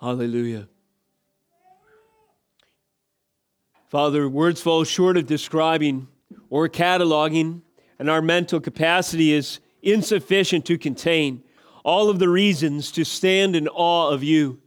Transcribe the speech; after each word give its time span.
Hallelujah. 0.00 0.66
Father, 3.88 4.28
words 4.28 4.62
fall 4.62 4.84
short 4.84 5.18
of 5.18 5.26
describing 5.26 6.08
or 6.48 6.68
cataloging, 6.70 7.60
and 7.98 8.08
our 8.08 8.22
mental 8.22 8.60
capacity 8.60 9.32
is 9.32 9.60
insufficient 9.82 10.64
to 10.64 10.78
contain 10.78 11.42
all 11.84 12.08
of 12.08 12.18
the 12.18 12.28
reasons 12.28 12.92
to 12.92 13.04
stand 13.04 13.54
in 13.54 13.68
awe 13.68 14.08
of 14.08 14.24
you. 14.24 14.60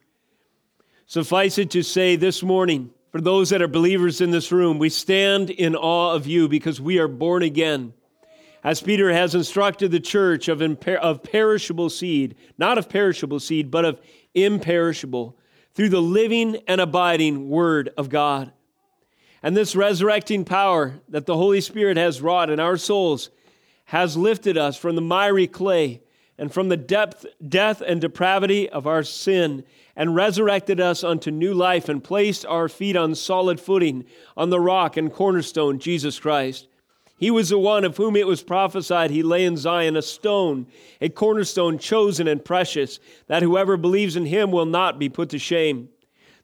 Suffice 1.07 1.57
it 1.57 1.71
to 1.71 1.81
say 1.81 2.15
this 2.15 2.43
morning, 2.43 2.91
for 3.11 3.21
those 3.21 3.49
that 3.49 3.61
are 3.61 3.67
believers 3.67 4.21
in 4.21 4.29
this 4.29 4.51
room, 4.51 4.77
we 4.77 4.89
stand 4.89 5.49
in 5.49 5.75
awe 5.75 6.13
of 6.13 6.27
you 6.27 6.47
because 6.47 6.79
we 6.79 6.99
are 6.99 7.07
born 7.07 7.41
again. 7.41 7.93
As 8.63 8.81
Peter 8.81 9.11
has 9.11 9.35
instructed 9.35 9.91
the 9.91 9.99
church 9.99 10.47
of, 10.47 10.59
imper- 10.59 10.95
of 10.95 11.21
perishable 11.21 11.89
seed, 11.89 12.35
not 12.57 12.77
of 12.77 12.87
perishable 12.87 13.39
seed, 13.39 13.69
but 13.69 13.83
of 13.83 13.99
imperishable, 14.33 15.37
through 15.73 15.89
the 15.89 16.01
living 16.01 16.57
and 16.67 16.79
abiding 16.79 17.49
Word 17.49 17.89
of 17.97 18.09
God. 18.09 18.51
And 19.41 19.57
this 19.57 19.75
resurrecting 19.75 20.45
power 20.45 21.01
that 21.09 21.25
the 21.25 21.35
Holy 21.35 21.61
Spirit 21.61 21.97
has 21.97 22.21
wrought 22.21 22.49
in 22.49 22.59
our 22.59 22.77
souls 22.77 23.29
has 23.85 24.15
lifted 24.15 24.57
us 24.57 24.77
from 24.77 24.95
the 24.95 25.01
miry 25.01 25.47
clay 25.47 26.01
and 26.37 26.51
from 26.51 26.69
the 26.69 26.77
depth, 26.77 27.25
death 27.47 27.81
and 27.81 27.99
depravity 28.01 28.69
of 28.69 28.87
our 28.87 29.03
sin 29.03 29.63
and 29.95 30.15
resurrected 30.15 30.79
us 30.79 31.03
unto 31.03 31.29
new 31.29 31.53
life 31.53 31.89
and 31.89 32.03
placed 32.03 32.45
our 32.45 32.67
feet 32.67 32.95
on 32.95 33.13
solid 33.13 33.59
footing 33.59 34.05
on 34.35 34.49
the 34.49 34.59
rock 34.59 34.97
and 34.97 35.13
cornerstone, 35.13 35.77
Jesus 35.77 36.19
Christ. 36.19 36.67
He 37.23 37.31
was 37.31 37.47
the 37.47 37.57
one 37.57 37.85
of 37.85 37.95
whom 37.95 38.17
it 38.17 38.27
was 38.27 38.43
prophesied 38.43 39.09
he 39.09 39.23
lay 39.23 39.45
in 39.45 39.55
Zion, 39.55 39.95
a 39.95 40.01
stone, 40.01 40.67
a 40.99 41.07
cornerstone 41.07 41.77
chosen 41.77 42.27
and 42.27 42.43
precious, 42.43 42.99
that 43.27 43.41
whoever 43.41 43.77
believes 43.77 44.17
in 44.17 44.25
him 44.25 44.51
will 44.51 44.65
not 44.65 44.99
be 44.99 45.07
put 45.07 45.29
to 45.29 45.39
shame. 45.39 45.87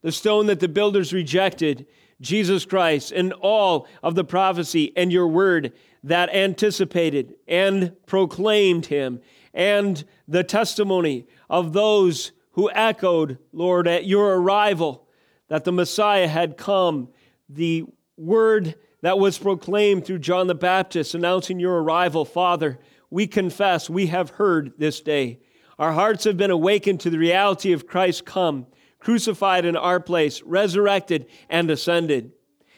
The 0.04 0.14
stone 0.14 0.46
that 0.46 0.62
the 0.62 0.70
builders 0.70 1.12
rejected 1.12 1.86
Jesus 2.22 2.64
Christ 2.64 3.12
and 3.12 3.34
all 3.34 3.90
of 4.02 4.16
the 4.16 4.24
prophecy 4.24 4.94
and 4.96 5.12
your 5.12 5.28
word 5.28 5.74
that 6.02 6.34
anticipated 6.34 7.34
and 7.46 7.92
proclaimed 8.06 8.86
him, 8.86 9.20
and 9.54 10.06
the 10.30 10.46
testimony 10.46 11.28
of 11.50 11.74
those 11.74 12.32
who 12.52 12.72
echoed, 12.72 13.38
Lord, 13.52 13.86
at 13.86 14.06
your 14.06 14.36
arrival 14.36 15.10
that 15.50 15.66
the 15.66 15.74
Messiah 15.74 16.30
had 16.30 16.56
come, 16.56 17.10
the 17.50 17.84
word 18.16 18.76
that 19.02 19.20
was 19.20 19.38
proclaimed 19.38 20.06
through 20.06 20.20
John 20.20 20.48
the 20.48 20.56
Baptist 20.56 21.16
announcing 21.16 21.60
your 21.60 21.82
arrival, 21.82 22.26
Father, 22.26 22.80
we 23.10 23.28
confess 23.28 23.90
we 23.90 24.08
have 24.08 24.32
heard 24.32 24.74
this 24.78 25.02
day. 25.02 25.40
Our 25.78 25.94
hearts 25.94 26.26
have 26.26 26.38
been 26.38 26.52
awakened 26.52 27.00
to 27.02 27.10
the 27.10 27.18
reality 27.18 27.72
of 27.72 27.88
Christ 27.88 28.26
come 28.26 28.68
crucified 29.00 29.66
in 29.66 29.76
our 29.76 30.00
place, 30.00 30.42
resurrected, 30.44 31.26
and 31.50 31.72
ascended. 31.72 32.32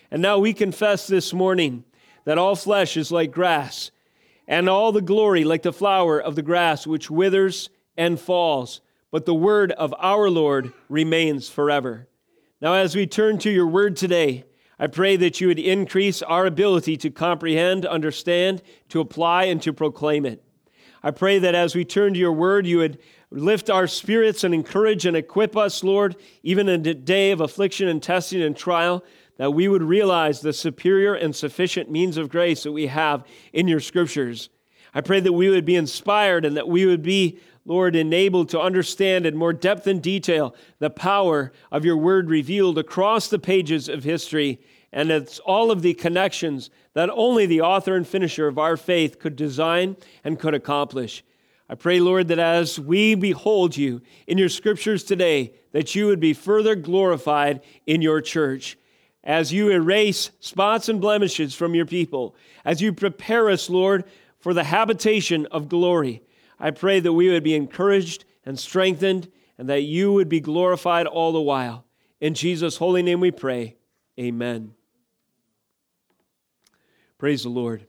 And 0.09 0.21
now 0.21 0.37
we 0.37 0.53
confess 0.53 1.07
this 1.07 1.33
morning 1.33 1.83
that 2.25 2.37
all 2.37 2.55
flesh 2.55 2.95
is 2.95 3.11
like 3.11 3.31
grass, 3.31 3.91
and 4.47 4.69
all 4.69 4.91
the 4.91 5.01
glory 5.01 5.43
like 5.43 5.63
the 5.63 5.73
flower 5.73 6.19
of 6.19 6.35
the 6.35 6.41
grass 6.41 6.85
which 6.85 7.09
withers 7.09 7.69
and 7.97 8.19
falls, 8.19 8.81
but 9.09 9.25
the 9.25 9.33
word 9.33 9.71
of 9.73 9.93
our 9.97 10.29
Lord 10.29 10.71
remains 10.89 11.49
forever. 11.49 12.07
Now, 12.61 12.73
as 12.73 12.95
we 12.95 13.07
turn 13.07 13.39
to 13.39 13.49
your 13.49 13.67
word 13.67 13.95
today, 13.95 14.45
I 14.81 14.87
pray 14.87 15.15
that 15.17 15.39
you 15.39 15.47
would 15.47 15.59
increase 15.59 16.23
our 16.23 16.47
ability 16.47 16.97
to 16.97 17.11
comprehend, 17.11 17.85
understand, 17.85 18.63
to 18.89 18.99
apply, 18.99 19.43
and 19.43 19.61
to 19.61 19.71
proclaim 19.71 20.25
it. 20.25 20.43
I 21.03 21.11
pray 21.11 21.37
that 21.37 21.53
as 21.53 21.75
we 21.75 21.85
turn 21.85 22.15
to 22.15 22.19
your 22.19 22.33
word, 22.33 22.65
you 22.65 22.79
would 22.79 22.97
lift 23.29 23.69
our 23.69 23.85
spirits 23.85 24.43
and 24.43 24.55
encourage 24.55 25.05
and 25.05 25.15
equip 25.15 25.55
us, 25.55 25.83
Lord, 25.83 26.15
even 26.41 26.67
in 26.67 26.83
a 26.87 26.95
day 26.95 27.29
of 27.29 27.41
affliction 27.41 27.89
and 27.89 28.01
testing 28.01 28.41
and 28.41 28.57
trial, 28.57 29.03
that 29.37 29.53
we 29.53 29.67
would 29.67 29.83
realize 29.83 30.41
the 30.41 30.51
superior 30.51 31.13
and 31.13 31.35
sufficient 31.35 31.91
means 31.91 32.17
of 32.17 32.29
grace 32.29 32.63
that 32.63 32.71
we 32.71 32.87
have 32.87 33.23
in 33.53 33.67
your 33.67 33.79
scriptures. 33.79 34.49
I 34.95 35.01
pray 35.01 35.19
that 35.19 35.33
we 35.33 35.47
would 35.49 35.63
be 35.63 35.75
inspired 35.75 36.43
and 36.43 36.57
that 36.57 36.67
we 36.67 36.87
would 36.87 37.03
be, 37.03 37.39
Lord, 37.65 37.95
enabled 37.95 38.49
to 38.49 38.59
understand 38.59 39.27
in 39.27 39.37
more 39.37 39.53
depth 39.53 39.85
and 39.85 40.01
detail 40.01 40.55
the 40.79 40.89
power 40.89 41.53
of 41.71 41.85
your 41.85 41.97
word 41.97 42.31
revealed 42.31 42.79
across 42.79 43.27
the 43.27 43.37
pages 43.37 43.87
of 43.87 44.03
history 44.03 44.59
and 44.93 45.09
it's 45.11 45.39
all 45.39 45.71
of 45.71 45.81
the 45.81 45.93
connections 45.93 46.69
that 46.93 47.09
only 47.09 47.45
the 47.45 47.61
author 47.61 47.95
and 47.95 48.07
finisher 48.07 48.47
of 48.47 48.57
our 48.57 48.75
faith 48.75 49.19
could 49.19 49.35
design 49.35 49.95
and 50.23 50.39
could 50.39 50.53
accomplish. 50.53 51.23
I 51.69 51.75
pray, 51.75 52.01
Lord, 52.01 52.27
that 52.27 52.39
as 52.39 52.77
we 52.77 53.15
behold 53.15 53.77
you 53.77 54.01
in 54.27 54.37
your 54.37 54.49
scriptures 54.49 55.05
today, 55.05 55.53
that 55.71 55.95
you 55.95 56.07
would 56.07 56.19
be 56.19 56.33
further 56.33 56.75
glorified 56.75 57.61
in 57.87 58.01
your 58.01 58.19
church. 58.19 58.77
As 59.23 59.53
you 59.53 59.69
erase 59.69 60.31
spots 60.41 60.89
and 60.89 60.99
blemishes 60.99 61.55
from 61.55 61.73
your 61.73 61.85
people, 61.85 62.35
as 62.65 62.81
you 62.81 62.91
prepare 62.91 63.49
us, 63.49 63.69
Lord, 63.69 64.03
for 64.39 64.53
the 64.53 64.65
habitation 64.65 65.45
of 65.45 65.69
glory, 65.69 66.23
I 66.59 66.71
pray 66.71 66.99
that 66.99 67.13
we 67.13 67.29
would 67.29 67.43
be 67.43 67.55
encouraged 67.55 68.25
and 68.45 68.59
strengthened 68.59 69.31
and 69.57 69.69
that 69.69 69.83
you 69.83 70.11
would 70.11 70.27
be 70.27 70.39
glorified 70.41 71.07
all 71.07 71.31
the 71.31 71.39
while. 71.39 71.85
In 72.19 72.33
Jesus' 72.33 72.77
holy 72.77 73.03
name 73.03 73.19
we 73.21 73.31
pray. 73.31 73.77
Amen. 74.19 74.73
Praise 77.21 77.43
the 77.43 77.49
Lord. 77.49 77.85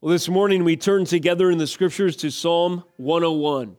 Well, 0.00 0.12
this 0.12 0.28
morning 0.28 0.62
we 0.62 0.76
turn 0.76 1.06
together 1.06 1.50
in 1.50 1.58
the 1.58 1.66
scriptures 1.66 2.14
to 2.18 2.30
Psalm 2.30 2.84
101. 2.96 3.76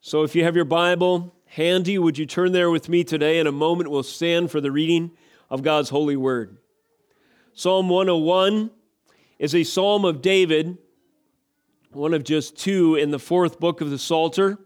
So 0.00 0.22
if 0.22 0.36
you 0.36 0.44
have 0.44 0.54
your 0.54 0.64
Bible 0.64 1.34
handy, 1.46 1.98
would 1.98 2.16
you 2.16 2.24
turn 2.24 2.52
there 2.52 2.70
with 2.70 2.88
me 2.88 3.02
today? 3.02 3.40
In 3.40 3.48
a 3.48 3.50
moment, 3.50 3.90
we'll 3.90 4.04
stand 4.04 4.52
for 4.52 4.60
the 4.60 4.70
reading 4.70 5.10
of 5.50 5.64
God's 5.64 5.88
holy 5.88 6.14
word. 6.14 6.58
Psalm 7.54 7.88
101 7.88 8.70
is 9.40 9.52
a 9.52 9.64
psalm 9.64 10.04
of 10.04 10.22
David, 10.22 10.78
one 11.90 12.14
of 12.14 12.22
just 12.22 12.56
two 12.56 12.94
in 12.94 13.10
the 13.10 13.18
fourth 13.18 13.58
book 13.58 13.80
of 13.80 13.90
the 13.90 13.98
Psalter. 13.98 14.58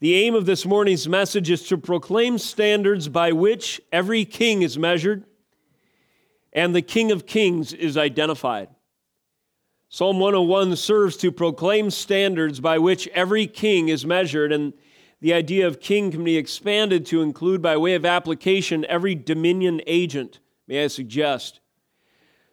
The 0.00 0.14
aim 0.16 0.34
of 0.34 0.44
this 0.44 0.66
morning's 0.66 1.08
message 1.08 1.48
is 1.48 1.66
to 1.68 1.78
proclaim 1.78 2.36
standards 2.36 3.08
by 3.08 3.32
which 3.32 3.80
every 3.90 4.26
king 4.26 4.60
is 4.60 4.76
measured 4.76 5.24
and 6.54 6.74
the 6.74 6.82
King 6.82 7.10
of 7.10 7.26
Kings 7.26 7.72
is 7.72 7.96
identified. 7.96 8.68
Psalm 9.88 10.18
101 10.18 10.76
serves 10.76 11.16
to 11.18 11.30
proclaim 11.30 11.90
standards 11.90 12.60
by 12.60 12.78
which 12.78 13.08
every 13.08 13.46
king 13.46 13.88
is 13.88 14.06
measured, 14.06 14.52
and 14.52 14.72
the 15.20 15.32
idea 15.32 15.66
of 15.66 15.80
king 15.80 16.10
can 16.10 16.24
be 16.24 16.36
expanded 16.36 17.06
to 17.06 17.22
include, 17.22 17.62
by 17.62 17.76
way 17.76 17.94
of 17.94 18.04
application, 18.04 18.84
every 18.88 19.14
dominion 19.14 19.80
agent, 19.86 20.40
may 20.66 20.84
I 20.84 20.88
suggest. 20.88 21.60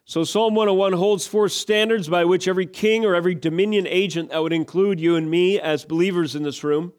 So, 0.06 0.24
Psalm 0.24 0.56
101 0.56 0.94
holds 0.94 1.26
forth 1.26 1.52
standards 1.52 2.10
by 2.10 2.26
which 2.26 2.48
every 2.48 2.66
king 2.66 3.06
or 3.06 3.16
every 3.16 3.36
dominion 3.36 3.88
agent, 3.88 4.30
that 4.30 4.42
would 4.42 4.54
include 4.54 5.00
you 5.00 5.16
and 5.16 5.30
me 5.30 5.60
as 5.60 5.86
believers 5.86 6.36
in 6.36 6.44
this 6.44 6.64
room, 6.64 6.94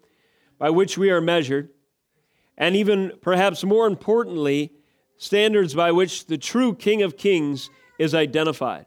by 0.58 0.70
which 0.70 0.96
we 0.96 1.10
are 1.10 1.20
measured, 1.20 1.68
and 2.56 2.74
even 2.74 3.12
perhaps 3.20 3.64
more 3.64 3.86
importantly, 3.86 4.72
standards 5.22 5.72
by 5.72 5.92
which 5.92 6.26
the 6.26 6.36
true 6.36 6.74
King 6.74 7.00
of 7.02 7.16
Kings 7.16 7.70
is 7.96 8.12
identified. 8.12 8.86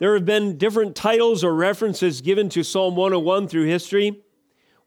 There 0.00 0.14
have 0.14 0.24
been 0.24 0.58
different 0.58 0.96
titles 0.96 1.44
or 1.44 1.54
references 1.54 2.20
given 2.20 2.48
to 2.48 2.64
Psalm 2.64 2.96
101 2.96 3.46
through 3.46 3.66
history. 3.66 4.20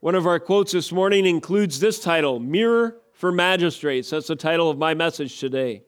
One 0.00 0.14
of 0.14 0.26
our 0.26 0.38
quotes 0.38 0.72
this 0.72 0.92
morning 0.92 1.24
includes 1.24 1.80
this 1.80 2.00
title 2.00 2.38
Mirror 2.38 2.98
for 3.14 3.32
Magistrates. 3.32 4.10
That's 4.10 4.26
the 4.26 4.36
title 4.36 4.68
of 4.68 4.76
my 4.76 4.92
message 4.92 5.40
today. 5.40 5.84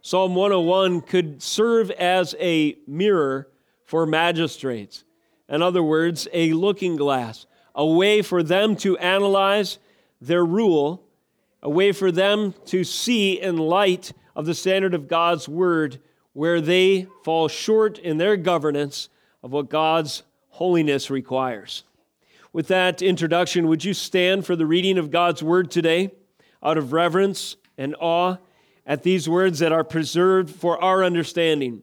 Psalm 0.00 0.34
101 0.34 1.02
could 1.02 1.42
serve 1.42 1.90
as 1.90 2.34
a 2.40 2.74
mirror 2.86 3.50
for 3.84 4.06
magistrates. 4.06 5.04
In 5.46 5.60
other 5.60 5.82
words, 5.82 6.26
a 6.32 6.54
looking 6.54 6.96
glass, 6.96 7.44
a 7.74 7.84
way 7.84 8.22
for 8.22 8.42
them 8.42 8.76
to 8.76 8.96
analyze 8.96 9.78
their 10.22 10.46
rule, 10.46 11.07
a 11.62 11.70
way 11.70 11.92
for 11.92 12.12
them 12.12 12.54
to 12.66 12.84
see 12.84 13.40
in 13.40 13.56
light 13.56 14.12
of 14.36 14.46
the 14.46 14.54
standard 14.54 14.94
of 14.94 15.08
God's 15.08 15.48
word 15.48 16.00
where 16.32 16.60
they 16.60 17.06
fall 17.24 17.48
short 17.48 17.98
in 17.98 18.18
their 18.18 18.36
governance 18.36 19.08
of 19.42 19.52
what 19.52 19.68
God's 19.68 20.22
holiness 20.50 21.10
requires. 21.10 21.82
With 22.52 22.68
that 22.68 23.02
introduction, 23.02 23.68
would 23.68 23.84
you 23.84 23.94
stand 23.94 24.46
for 24.46 24.56
the 24.56 24.66
reading 24.66 24.98
of 24.98 25.10
God's 25.10 25.42
word 25.42 25.70
today 25.70 26.12
out 26.62 26.78
of 26.78 26.92
reverence 26.92 27.56
and 27.76 27.94
awe 28.00 28.36
at 28.86 29.02
these 29.02 29.28
words 29.28 29.58
that 29.58 29.72
are 29.72 29.84
preserved 29.84 30.50
for 30.50 30.82
our 30.82 31.04
understanding? 31.04 31.82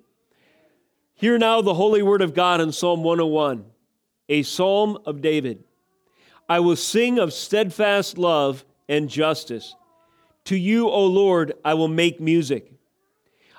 Hear 1.13 1.37
now 1.37 1.61
the 1.61 1.75
holy 1.75 2.01
word 2.01 2.21
of 2.21 2.33
God 2.33 2.59
in 2.59 2.71
Psalm 2.71 3.03
101, 3.03 3.65
a 4.27 4.43
psalm 4.43 4.97
of 5.05 5.21
David. 5.21 5.63
I 6.49 6.59
will 6.59 6.75
sing 6.75 7.19
of 7.19 7.33
steadfast 7.33 8.17
love 8.17 8.65
and 8.87 9.09
justice. 9.09 9.75
To 10.45 10.55
you, 10.55 10.87
O 10.89 11.05
Lord, 11.05 11.53
I 11.63 11.73
will 11.73 11.87
make 11.87 12.19
music. 12.19 12.71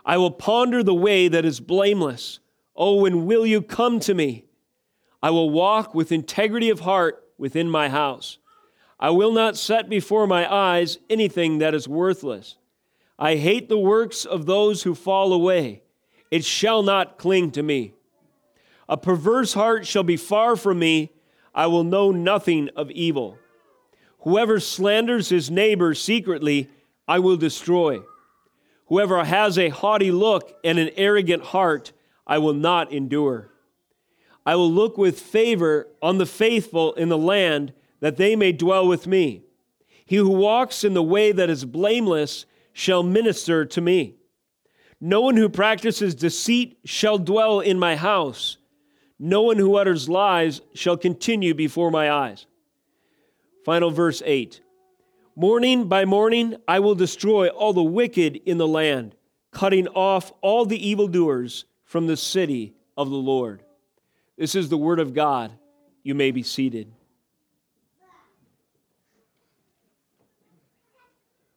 I 0.05 0.19
will 0.19 0.31
ponder 0.31 0.83
the 0.83 0.95
way 0.95 1.29
that 1.29 1.45
is 1.45 1.59
blameless. 1.59 2.39
Oh, 2.77 3.03
when 3.03 3.27
will 3.27 3.45
you 3.45 3.61
come 3.61 3.99
to 4.01 4.15
me? 4.15 4.45
I 5.23 5.31
will 5.31 5.51
walk 5.51 5.95
with 5.95 6.13
integrity 6.13 6.71
of 6.71 6.81
heart 6.81 7.25
within 7.39 7.69
my 7.69 7.89
house. 7.89 8.39
I 9.01 9.11
will 9.11 9.33
not 9.33 9.57
set 9.57 9.89
before 9.89 10.27
my 10.27 10.53
eyes 10.53 10.99
anything 11.11 11.59
that 11.59 11.75
is 11.75 11.89
worthless. 11.89 12.57
I 13.19 13.37
hate 13.37 13.69
the 13.69 13.79
works 13.79 14.25
of 14.25 14.47
those 14.47 14.85
who 14.85 14.95
fall 14.95 15.33
away. 15.33 15.83
It 16.31 16.45
shall 16.45 16.83
not 16.83 17.19
cling 17.19 17.51
to 17.53 17.63
me. 17.63 17.95
A 18.89 18.97
perverse 18.97 19.55
heart 19.55 19.87
shall 19.87 20.03
be 20.03 20.17
far 20.17 20.55
from 20.55 20.79
me. 20.79 21.13
I 21.55 21.67
will 21.67 21.85
know 21.85 22.11
nothing 22.11 22.69
of 22.77 22.91
evil. 22.91 23.39
Whoever 24.27 24.59
slanders 24.59 25.29
his 25.29 25.53
neighbor 25.53 25.95
secretly, 25.95 26.69
I 27.07 27.21
will 27.21 27.37
destroy. 27.37 28.01
Whoever 28.87 29.23
has 29.23 29.57
a 29.57 29.69
haughty 29.69 30.11
look 30.11 30.59
and 30.65 30.81
an 30.81 30.91
arrogant 30.97 31.45
heart, 31.45 31.93
I 32.27 32.39
will 32.39 32.53
not 32.53 32.93
endure. 32.93 33.53
I 34.45 34.57
will 34.57 34.69
look 34.69 34.99
with 34.99 35.21
favor 35.21 35.87
on 36.03 36.19
the 36.19 36.27
faithful 36.27 36.93
in 36.95 37.09
the 37.09 37.17
land, 37.17 37.73
that 38.01 38.17
they 38.17 38.35
may 38.35 38.51
dwell 38.51 38.89
with 38.89 39.07
me. 39.07 39.45
He 40.05 40.17
who 40.17 40.31
walks 40.31 40.83
in 40.83 40.95
the 40.95 41.05
way 41.05 41.31
that 41.31 41.49
is 41.49 41.65
blameless 41.65 42.47
shall 42.73 43.05
minister 43.05 43.65
to 43.65 43.81
me. 43.81 44.17
No 45.01 45.21
one 45.21 45.37
who 45.37 45.49
practices 45.49 46.17
deceit 46.17 46.81
shall 46.85 47.19
dwell 47.19 47.61
in 47.61 47.79
my 47.79 47.95
house. 47.95 48.57
No 49.21 49.43
one 49.43 49.59
who 49.59 49.77
utters 49.77 50.09
lies 50.09 50.63
shall 50.75 50.97
continue 50.97 51.55
before 51.55 51.93
my 51.93 52.11
eyes. 52.11 52.47
Final 53.67 53.91
verse 53.91 54.23
8 54.25 54.61
Morning 55.35 55.89
by 55.89 56.05
morning 56.05 56.55
I 56.69 56.79
will 56.79 56.95
destroy 56.95 57.49
all 57.49 57.73
the 57.73 57.83
wicked 57.83 58.37
in 58.47 58.59
the 58.59 58.69
land, 58.69 59.17
cutting 59.51 59.89
off 59.89 60.33
all 60.41 60.65
the 60.65 60.89
evildoers 60.89 61.65
from 61.85 62.07
the 62.07 62.17
city 62.17 62.75
of 62.97 63.11
the 63.11 63.17
Lord. 63.17 63.65
This 64.39 64.55
is 64.55 64.69
the 64.69 64.79
word 64.79 65.01
of 65.01 65.15
God. 65.15 65.51
You 66.05 66.15
may 66.15 66.31
be 66.31 66.45
seated. 66.45 66.93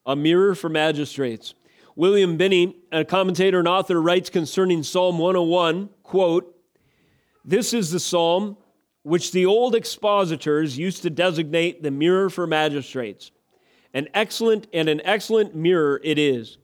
A 0.03 0.15
mirror 0.15 0.55
for 0.55 0.67
magistrates. 0.67 1.53
William 1.95 2.37
Binnie, 2.37 2.75
a 2.91 3.05
commentator 3.05 3.59
and 3.59 3.67
author, 3.67 4.01
writes 4.01 4.31
concerning 4.31 4.81
Psalm 4.81 5.19
101, 5.19 5.89
quote, 6.01 6.59
This 7.45 7.71
is 7.71 7.91
the 7.91 7.99
psalm 7.99 8.57
which 9.03 9.31
the 9.31 9.45
old 9.45 9.75
expositors 9.75 10.77
used 10.77 11.01
to 11.03 11.09
designate 11.09 11.81
the 11.81 11.91
mirror 11.91 12.29
for 12.29 12.45
magistrates. 12.45 13.31
An 13.93 14.07
excellent 14.13 14.67
and 14.73 14.87
an 14.89 15.01
excellent 15.03 15.55
mirror 15.55 15.99
it 16.03 16.19
is. 16.19 16.57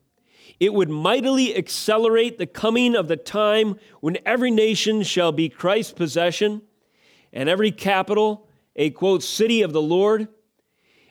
It 0.59 0.73
would 0.73 0.89
mightily 0.89 1.55
accelerate 1.55 2.37
the 2.37 2.45
coming 2.45 2.95
of 2.95 3.07
the 3.07 3.17
time 3.17 3.79
when 3.99 4.17
every 4.25 4.51
nation 4.51 5.03
shall 5.03 5.31
be 5.31 5.49
Christ's 5.49 5.93
possession 5.93 6.61
and 7.33 7.49
every 7.49 7.71
capital 7.71 8.47
a 8.75 8.89
quote 8.89 9.23
city 9.23 9.61
of 9.61 9.73
the 9.73 9.81
Lord. 9.81 10.27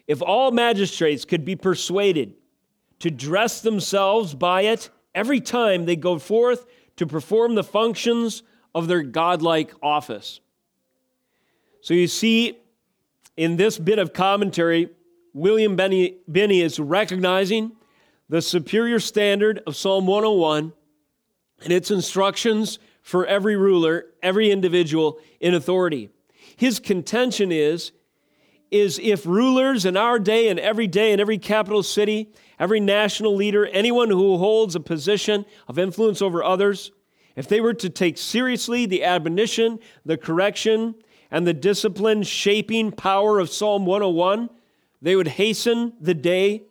If 0.06 0.22
all 0.22 0.50
magistrates 0.50 1.24
could 1.24 1.44
be 1.44 1.56
persuaded 1.56 2.34
to 3.00 3.10
dress 3.10 3.60
themselves 3.60 4.34
by 4.34 4.62
it 4.62 4.90
every 5.14 5.40
time 5.40 5.84
they 5.84 5.96
go 5.96 6.18
forth 6.18 6.66
to 6.96 7.06
perform 7.06 7.54
the 7.54 7.64
functions 7.64 8.42
of 8.74 8.88
their 8.88 9.02
godlike 9.02 9.72
office. 9.82 10.40
So 11.84 11.92
you 11.92 12.06
see, 12.06 12.56
in 13.36 13.58
this 13.58 13.76
bit 13.76 13.98
of 13.98 14.14
commentary, 14.14 14.88
William 15.34 15.76
Binnie, 15.76 16.16
Binnie 16.32 16.62
is 16.62 16.80
recognizing 16.80 17.72
the 18.30 18.40
superior 18.40 18.98
standard 18.98 19.62
of 19.66 19.76
Psalm 19.76 20.06
101 20.06 20.72
and 21.62 21.72
its 21.74 21.90
instructions 21.90 22.78
for 23.02 23.26
every 23.26 23.54
ruler, 23.54 24.06
every 24.22 24.50
individual 24.50 25.18
in 25.40 25.52
authority. 25.52 26.08
His 26.56 26.80
contention 26.80 27.52
is, 27.52 27.92
is 28.70 28.98
if 28.98 29.26
rulers 29.26 29.84
in 29.84 29.94
our 29.94 30.18
day 30.18 30.48
and 30.48 30.58
every 30.58 30.86
day 30.86 31.12
in 31.12 31.20
every 31.20 31.36
capital 31.36 31.82
city, 31.82 32.32
every 32.58 32.80
national 32.80 33.36
leader, 33.36 33.66
anyone 33.66 34.08
who 34.08 34.38
holds 34.38 34.74
a 34.74 34.80
position 34.80 35.44
of 35.68 35.78
influence 35.78 36.22
over 36.22 36.42
others, 36.42 36.92
if 37.36 37.46
they 37.46 37.60
were 37.60 37.74
to 37.74 37.90
take 37.90 38.16
seriously 38.16 38.86
the 38.86 39.04
admonition, 39.04 39.80
the 40.06 40.16
correction, 40.16 40.94
and 41.34 41.48
the 41.48 41.52
discipline 41.52 42.22
shaping 42.22 42.92
power 42.92 43.40
of 43.40 43.50
Psalm 43.50 43.86
101, 43.86 44.48
they 45.02 45.16
would 45.16 45.26
hasten 45.26 45.92
the 46.00 46.14
day 46.14 46.62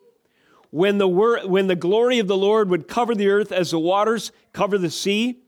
when 0.70 1.00
the, 1.00 1.08
wor- 1.08 1.46
when 1.46 1.68
the 1.68 1.76
glory 1.76 2.18
of 2.20 2.28
the 2.28 2.38
Lord 2.38 2.70
would 2.70 2.88
cover 2.88 3.14
the 3.14 3.28
earth 3.28 3.52
as 3.52 3.72
the 3.72 3.80
waters 3.80 4.32
cover 4.54 4.78
the 4.78 4.90
sea, 4.90 5.42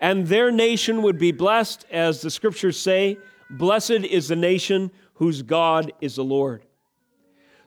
and 0.00 0.26
their 0.26 0.50
nation 0.50 1.02
would 1.02 1.20
be 1.20 1.30
blessed, 1.30 1.86
as 1.92 2.20
the 2.20 2.32
scriptures 2.32 2.76
say, 2.76 3.16
Blessed 3.48 3.90
is 3.92 4.26
the 4.26 4.34
nation 4.34 4.90
whose 5.14 5.42
God 5.42 5.92
is 6.00 6.16
the 6.16 6.24
Lord. 6.24 6.64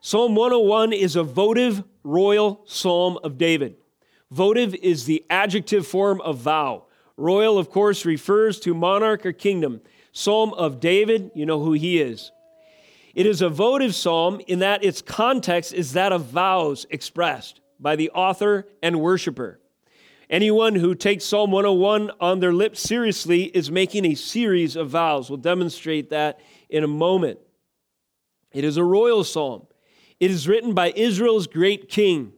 Psalm 0.02 0.36
101 0.36 0.92
is 0.92 1.16
a 1.16 1.24
votive 1.24 1.86
royal 2.04 2.64
psalm 2.66 3.18
of 3.24 3.38
David. 3.38 3.78
Votive 4.30 4.76
is 4.76 5.06
the 5.06 5.24
adjective 5.30 5.88
form 5.88 6.20
of 6.20 6.40
vow. 6.40 6.84
Royal, 7.16 7.58
of 7.58 7.70
course, 7.70 8.06
refers 8.06 8.60
to 8.60 8.74
monarch 8.74 9.26
or 9.26 9.32
kingdom. 9.32 9.80
Psalm 10.12 10.54
of 10.54 10.80
David, 10.80 11.32
you 11.34 11.46
know 11.46 11.64
who 11.64 11.74
he 11.74 12.02
is. 12.02 12.32
It 13.14 13.26
is 13.26 13.42
a 13.42 13.50
votive 13.50 13.94
psalm 13.94 14.42
in 14.48 14.60
that 14.60 14.84
its 14.84 15.02
context 15.02 15.74
is 15.74 15.94
that 15.94 16.12
of 16.12 16.26
vows 16.26 16.86
expressed 16.90 17.60
by 17.80 17.96
the 17.96 18.10
author 18.12 18.68
and 18.82 19.02
worshiper. 19.02 19.60
Anyone 20.30 20.76
who 20.76 20.96
takes 20.96 21.26
Psalm 21.26 21.52
101 21.52 22.12
on 22.22 22.40
their 22.40 22.54
lips 22.54 22.80
seriously 22.80 23.44
is 23.44 23.70
making 23.70 24.06
a 24.06 24.16
series 24.16 24.78
of 24.78 24.90
vows. 24.90 25.30
We'll 25.30 25.38
demonstrate 25.38 26.12
that 26.12 26.40
in 26.70 26.86
a 26.86 26.88
moment. 26.88 27.40
It 28.54 28.64
is 28.64 28.78
a 28.78 28.84
royal 28.84 29.26
psalm. 29.26 29.68
It 30.22 30.32
is 30.32 30.48
written 30.48 30.74
by 30.74 30.94
Israel's 30.96 31.48
great 31.48 31.90
king. 31.90 32.32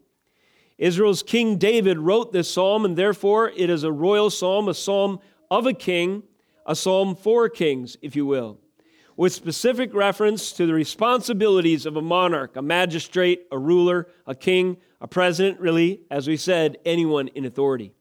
Israel's 0.80 1.22
king 1.22 1.58
David 1.58 2.00
wrote 2.00 2.34
this 2.34 2.52
psalm, 2.52 2.84
and 2.84 2.98
therefore 2.98 3.52
it 3.56 3.70
is 3.70 3.84
a 3.84 3.92
royal 3.92 4.32
psalm, 4.32 4.68
a 4.70 4.74
psalm 4.74 5.20
of 5.52 5.68
a 5.68 5.74
king, 5.74 6.24
a 6.66 6.76
psalm 6.76 7.16
for 7.16 7.50
kings, 7.50 7.98
if 8.02 8.16
you 8.16 8.26
will 8.26 8.60
with 9.16 9.34
specific 9.34 9.94
reference 9.94 10.52
to 10.54 10.66
the 10.66 10.74
responsibilities 10.74 11.86
of 11.86 11.96
a 11.96 12.02
monarch, 12.02 12.56
a 12.56 12.62
magistrate, 12.62 13.46
a 13.52 13.58
ruler, 13.58 14.08
a 14.26 14.34
king, 14.34 14.78
a 15.02 15.08
president, 15.08 15.60
really, 15.60 16.02
as 16.10 16.28
we 16.28 16.38
said, 16.38 16.78
anyone 16.86 17.28
in 17.30 17.46
authority. 17.46 17.92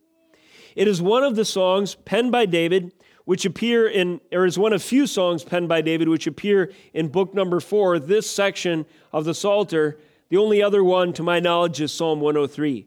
It 0.75 0.89
is 0.89 1.03
one 1.03 1.23
of 1.23 1.37
the 1.37 1.45
songs 1.45 1.95
penned 1.95 2.33
by 2.33 2.47
David, 2.47 2.93
which 3.25 3.45
appear 3.45 3.87
in, 3.87 4.21
or 4.33 4.47
is 4.47 4.59
one 4.59 4.73
of 4.73 4.83
few 4.83 5.07
songs 5.07 5.45
penned 5.45 5.69
by 5.69 5.83
David, 5.83 6.09
which 6.09 6.27
appear 6.27 6.73
in 6.95 7.09
book 7.09 7.35
number 7.35 7.61
four, 7.61 7.99
this 7.99 8.29
section 8.29 8.87
of 9.13 9.25
the 9.25 9.35
Psalter. 9.35 9.99
The 10.31 10.39
only 10.39 10.63
other 10.63 10.83
one, 10.83 11.13
to 11.15 11.23
my 11.23 11.41
knowledge, 11.41 11.81
is 11.81 11.93
Psalm 11.93 12.21
103. 12.21 12.87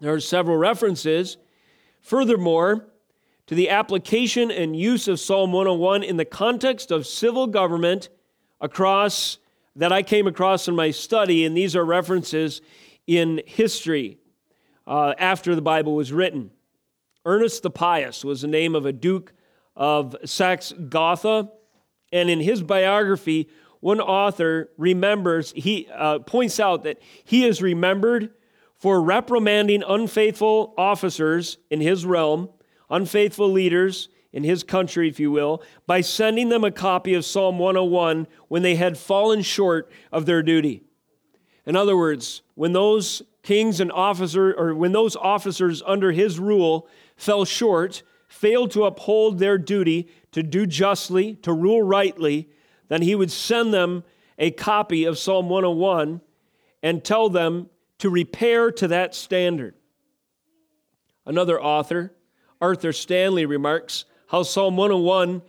There 0.00 0.12
are 0.12 0.20
several 0.20 0.58
references. 0.58 1.38
Furthermore, 2.02 2.89
to 3.50 3.56
the 3.56 3.68
application 3.68 4.48
and 4.52 4.76
use 4.76 5.08
of 5.08 5.18
Psalm 5.18 5.50
101 5.50 6.04
in 6.04 6.16
the 6.16 6.24
context 6.24 6.92
of 6.92 7.04
civil 7.04 7.48
government 7.48 8.08
across 8.60 9.38
that 9.74 9.92
I 9.92 10.04
came 10.04 10.28
across 10.28 10.68
in 10.68 10.76
my 10.76 10.92
study, 10.92 11.44
and 11.44 11.56
these 11.56 11.74
are 11.74 11.84
references 11.84 12.60
in 13.08 13.42
history 13.44 14.18
uh, 14.86 15.14
after 15.18 15.56
the 15.56 15.62
Bible 15.62 15.96
was 15.96 16.12
written. 16.12 16.52
Ernest 17.24 17.64
the 17.64 17.70
Pious 17.70 18.24
was 18.24 18.42
the 18.42 18.46
name 18.46 18.76
of 18.76 18.86
a 18.86 18.92
duke 18.92 19.32
of 19.74 20.14
Saxe 20.24 20.72
Gotha, 20.88 21.50
and 22.12 22.30
in 22.30 22.38
his 22.38 22.62
biography, 22.62 23.48
one 23.80 24.00
author 24.00 24.70
remembers, 24.76 25.52
he 25.56 25.88
uh, 25.92 26.20
points 26.20 26.60
out 26.60 26.84
that 26.84 27.00
he 27.24 27.44
is 27.44 27.60
remembered 27.60 28.30
for 28.78 29.02
reprimanding 29.02 29.82
unfaithful 29.82 30.72
officers 30.78 31.58
in 31.68 31.80
his 31.80 32.06
realm 32.06 32.48
unfaithful 32.90 33.50
leaders 33.50 34.08
in 34.32 34.44
his 34.44 34.62
country, 34.62 35.08
if 35.08 35.18
you 35.18 35.30
will, 35.30 35.62
by 35.86 36.00
sending 36.00 36.48
them 36.48 36.64
a 36.64 36.70
copy 36.70 37.14
of 37.14 37.24
Psalm 37.24 37.58
101 37.58 38.26
when 38.48 38.62
they 38.62 38.76
had 38.76 38.96
fallen 38.96 39.42
short 39.42 39.90
of 40.12 40.26
their 40.26 40.42
duty. 40.42 40.82
In 41.66 41.76
other 41.76 41.96
words, 41.96 42.42
when 42.54 42.72
those 42.72 43.22
kings 43.42 43.80
and 43.80 43.90
officers, 43.90 44.54
or 44.56 44.74
when 44.74 44.92
those 44.92 45.16
officers 45.16 45.82
under 45.86 46.12
his 46.12 46.38
rule 46.38 46.88
fell 47.16 47.44
short, 47.44 48.02
failed 48.28 48.70
to 48.70 48.84
uphold 48.84 49.38
their 49.38 49.58
duty 49.58 50.08
to 50.32 50.42
do 50.42 50.66
justly, 50.66 51.34
to 51.36 51.52
rule 51.52 51.82
rightly, 51.82 52.48
then 52.88 53.02
he 53.02 53.14
would 53.14 53.30
send 53.30 53.74
them 53.74 54.04
a 54.38 54.50
copy 54.50 55.04
of 55.04 55.18
Psalm 55.18 55.48
101 55.48 56.20
and 56.82 57.04
tell 57.04 57.28
them 57.28 57.68
to 57.98 58.08
repair 58.08 58.70
to 58.72 58.88
that 58.88 59.14
standard. 59.14 59.74
Another 61.26 61.60
author, 61.60 62.12
Arthur 62.60 62.92
Stanley 62.92 63.46
remarks 63.46 64.04
how 64.28 64.42
Psalm 64.42 64.76
101 64.76 65.42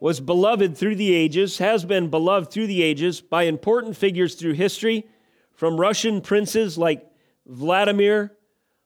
was 0.00 0.20
beloved 0.20 0.76
through 0.76 0.96
the 0.96 1.14
ages, 1.14 1.58
has 1.58 1.84
been 1.84 2.08
beloved 2.10 2.50
through 2.50 2.66
the 2.66 2.82
ages 2.82 3.20
by 3.20 3.44
important 3.44 3.96
figures 3.96 4.34
through 4.34 4.52
history, 4.52 5.06
from 5.54 5.80
Russian 5.80 6.20
princes 6.20 6.76
like 6.76 7.06
Vladimir 7.46 8.32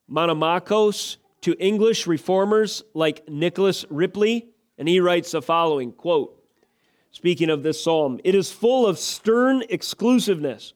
Monomachos 0.09 1.17
to 1.41 1.57
English 1.59 2.07
reformers 2.07 2.85
like 2.95 3.29
Nicholas 3.29 3.85
Ridley. 3.91 4.51
And 4.79 4.89
he 4.89 5.01
writes 5.01 5.33
the 5.33 5.43
following 5.43 5.93
quote, 5.93 6.41
speaking 7.11 7.51
of 7.51 7.63
this 7.63 7.83
psalm. 7.83 8.21
It 8.23 8.35
is 8.35 8.53
full 8.53 8.87
of 8.87 8.99
stern 8.99 9.65
exclusiveness, 9.69 10.75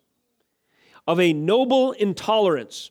of 1.07 1.21
a 1.21 1.33
noble 1.33 1.93
intolerance, 1.93 2.91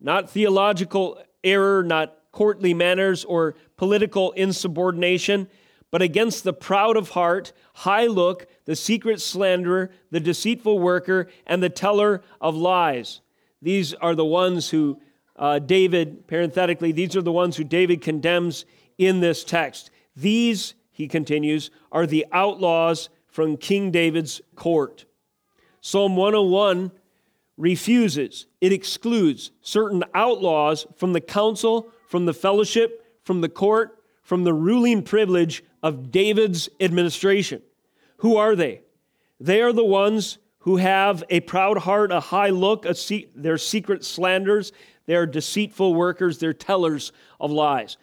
not 0.00 0.30
theological 0.30 1.20
error, 1.42 1.82
not 1.82 2.16
courtly 2.34 2.74
manners 2.74 3.24
or 3.24 3.54
political 3.76 4.32
insubordination, 4.32 5.48
but 5.92 6.02
against 6.02 6.42
the 6.42 6.52
proud 6.52 6.96
of 6.96 7.10
heart, 7.10 7.52
high 7.74 8.06
look, 8.06 8.48
the 8.64 8.74
secret 8.74 9.20
slanderer, 9.20 9.90
the 10.10 10.18
deceitful 10.18 10.80
worker, 10.80 11.28
and 11.46 11.62
the 11.62 11.70
teller 11.70 12.22
of 12.40 12.56
lies. 12.56 13.20
These 13.62 13.94
are 13.94 14.16
the 14.16 14.24
ones 14.24 14.70
who 14.70 15.00
uh, 15.36 15.60
David, 15.60 16.26
parenthetically, 16.26 16.92
these 16.92 17.16
are 17.16 17.22
the 17.22 17.32
ones 17.32 17.56
who 17.56 17.64
David 17.64 18.02
condemns 18.02 18.64
in 18.98 19.20
this 19.20 19.44
text. 19.44 19.90
These, 20.16 20.74
he 20.90 21.08
continues, 21.08 21.70
are 21.90 22.06
the 22.06 22.26
outlaws 22.32 23.08
from 23.28 23.56
King 23.56 23.90
David's 23.90 24.40
court. 24.54 25.04
Psalm 25.80 26.16
101 26.16 26.92
refuses, 27.56 28.46
it 28.60 28.72
excludes 28.72 29.52
certain 29.60 30.02
outlaws 30.14 30.86
from 30.96 31.12
the 31.12 31.20
council, 31.20 31.88
from 32.14 32.26
the 32.26 32.32
fellowship, 32.32 33.04
from 33.24 33.40
the 33.40 33.48
court, 33.48 33.98
from 34.22 34.44
the 34.44 34.54
ruling 34.54 35.02
privilege 35.02 35.64
of 35.82 36.12
David's 36.12 36.68
administration. 36.78 37.60
Who 38.18 38.36
are 38.36 38.54
they? 38.54 38.82
They 39.40 39.60
are 39.62 39.72
the 39.72 39.84
ones 39.84 40.38
who 40.58 40.76
have 40.76 41.24
a 41.28 41.40
proud 41.40 41.78
heart, 41.78 42.12
a 42.12 42.20
high 42.20 42.50
look, 42.50 42.86
a 42.86 42.94
se- 42.94 43.30
their 43.34 43.58
secret 43.58 44.04
slanders, 44.04 44.70
they're 45.06 45.26
deceitful 45.26 45.92
workers, 45.92 46.38
they're 46.38 46.52
tellers 46.52 47.10
of 47.40 47.50
lies. 47.50 47.96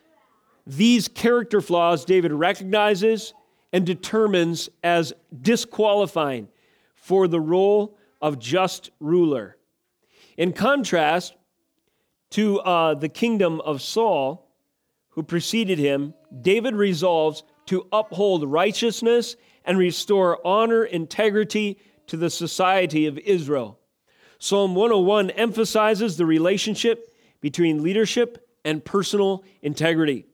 These 0.67 1.07
character 1.07 1.61
flaws 1.61 2.03
David 2.03 2.33
recognizes 2.33 3.33
and 3.71 3.85
determines 3.85 4.67
as 4.83 5.13
disqualifying 5.41 6.49
for 6.95 7.29
the 7.29 7.39
role 7.39 7.97
of 8.21 8.39
just 8.39 8.89
ruler. 8.99 9.55
In 10.35 10.51
contrast 10.51 11.33
to 12.31 12.59
uh, 12.61 12.93
the 12.93 13.09
kingdom 13.09 13.61
of 13.61 13.81
Saul, 13.81 14.47
who 15.09 15.23
preceded 15.23 15.77
him, 15.77 16.13
David 16.41 16.75
resolves 16.75 17.43
to 17.67 17.87
uphold 17.91 18.43
righteousness 18.45 19.35
and 19.65 19.77
restore 19.77 20.45
honor, 20.45 20.83
integrity 20.83 21.77
to 22.07 22.17
the 22.17 22.29
society 22.29 23.05
of 23.05 23.17
Israel. 23.19 23.79
Psalm 24.39 24.73
101 24.73 25.29
emphasizes 25.31 26.17
the 26.17 26.25
relationship 26.25 27.13
between 27.41 27.83
leadership 27.83 28.47
and 28.65 28.83
personal 28.83 29.43
integrity. 29.61 30.25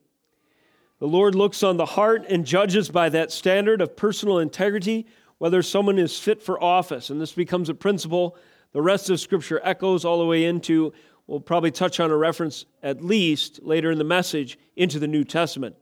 The 0.98 1.06
Lord 1.06 1.34
looks 1.34 1.62
on 1.62 1.76
the 1.76 1.86
heart 1.86 2.24
and 2.28 2.44
judges 2.44 2.88
by 2.88 3.08
that 3.10 3.30
standard 3.30 3.80
of 3.80 3.96
personal 3.96 4.38
integrity 4.38 5.06
whether 5.38 5.62
someone 5.62 5.98
is 5.98 6.18
fit 6.18 6.42
for 6.42 6.62
office. 6.62 7.10
And 7.10 7.20
this 7.20 7.32
becomes 7.32 7.68
a 7.68 7.74
principle 7.74 8.36
the 8.72 8.82
rest 8.82 9.08
of 9.08 9.18
Scripture 9.18 9.60
echoes 9.64 10.04
all 10.04 10.18
the 10.18 10.26
way 10.26 10.44
into, 10.44 10.92
we'll 11.28 11.38
probably 11.38 11.70
touch 11.70 12.00
on 12.00 12.10
a 12.10 12.16
reference 12.16 12.64
at 12.82 13.04
least 13.04 13.62
later 13.62 13.92
in 13.92 13.98
the 13.98 14.04
message, 14.04 14.58
into 14.74 14.98
the 14.98 15.06
New 15.06 15.22
Testament. 15.22 15.76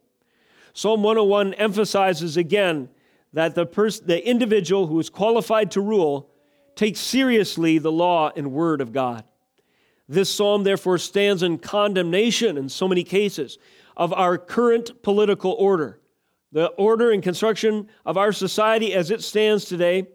Psalm 0.74 1.02
101 1.02 1.54
emphasizes 1.54 2.36
again 2.36 2.90
that 3.32 3.54
the, 3.54 3.64
pers- 3.64 4.00
the 4.00 4.26
individual 4.28 4.88
who 4.88 5.00
is 5.00 5.08
qualified 5.08 5.70
to 5.70 5.80
rule 5.80 6.28
takes 6.74 7.00
seriously 7.00 7.78
the 7.78 7.92
law 7.92 8.30
and 8.36 8.52
word 8.52 8.82
of 8.82 8.92
God. 8.92 9.24
This 10.08 10.28
psalm, 10.28 10.64
therefore, 10.64 10.98
stands 10.98 11.42
in 11.42 11.58
condemnation 11.58 12.58
in 12.58 12.68
so 12.68 12.86
many 12.86 13.02
cases 13.02 13.58
of 13.96 14.12
our 14.12 14.36
current 14.36 15.02
political 15.02 15.52
order, 15.52 16.00
the 16.52 16.66
order 16.66 17.10
and 17.10 17.22
construction 17.22 17.88
of 18.04 18.16
our 18.16 18.32
society 18.32 18.92
as 18.92 19.10
it 19.10 19.22
stands 19.22 19.64
today. 19.64 20.06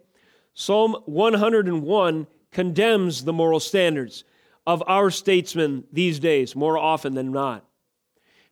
Psalm 0.54 0.96
101 1.06 2.26
condemns 2.50 3.24
the 3.24 3.32
moral 3.32 3.60
standards 3.60 4.24
of 4.66 4.82
our 4.86 5.10
statesmen 5.10 5.84
these 5.92 6.18
days 6.18 6.54
more 6.54 6.78
often 6.78 7.14
than 7.14 7.32
not. 7.32 7.64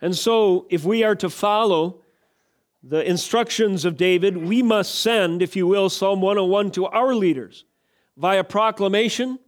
And 0.00 0.16
so, 0.16 0.66
if 0.70 0.84
we 0.84 1.04
are 1.04 1.14
to 1.16 1.28
follow 1.28 2.02
the 2.82 3.06
instructions 3.06 3.84
of 3.84 3.96
David, 3.96 4.36
we 4.36 4.62
must 4.62 4.94
send, 4.94 5.42
if 5.42 5.54
you 5.54 5.66
will, 5.66 5.90
Psalm 5.90 6.20
101 6.20 6.70
to 6.72 6.86
our 6.86 7.14
leaders 7.14 7.64
via 8.16 8.42
proclamation, 8.42 9.38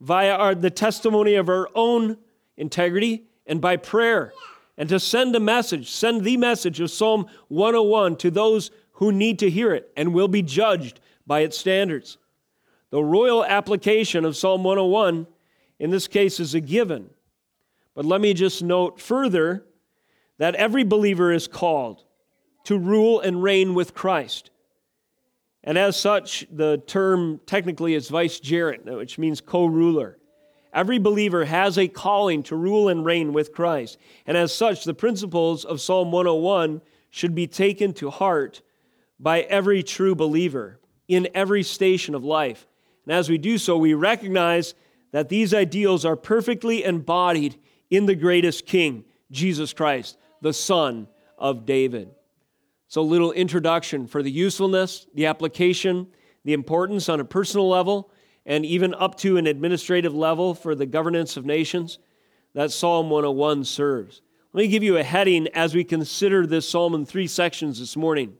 via 0.00 0.34
our, 0.34 0.54
the 0.54 0.70
testimony 0.70 1.34
of 1.34 1.48
our 1.48 1.68
own 1.74 2.16
integrity, 2.56 3.24
and 3.46 3.60
by 3.60 3.76
prayer. 3.76 4.32
And 4.76 4.88
to 4.88 4.98
send 4.98 5.36
a 5.36 5.40
message, 5.40 5.90
send 5.90 6.24
the 6.24 6.36
message 6.36 6.80
of 6.80 6.90
Psalm 6.90 7.26
101 7.48 8.16
to 8.16 8.30
those 8.30 8.70
who 8.92 9.12
need 9.12 9.38
to 9.40 9.50
hear 9.50 9.72
it 9.74 9.92
and 9.96 10.14
will 10.14 10.28
be 10.28 10.42
judged 10.42 11.00
by 11.26 11.40
its 11.40 11.58
standards. 11.58 12.18
The 12.90 13.02
royal 13.02 13.44
application 13.44 14.24
of 14.24 14.36
Psalm 14.36 14.64
101 14.64 15.26
in 15.78 15.90
this 15.90 16.06
case 16.06 16.40
is 16.40 16.54
a 16.54 16.60
given. 16.60 17.10
But 17.94 18.04
let 18.04 18.20
me 18.20 18.34
just 18.34 18.62
note 18.62 19.00
further 19.00 19.64
that 20.38 20.54
every 20.54 20.84
believer 20.84 21.32
is 21.32 21.46
called 21.46 22.04
to 22.64 22.78
rule 22.78 23.20
and 23.20 23.42
reign 23.42 23.74
with 23.74 23.94
Christ. 23.94 24.50
And 25.62 25.78
as 25.78 25.96
such, 25.96 26.46
the 26.50 26.82
term 26.86 27.40
technically 27.46 27.94
is 27.94 28.10
vicegerent, 28.10 28.84
which 28.84 29.18
means 29.18 29.40
co 29.40 29.66
ruler. 29.66 30.18
Every 30.72 30.98
believer 30.98 31.44
has 31.44 31.78
a 31.78 31.86
calling 31.86 32.42
to 32.44 32.56
rule 32.56 32.88
and 32.88 33.04
reign 33.04 33.32
with 33.32 33.52
Christ. 33.52 33.96
And 34.26 34.36
as 34.36 34.52
such, 34.52 34.84
the 34.84 34.92
principles 34.92 35.64
of 35.64 35.80
Psalm 35.80 36.10
101 36.10 36.82
should 37.10 37.34
be 37.34 37.46
taken 37.46 37.92
to 37.94 38.10
heart 38.10 38.60
by 39.20 39.42
every 39.42 39.84
true 39.84 40.16
believer 40.16 40.80
in 41.06 41.28
every 41.32 41.62
station 41.62 42.14
of 42.14 42.24
life. 42.24 42.66
And 43.06 43.14
as 43.14 43.30
we 43.30 43.38
do 43.38 43.56
so, 43.56 43.78
we 43.78 43.94
recognize 43.94 44.74
that 45.14 45.28
these 45.28 45.54
ideals 45.54 46.04
are 46.04 46.16
perfectly 46.16 46.82
embodied 46.82 47.54
in 47.88 48.04
the 48.04 48.16
greatest 48.16 48.66
King, 48.66 49.04
Jesus 49.30 49.72
Christ, 49.72 50.18
the 50.40 50.52
Son 50.52 51.06
of 51.38 51.64
David. 51.64 52.10
So, 52.88 53.00
a 53.00 53.02
little 53.02 53.30
introduction 53.30 54.08
for 54.08 54.24
the 54.24 54.30
usefulness, 54.30 55.06
the 55.14 55.26
application, 55.26 56.08
the 56.42 56.52
importance 56.52 57.08
on 57.08 57.20
a 57.20 57.24
personal 57.24 57.68
level, 57.68 58.10
and 58.44 58.66
even 58.66 58.92
up 58.92 59.14
to 59.18 59.36
an 59.36 59.46
administrative 59.46 60.12
level 60.12 60.52
for 60.52 60.74
the 60.74 60.84
governance 60.84 61.36
of 61.36 61.46
nations 61.46 62.00
that 62.54 62.72
Psalm 62.72 63.08
101 63.08 63.62
serves. 63.62 64.20
Let 64.52 64.62
me 64.62 64.68
give 64.68 64.82
you 64.82 64.96
a 64.96 65.04
heading 65.04 65.46
as 65.54 65.76
we 65.76 65.84
consider 65.84 66.44
this 66.44 66.68
psalm 66.68 66.92
in 66.92 67.06
three 67.06 67.28
sections 67.28 67.78
this 67.78 67.96
morning. 67.96 68.34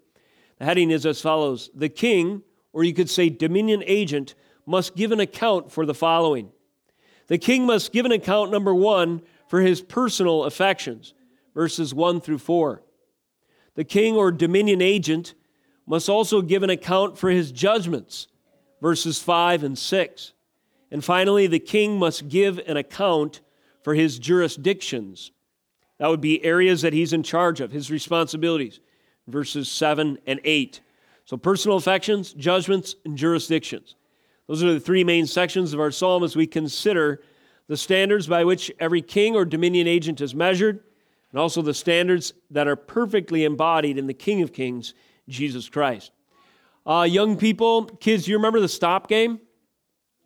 The 0.58 0.64
heading 0.64 0.90
is 0.90 1.06
as 1.06 1.20
follows 1.20 1.70
The 1.72 1.88
king, 1.88 2.42
or 2.72 2.82
you 2.82 2.94
could 2.94 3.10
say 3.10 3.28
dominion 3.28 3.84
agent, 3.86 4.34
must 4.66 4.96
give 4.96 5.12
an 5.12 5.20
account 5.20 5.70
for 5.70 5.86
the 5.86 5.94
following. 5.94 6.50
The 7.26 7.38
king 7.38 7.66
must 7.66 7.92
give 7.92 8.06
an 8.06 8.12
account, 8.12 8.50
number 8.50 8.74
one, 8.74 9.22
for 9.48 9.60
his 9.60 9.80
personal 9.80 10.44
affections, 10.44 11.14
verses 11.54 11.94
1 11.94 12.20
through 12.20 12.38
4. 12.38 12.82
The 13.74 13.84
king 13.84 14.14
or 14.14 14.30
dominion 14.30 14.80
agent 14.82 15.34
must 15.86 16.08
also 16.08 16.42
give 16.42 16.62
an 16.62 16.70
account 16.70 17.18
for 17.18 17.30
his 17.30 17.52
judgments, 17.52 18.28
verses 18.80 19.22
5 19.22 19.64
and 19.64 19.78
6. 19.78 20.32
And 20.90 21.04
finally, 21.04 21.46
the 21.46 21.58
king 21.58 21.98
must 21.98 22.28
give 22.28 22.58
an 22.66 22.76
account 22.76 23.40
for 23.82 23.94
his 23.94 24.18
jurisdictions. 24.18 25.32
That 25.98 26.08
would 26.08 26.20
be 26.20 26.44
areas 26.44 26.82
that 26.82 26.92
he's 26.92 27.12
in 27.12 27.22
charge 27.22 27.60
of, 27.60 27.72
his 27.72 27.90
responsibilities, 27.90 28.80
verses 29.26 29.70
7 29.70 30.18
and 30.26 30.40
8. 30.44 30.80
So, 31.24 31.36
personal 31.36 31.76
affections, 31.76 32.32
judgments, 32.32 32.96
and 33.04 33.16
jurisdictions. 33.16 33.94
Those 34.46 34.62
are 34.62 34.72
the 34.72 34.80
three 34.80 35.04
main 35.04 35.26
sections 35.26 35.72
of 35.72 35.80
our 35.80 35.90
psalm 35.90 36.22
as 36.22 36.36
we 36.36 36.46
consider 36.46 37.22
the 37.66 37.76
standards 37.76 38.26
by 38.26 38.44
which 38.44 38.70
every 38.78 39.00
king 39.00 39.34
or 39.34 39.44
dominion 39.44 39.86
agent 39.86 40.20
is 40.20 40.34
measured 40.34 40.80
and 41.34 41.40
also 41.40 41.62
the 41.62 41.74
standards 41.74 42.32
that 42.52 42.68
are 42.68 42.76
perfectly 42.76 43.44
embodied 43.44 43.98
in 43.98 44.06
the 44.06 44.14
King 44.14 44.42
of 44.42 44.52
Kings, 44.52 44.94
Jesus 45.28 45.68
Christ. 45.68 46.12
Uh, 46.86 47.08
young 47.10 47.36
people, 47.36 47.86
kids, 47.86 48.28
you 48.28 48.36
remember 48.36 48.60
the 48.60 48.68
stop 48.68 49.08
game? 49.08 49.32
You 49.32 49.40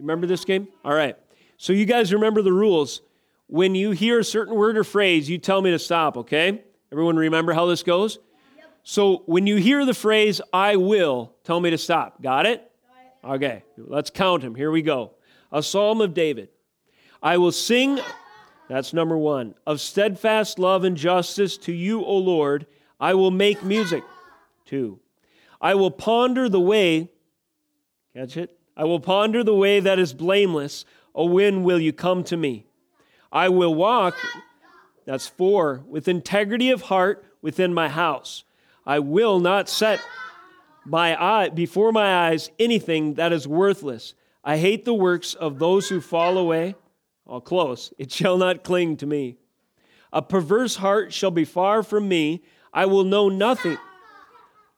remember 0.01 0.27
this 0.27 0.45
game? 0.45 0.69
All 0.85 0.93
right. 0.93 1.17
So 1.57 1.73
you 1.73 1.87
guys 1.87 2.13
remember 2.13 2.43
the 2.43 2.53
rules. 2.53 3.01
When 3.47 3.75
you 3.75 3.93
hear 3.93 4.19
a 4.19 4.25
certain 4.25 4.55
word 4.55 4.77
or 4.77 4.85
phrase, 4.85 5.31
you 5.31 5.39
tell 5.39 5.63
me 5.63 5.71
to 5.71 5.79
stop, 5.79 6.19
okay? 6.19 6.63
Everyone 6.93 7.17
remember 7.17 7.55
how 7.55 7.65
this 7.65 7.83
goes? 7.83 8.19
Yep. 8.59 8.67
So 8.83 9.23
when 9.25 9.47
you 9.47 9.57
hear 9.57 9.87
the 9.87 9.95
phrase, 9.95 10.43
I 10.53 10.77
will, 10.77 11.33
tell 11.43 11.59
me 11.59 11.71
to 11.71 11.79
stop. 11.79 12.21
Got 12.21 12.45
it? 12.45 12.68
Okay, 13.28 13.62
let's 13.76 14.11
count 14.11 14.42
them. 14.42 14.54
Here 14.54 14.70
we 14.70 14.82
go. 14.82 15.12
A 15.52 15.62
psalm 15.62 16.00
of 16.00 16.14
David. 16.14 16.49
I 17.23 17.37
will 17.37 17.52
sing 17.52 18.00
that's 18.68 18.92
number 18.92 19.16
one. 19.16 19.54
Of 19.66 19.80
steadfast 19.80 20.58
love 20.58 20.85
and 20.85 20.97
justice 20.97 21.56
to 21.58 21.73
you, 21.73 22.04
O 22.04 22.16
Lord, 22.18 22.66
I 23.00 23.14
will 23.14 23.30
make 23.30 23.62
music. 23.62 24.04
Two. 24.66 25.00
I 25.61 25.75
will 25.75 25.90
ponder 25.90 26.49
the 26.49 26.61
way, 26.61 27.11
catch 28.14 28.37
it? 28.37 28.58
I 28.76 28.85
will 28.85 29.00
ponder 29.00 29.42
the 29.42 29.54
way 29.54 29.80
that 29.80 29.99
is 29.99 30.12
blameless. 30.12 30.85
O 31.14 31.25
when 31.25 31.64
will 31.64 31.80
you 31.80 31.92
come 31.92 32.23
to 32.25 32.37
me? 32.37 32.66
I 33.32 33.49
will 33.49 33.75
walk, 33.75 34.14
that's 35.04 35.26
four, 35.26 35.82
with 35.88 36.06
integrity 36.06 36.70
of 36.70 36.82
heart 36.82 37.25
within 37.42 37.75
my 37.75 37.88
house. 37.88 38.44
I 38.87 39.00
will 39.00 39.40
not 39.40 39.68
set 39.68 40.00
eye, 41.16 41.50
before 41.50 41.92
my 41.92 42.28
eyes 42.28 42.50
anything 42.59 43.14
that 43.14 43.33
is 43.33 43.47
worthless. 43.47 44.14
I 44.45 44.57
hate 44.57 44.85
the 44.85 44.95
works 44.95 45.35
of 45.35 45.59
those 45.59 45.88
who 45.88 46.00
fall 46.00 46.38
away. 46.38 46.75
All 47.26 47.40
close. 47.40 47.92
It 47.99 48.11
shall 48.11 48.38
not 48.38 48.64
cling 48.64 48.97
to 48.99 49.07
me. 49.07 49.37
A 50.12 50.23
perverse 50.23 50.76
heart 50.76 51.12
shall 51.12 51.30
be 51.30 51.45
far 51.45 51.83
from 51.83 52.09
me. 52.09 52.42
I 52.73 52.87
will 52.87 53.04
know 53.04 53.28
nothing. 53.28 53.76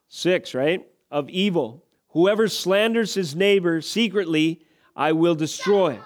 Six, 0.09 0.55
right? 0.55 0.87
Of 1.11 1.29
evil. 1.29 1.85
Whoever 2.09 2.49
slanders 2.49 3.14
his 3.14 3.37
neighbor 3.37 3.81
secretly, 3.81 4.64
I 4.97 5.12
will 5.12 5.37
destroy. 5.37 6.00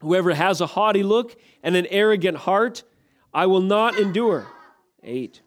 Whoever 0.00 0.34
has 0.34 0.60
a 0.60 0.66
haughty 0.66 1.02
look 1.02 1.34
and 1.62 1.74
an 1.76 1.86
arrogant 1.86 2.36
heart, 2.36 2.82
I 3.32 3.46
will 3.46 3.62
not 3.62 3.98
endure. 3.98 4.46
Eight. 5.02 5.40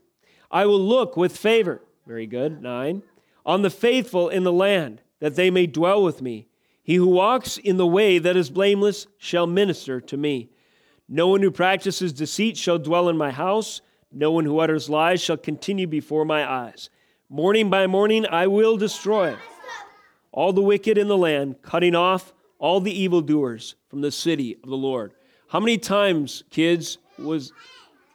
I 0.49 0.65
will 0.65 0.79
look 0.79 1.15
with 1.15 1.37
favor. 1.37 1.81
Very 2.07 2.25
good. 2.25 2.61
Nine. 2.61 3.03
On 3.45 3.61
the 3.61 3.69
faithful 3.69 4.29
in 4.29 4.43
the 4.43 4.53
land, 4.53 5.01
that 5.19 5.35
they 5.35 5.49
may 5.49 5.67
dwell 5.67 6.03
with 6.03 6.21
me. 6.21 6.47
He 6.83 6.95
who 6.95 7.07
walks 7.07 7.57
in 7.57 7.77
the 7.77 7.87
way 7.87 8.19
that 8.19 8.35
is 8.35 8.49
blameless 8.49 9.07
shall 9.17 9.47
minister 9.47 9.99
to 10.01 10.17
me. 10.17 10.49
No 11.07 11.27
one 11.27 11.41
who 11.41 11.51
practices 11.51 12.13
deceit 12.13 12.57
shall 12.57 12.79
dwell 12.79 13.09
in 13.09 13.17
my 13.17 13.31
house. 13.31 13.81
No 14.11 14.31
one 14.31 14.45
who 14.45 14.59
utters 14.59 14.89
lies 14.89 15.21
shall 15.21 15.37
continue 15.37 15.87
before 15.87 16.25
my 16.25 16.49
eyes. 16.49 16.89
Morning 17.29 17.69
by 17.69 17.87
morning 17.87 18.25
I 18.27 18.47
will 18.47 18.77
destroy 18.77 19.35
all 20.31 20.53
the 20.53 20.61
wicked 20.61 20.97
in 20.97 21.07
the 21.07 21.17
land, 21.17 21.61
cutting 21.61 21.95
off 21.95 22.33
all 22.59 22.79
the 22.79 22.91
evildoers 22.91 23.75
from 23.87 24.01
the 24.01 24.11
city 24.11 24.57
of 24.63 24.69
the 24.69 24.75
Lord. 24.75 25.13
How 25.47 25.59
many 25.59 25.77
times, 25.77 26.43
kids, 26.49 26.97
was 27.17 27.53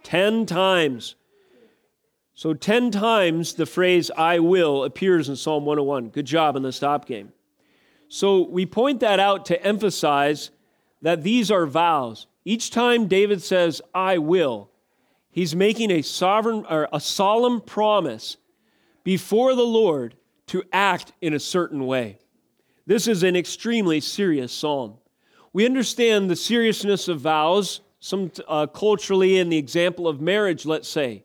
10 0.02 0.46
times? 0.46 1.16
So 2.40 2.54
10 2.54 2.90
times 2.90 3.52
the 3.52 3.66
phrase 3.66 4.11
I 4.16 4.38
will 4.38 4.85
appears 4.85 5.28
in 5.28 5.37
Psalm 5.37 5.66
101. 5.66 6.09
Good 6.09 6.25
job 6.25 6.56
in 6.56 6.62
the 6.62 6.73
stop 6.73 7.04
game. 7.04 7.35
So 8.09 8.49
we 8.49 8.64
point 8.64 9.00
that 9.00 9.20
out 9.20 9.44
to 9.44 9.62
emphasize 9.62 10.50
that 11.02 11.23
these 11.23 11.50
are 11.50 11.66
vows. 11.66 12.28
Each 12.47 12.70
time 12.70 13.09
David 13.09 13.42
says, 13.42 13.82
I 13.94 14.16
will, 14.16 14.70
he's 15.30 15.54
making 15.54 15.90
a 15.90 16.00
sovereign 16.00 16.64
or 16.70 16.88
a 16.94 16.99
solemn 16.99 17.61
promise 17.61 18.38
before 19.04 19.54
the 19.54 19.61
Lord 19.61 20.14
to 20.47 20.64
act 20.73 21.12
in 21.20 21.35
a 21.35 21.38
certain 21.38 21.85
way. 21.85 22.20
This 22.87 23.06
is 23.06 23.23
an 23.23 23.37
extremely 23.37 24.00
serious 24.00 24.50
psalm. 24.50 24.94
We 25.52 25.66
understand 25.66 26.30
the 26.30 26.37
seriousness 26.37 27.06
of 27.06 27.20
vows, 27.20 27.82
some 28.00 28.32
uh, 28.49 28.66
culturally 28.68 29.37
in 29.37 29.50
the 29.50 29.59
example 29.59 30.09
of 30.09 30.23
marriage, 30.23 30.64
let's 30.64 30.88
say. 30.88 31.25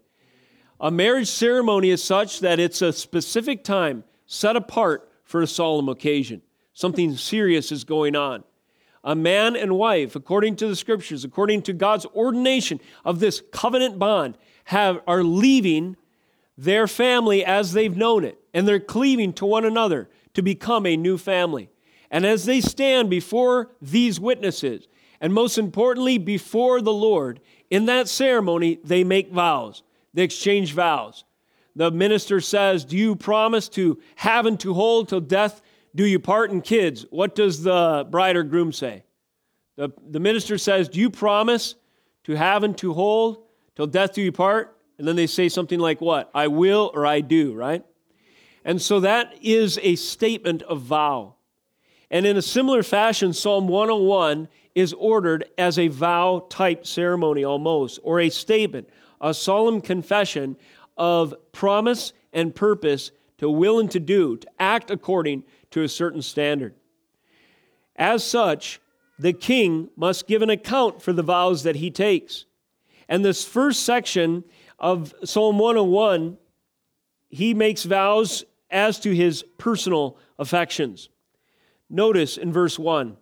A 0.80 0.92
marriage 0.92 1.30
ceremony 1.30 1.90
is 1.90 2.04
such 2.04 2.42
that 2.42 2.60
it's 2.60 2.82
a 2.82 2.92
specific 2.92 3.64
time 3.64 4.04
set 4.26 4.56
apart 4.56 5.10
for 5.24 5.42
a 5.42 5.48
solemn 5.48 5.90
occasion. 5.90 6.42
Something 6.74 7.16
serious 7.16 7.72
is 7.72 7.84
going 7.84 8.16
on. 8.16 8.44
A 9.04 9.16
man 9.16 9.56
and 9.56 9.78
wife, 9.78 10.16
according 10.16 10.58
to 10.58 10.68
the 10.68 10.76
scriptures, 10.76 11.24
according 11.24 11.62
to 11.64 11.74
God's 11.74 12.06
ordination 12.08 12.82
of 13.06 13.20
this 13.20 13.42
covenant 13.52 14.00
bond, 14.00 14.38
have, 14.66 15.00
are 15.08 15.24
leaving 15.24 15.96
their 16.58 16.88
family 16.88 17.46
as 17.46 17.74
they've 17.74 17.96
known 17.96 18.26
it, 18.26 18.40
and 18.54 18.68
they're 18.68 18.80
cleaving 18.80 19.32
to 19.34 19.46
one 19.46 19.64
another 19.64 20.10
to 20.34 20.42
become 20.42 20.86
a 20.86 20.98
new 20.98 21.18
family. 21.18 21.70
And 22.10 22.26
as 22.26 22.46
they 22.46 22.62
stand 22.62 23.10
before 23.10 23.72
these 23.82 24.20
witnesses, 24.20 24.88
and 25.22 25.34
most 25.34 25.58
importantly, 25.58 26.18
before 26.18 26.82
the 26.82 26.94
Lord, 26.94 27.40
in 27.70 27.86
that 27.86 28.10
ceremony, 28.10 28.80
they 28.84 29.04
make 29.04 29.32
vows. 29.32 29.84
They 30.16 30.24
exchange 30.24 30.74
vows. 30.74 31.26
The 31.76 31.92
minister 31.92 32.40
says, 32.40 32.86
Do 32.86 32.98
you 32.98 33.16
promise 33.16 33.70
to 33.70 34.00
have 34.16 34.46
and 34.46 34.60
to 34.62 34.74
hold 34.74 35.10
till 35.10 35.20
death 35.20 35.62
do 35.94 36.06
you 36.06 36.20
part? 36.20 36.52
And 36.52 36.64
kids, 36.64 37.06
what 37.10 37.36
does 37.36 37.64
the 37.64 38.08
bride 38.10 38.36
or 38.36 38.44
groom 38.44 38.72
say? 38.72 39.04
The, 39.76 39.90
the 40.10 40.22
minister 40.22 40.58
says, 40.58 40.90
Do 40.90 41.00
you 41.00 41.10
promise 41.10 41.76
to 42.24 42.36
have 42.36 42.64
and 42.64 42.78
to 42.78 42.94
hold 42.94 43.44
till 43.76 43.88
death 43.88 44.14
do 44.14 44.22
you 44.22 44.32
part? 44.32 44.78
And 44.98 45.06
then 45.06 45.18
they 45.18 45.28
say 45.28 45.50
something 45.50 45.80
like, 45.80 46.00
What? 46.00 46.32
I 46.34 46.48
will 46.48 46.92
or 46.94 47.06
I 47.06 47.20
do, 47.20 47.54
right? 47.54 47.84
And 48.64 48.82
so 48.82 49.02
that 49.02 49.36
is 49.42 49.78
a 49.84 49.96
statement 49.96 50.64
of 50.64 50.82
vow. 50.82 51.36
And 52.10 52.26
in 52.26 52.38
a 52.38 52.42
similar 52.42 52.84
fashion, 52.84 53.34
Psalm 53.34 53.68
101 53.68 54.48
is 54.76 54.94
ordered 54.94 55.46
as 55.58 55.78
a 55.78 55.90
vow 55.90 56.46
type 56.50 56.86
ceremony 56.86 57.44
almost, 57.44 58.00
or 58.04 58.20
a 58.20 58.30
statement, 58.30 58.90
a 59.26 59.34
solemn 59.34 59.82
confession 59.82 60.56
of 60.98 61.34
promise 61.52 62.14
and 62.32 62.54
purpose 62.54 63.10
to 63.40 63.50
will 63.50 63.80
and 63.80 63.90
to 63.90 64.00
do, 64.00 64.38
to 64.38 64.48
act 64.60 64.92
according 64.92 65.44
to 65.72 65.82
a 65.82 65.90
certain 65.90 66.22
standard. 66.22 66.76
As 67.96 68.24
such, 68.24 68.80
the 69.18 69.34
king 69.34 69.90
must 69.98 70.28
give 70.28 70.44
an 70.44 70.52
account 70.52 71.02
for 71.02 71.12
the 71.12 71.24
vows 71.24 71.64
that 71.64 71.78
he 71.78 71.90
takes. 71.90 72.46
And 73.10 73.26
this 73.26 73.44
first 73.44 73.84
section 73.84 74.44
of 74.78 75.12
Psalm 75.24 75.58
101, 75.58 76.38
he 77.30 77.56
makes 77.56 77.84
vows 77.84 78.46
as 78.70 79.00
to 79.00 79.16
his 79.16 79.44
personal 79.58 80.20
affections. 80.38 81.10
Notice 81.90 82.38
in 82.38 82.54
verse 82.54 82.78
1 82.78 83.18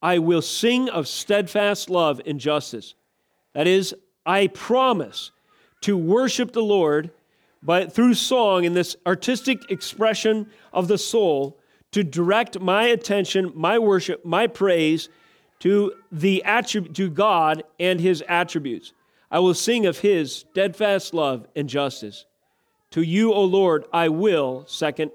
I 0.00 0.18
will 0.18 0.42
sing 0.42 0.88
of 0.88 1.08
steadfast 1.08 1.90
love 1.90 2.20
and 2.24 2.38
justice. 2.38 2.94
That 3.52 3.66
is, 3.66 3.96
I 4.24 4.46
promise 4.46 5.32
to 5.82 5.96
worship 5.96 6.52
the 6.52 6.62
Lord 6.62 7.10
but 7.62 7.92
through 7.92 8.14
song 8.14 8.64
and 8.64 8.74
this 8.74 8.96
artistic 9.06 9.70
expression 9.70 10.48
of 10.72 10.88
the 10.88 10.98
soul 10.98 11.58
to 11.92 12.02
direct 12.02 12.60
my 12.60 12.84
attention, 12.84 13.52
my 13.54 13.78
worship, 13.78 14.24
my 14.24 14.46
praise 14.46 15.08
to 15.58 15.92
the 16.10 16.42
attribute 16.44 16.94
to 16.96 17.10
God 17.10 17.62
and 17.78 18.00
his 18.00 18.22
attributes. 18.28 18.92
I 19.30 19.40
will 19.40 19.54
sing 19.54 19.86
of 19.86 19.98
his 19.98 20.34
steadfast 20.34 21.12
love 21.12 21.46
and 21.54 21.68
justice. 21.68 22.24
To 22.92 23.02
you, 23.02 23.32
O 23.32 23.44
Lord, 23.44 23.84
I 23.92 24.08
will, 24.08 24.64
second 24.66 25.12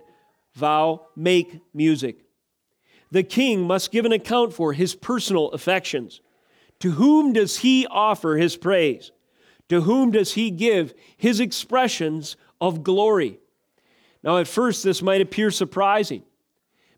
vow, 0.54 1.08
make 1.16 1.60
music. 1.74 2.20
The 3.12 3.24
king 3.24 3.68
must 3.68 3.92
give 3.92 4.06
an 4.06 4.12
account 4.12 4.54
for 4.54 4.74
his 4.74 4.96
personal 4.96 5.50
affections. 5.52 6.22
To 6.80 6.92
whom 6.92 7.34
does 7.34 7.60
he 7.60 7.88
offer 7.88 8.36
his 8.36 8.56
praise? 8.56 9.12
To 9.70 9.82
whom 9.82 10.12
does 10.12 10.34
he 10.34 10.52
give 10.52 10.94
his 11.18 11.40
expressions 11.40 12.38
of 12.62 12.84
glory? 12.84 13.40
Now, 14.24 14.38
at 14.38 14.48
first, 14.48 14.84
this 14.84 15.02
might 15.02 15.22
appear 15.22 15.52
surprising 15.52 16.24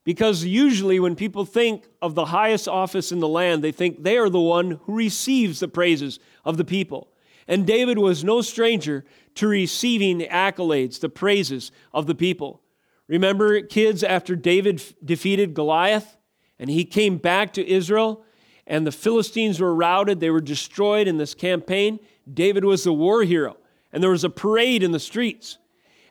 because 0.07 0.45
usually 0.45 1.01
when 1.01 1.15
people 1.15 1.43
think 1.43 1.85
of 2.01 2.15
the 2.15 2.27
highest 2.27 2.69
office 2.69 3.11
in 3.11 3.19
the 3.19 3.27
land, 3.27 3.61
they 3.61 3.73
think 3.73 4.03
they 4.03 4.17
are 4.17 4.29
the 4.29 4.39
one 4.39 4.79
who 4.83 4.95
receives 4.95 5.59
the 5.59 5.67
praises 5.67 6.19
of 6.45 6.55
the 6.55 6.63
people. 6.63 7.09
And 7.45 7.67
David 7.67 7.97
was 7.97 8.23
no 8.23 8.41
stranger 8.41 9.03
to 9.35 9.47
receiving 9.47 10.17
the 10.17 10.27
accolades, 10.27 11.01
the 11.01 11.09
praises 11.09 11.73
of 11.93 12.07
the 12.07 12.15
people. 12.15 12.61
Remember, 13.07 13.61
kids, 13.61 14.03
after 14.03 14.35
David 14.35 14.81
defeated 15.03 15.53
Goliath 15.53 16.15
and 16.57 16.69
he 16.69 16.85
came 16.85 17.17
back 17.17 17.51
to 17.53 17.69
Israel 17.69 18.23
and 18.65 18.87
the 18.87 18.91
Philistines 18.93 19.59
were 19.59 19.75
routed, 19.75 20.21
they 20.21 20.29
were 20.29 20.41
destroyed 20.41 21.09
in 21.09 21.17
this 21.17 21.33
campaign. 21.33 21.99
David 22.33 22.65
was 22.65 22.83
the 22.83 22.93
war 22.93 23.23
hero 23.23 23.57
and 23.91 24.03
there 24.03 24.11
was 24.11 24.23
a 24.23 24.29
parade 24.29 24.83
in 24.83 24.91
the 24.91 24.99
streets. 24.99 25.57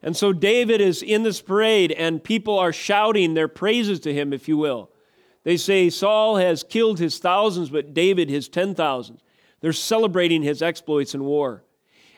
And 0.03 0.17
so 0.17 0.33
David 0.33 0.81
is 0.81 1.03
in 1.03 1.23
this 1.23 1.41
parade 1.41 1.93
and 1.93 2.23
people 2.23 2.59
are 2.59 2.73
shouting 2.73 3.35
their 3.35 3.49
praises 3.49 4.01
to 4.01 4.15
him, 4.15 4.33
if 4.33 4.49
you 4.49 4.57
will. 4.57 4.91
They 5.45 5.57
say 5.57 5.91
Saul 5.91 6.37
has 6.37 6.63
killed 6.63 6.99
his 6.99 7.19
thousands, 7.19 7.71
but 7.71 7.95
David 7.95 8.29
his 8.29 8.49
ten 8.49 8.75
thousands. 8.75 9.23
They're 9.61 9.73
celebrating 9.73 10.43
his 10.43 10.63
exploits 10.63 11.15
in 11.15 11.25
war. 11.25 11.65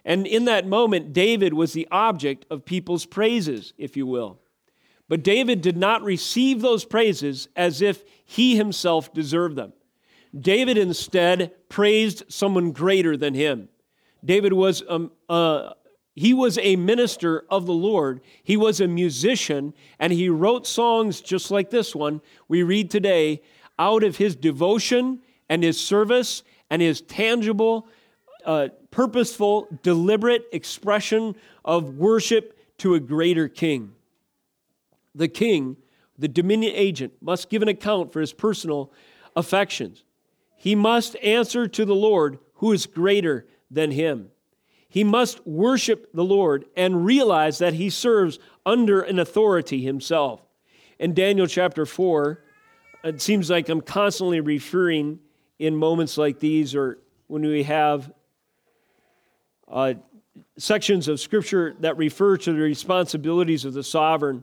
And 0.05 0.27
in 0.27 0.47
that 0.47 0.67
moment, 0.67 1.13
David 1.13 1.53
was 1.53 1.73
the 1.73 1.89
object 1.91 2.47
of 2.51 2.65
people's 2.65 3.05
praises, 3.05 3.75
if 3.77 3.97
you 3.97 4.07
will. 4.07 4.39
But 5.09 5.23
David 5.23 5.61
did 5.61 5.77
not 5.77 6.03
receive 6.03 6.61
those 6.61 6.85
praises 6.85 7.49
as 7.57 7.83
if 7.83 8.05
he 8.25 8.57
himself 8.57 9.13
deserved 9.13 9.57
them. 9.57 9.73
David 10.39 10.77
instead 10.77 11.53
praised 11.69 12.25
someone 12.29 12.73
greater 12.73 13.17
than 13.17 13.35
him. 13.35 13.69
David 14.25 14.53
was 14.53 14.83
um, 14.89 15.13
uh, 15.29 15.73
he 16.19 16.35
was 16.35 16.59
a 16.59 16.75
minister 16.75 17.45
of 17.49 17.67
the 17.67 17.73
Lord. 17.73 18.21
He 18.43 18.57
was 18.57 18.81
a 18.81 18.89
musician, 18.89 19.73
and 20.01 20.13
he 20.13 20.29
wrote 20.29 20.67
songs 20.67 21.21
just 21.21 21.53
like 21.53 21.71
this 21.71 21.95
one 21.95 22.21
we 22.49 22.65
read 22.65 22.91
today 22.91 23.41
out 23.79 24.03
of 24.03 24.17
his 24.17 24.35
devotion 24.35 25.21
and 25.49 25.63
his 25.63 25.81
service 25.81 26.43
and 26.71 26.83
his 26.83 27.01
tangible, 27.03 27.87
uh, 28.45 28.69
purposeful, 28.91 29.69
deliberate 29.85 30.47
expression 30.53 31.37
of 31.65 31.97
worship 31.97 32.59
to 32.79 32.95
a 32.95 33.01
greater 33.01 33.49
king. 33.49 33.93
The 35.15 35.29
king, 35.29 35.77
the 36.19 36.29
dominion 36.29 36.73
agent, 36.75 37.13
must 37.21 37.49
give 37.49 37.63
an 37.63 37.69
account 37.69 38.13
for 38.13 38.21
his 38.21 38.33
personal 38.33 38.93
affections. 39.37 40.03
He 40.57 40.75
must 40.75 41.15
answer 41.23 41.69
to 41.69 41.85
the 41.85 41.95
Lord 41.95 42.41
who 42.55 42.73
is 42.73 42.87
greater 42.87 43.47
than 43.71 43.91
him. 43.91 44.31
He 44.89 45.05
must 45.05 45.47
worship 45.47 46.11
the 46.15 46.25
Lord 46.25 46.65
and 46.77 47.05
realize 47.05 47.59
that 47.59 47.75
he 47.75 47.91
serves 47.91 48.39
under 48.65 49.01
an 49.01 49.19
authority 49.19 49.83
himself. 49.83 50.41
In 50.99 51.15
Daniel 51.15 51.47
chapter 51.47 51.85
4, 51.85 52.43
it 53.05 53.21
seems 53.21 53.51
like 53.51 53.69
I'm 53.69 53.83
constantly 53.83 54.41
referring 54.41 55.21
in 55.59 55.77
moments 55.77 56.17
like 56.17 56.41
these 56.41 56.75
or 56.75 56.99
when 57.27 57.43
we 57.43 57.65
have 57.65 58.11
uh, 59.69 59.95
sections 60.57 61.09
of 61.09 61.21
scripture 61.21 61.77
that 61.81 61.97
refer 61.97 62.37
to 62.39 62.53
the 62.53 62.59
responsibilities 62.59 63.65
of 63.65 63.75
the 63.75 63.83
sovereign. 63.83 64.43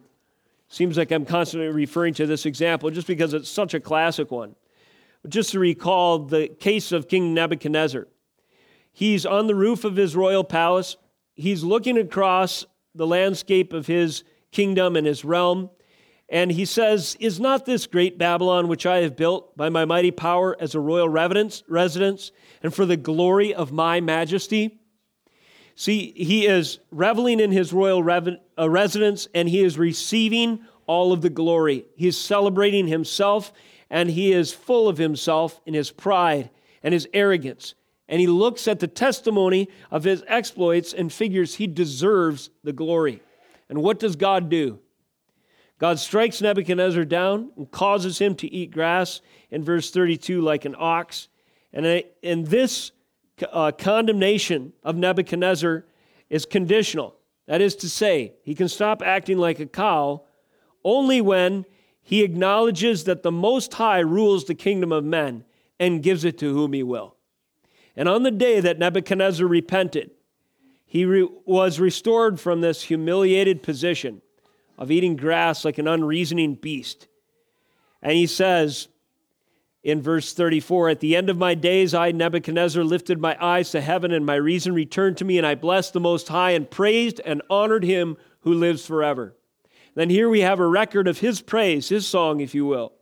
Seems 0.67 0.97
like 0.97 1.11
I'm 1.11 1.25
constantly 1.25 1.69
referring 1.69 2.13
to 2.15 2.27
this 2.27 2.45
example 2.45 2.89
just 2.91 3.07
because 3.07 3.33
it's 3.33 3.49
such 3.49 3.73
a 3.73 3.79
classic 3.79 4.31
one. 4.31 4.55
Just 5.27 5.51
to 5.51 5.59
recall 5.59 6.19
the 6.19 6.47
case 6.47 6.91
of 6.91 7.07
King 7.07 7.33
Nebuchadnezzar. 7.33 8.07
He's 8.95 9.25
on 9.25 9.47
the 9.47 9.55
roof 9.55 9.83
of 9.83 9.97
his 9.97 10.15
royal 10.15 10.45
palace. 10.45 10.95
He's 11.33 11.65
looking 11.65 11.97
across 11.97 12.63
the 12.95 13.05
landscape 13.05 13.73
of 13.73 13.87
his 13.87 14.23
kingdom 14.53 14.95
and 14.95 15.05
his 15.05 15.25
realm. 15.25 15.69
And 16.29 16.49
he 16.49 16.63
says, 16.63 17.17
Is 17.19 17.37
not 17.37 17.65
this 17.65 17.87
great 17.87 18.17
Babylon 18.17 18.69
which 18.69 18.85
I 18.85 18.99
have 18.99 19.17
built 19.17 19.57
by 19.57 19.67
my 19.67 19.83
mighty 19.83 20.11
power 20.11 20.55
as 20.61 20.75
a 20.75 20.79
royal 20.79 21.09
residence 21.09 22.31
and 22.63 22.73
for 22.73 22.85
the 22.85 22.95
glory 22.95 23.53
of 23.53 23.73
my 23.73 23.99
majesty? 23.99 24.79
See, 25.75 26.13
he 26.15 26.47
is 26.47 26.79
reveling 26.89 27.41
in 27.41 27.51
his 27.51 27.73
royal 27.73 27.99
uh, 28.09 28.69
residence 28.69 29.27
and 29.35 29.49
he 29.49 29.61
is 29.61 29.77
receiving 29.77 30.63
all 30.87 31.11
of 31.11 31.19
the 31.19 31.29
glory. 31.29 31.83
He 31.97 32.07
is 32.07 32.17
celebrating 32.17 32.87
himself 32.87 33.51
and 33.89 34.09
he 34.09 34.31
is 34.31 34.53
full 34.53 34.87
of 34.87 34.97
himself 34.97 35.59
in 35.65 35.73
his 35.73 35.91
pride 35.91 36.49
and 36.81 36.93
his 36.93 37.09
arrogance. 37.13 37.75
And 38.07 38.19
he 38.19 38.27
looks 38.27 38.67
at 38.67 38.79
the 38.79 38.87
testimony 38.87 39.67
of 39.89 40.03
his 40.03 40.23
exploits 40.27 40.93
and 40.93 41.11
figures 41.11 41.55
he 41.55 41.67
deserves 41.67 42.49
the 42.63 42.73
glory. 42.73 43.21
And 43.69 43.81
what 43.81 43.99
does 43.99 44.15
God 44.15 44.49
do? 44.49 44.79
God 45.79 45.99
strikes 45.99 46.41
Nebuchadnezzar 46.41 47.03
down 47.03 47.51
and 47.57 47.69
causes 47.69 48.19
him 48.19 48.35
to 48.35 48.53
eat 48.53 48.71
grass 48.71 49.21
in 49.51 49.63
verse 49.63 49.91
32 49.91 50.39
like 50.41 50.65
an 50.65 50.75
ox. 50.77 51.27
And 51.73 52.03
in 52.21 52.45
this 52.45 52.91
uh, 53.51 53.71
condemnation 53.71 54.73
of 54.83 54.95
Nebuchadnezzar 54.95 55.85
is 56.29 56.45
conditional. 56.45 57.15
That 57.47 57.61
is 57.61 57.75
to 57.77 57.89
say, 57.89 58.33
he 58.43 58.55
can 58.55 58.69
stop 58.69 59.01
acting 59.01 59.37
like 59.37 59.59
a 59.59 59.65
cow 59.65 60.23
only 60.83 61.21
when 61.21 61.65
he 62.01 62.23
acknowledges 62.23 63.03
that 63.05 63.23
the 63.23 63.31
Most 63.31 63.73
High 63.73 63.99
rules 63.99 64.45
the 64.45 64.55
kingdom 64.55 64.91
of 64.91 65.03
men 65.03 65.43
and 65.79 66.01
gives 66.01 66.23
it 66.23 66.37
to 66.37 66.53
whom 66.53 66.73
he 66.73 66.83
will. 66.83 67.14
And 67.95 68.09
on 68.09 68.23
the 68.23 68.31
day 68.31 68.59
that 68.59 68.79
Nebuchadnezzar 68.79 69.47
repented, 69.47 70.11
he 70.85 71.05
re- 71.05 71.29
was 71.45 71.79
restored 71.79 72.39
from 72.39 72.61
this 72.61 72.83
humiliated 72.83 73.63
position 73.63 74.21
of 74.77 74.91
eating 74.91 75.15
grass 75.15 75.63
like 75.63 75.77
an 75.77 75.87
unreasoning 75.87 76.55
beast. 76.55 77.07
And 78.01 78.13
he 78.13 78.27
says, 78.27 78.89
in 79.85 80.01
verse 80.01 80.33
34 80.33 80.89
At 80.89 80.99
the 80.99 81.15
end 81.15 81.29
of 81.29 81.37
my 81.37 81.53
days, 81.53 81.93
I, 81.93 82.11
Nebuchadnezzar, 82.11 82.83
lifted 82.83 83.21
my 83.21 83.37
eyes 83.39 83.69
to 83.71 83.81
heaven, 83.81 84.11
and 84.11 84.25
my 84.25 84.35
reason 84.35 84.73
returned 84.73 85.17
to 85.17 85.25
me, 85.25 85.37
and 85.37 85.47
I 85.47 85.55
blessed 85.55 85.93
the 85.93 85.99
Most 85.99 86.27
High 86.27 86.51
and 86.51 86.69
praised 86.69 87.21
and 87.23 87.41
honored 87.49 87.83
him 87.83 88.17
who 88.41 88.53
lives 88.53 88.85
forever. 88.85 89.35
Then 89.93 90.09
here 90.09 90.27
we 90.27 90.41
have 90.41 90.59
a 90.59 90.67
record 90.67 91.07
of 91.07 91.19
his 91.19 91.41
praise, 91.41 91.87
his 91.89 92.05
song, 92.05 92.41
if 92.41 92.53
you 92.53 92.65
will. 92.65 92.93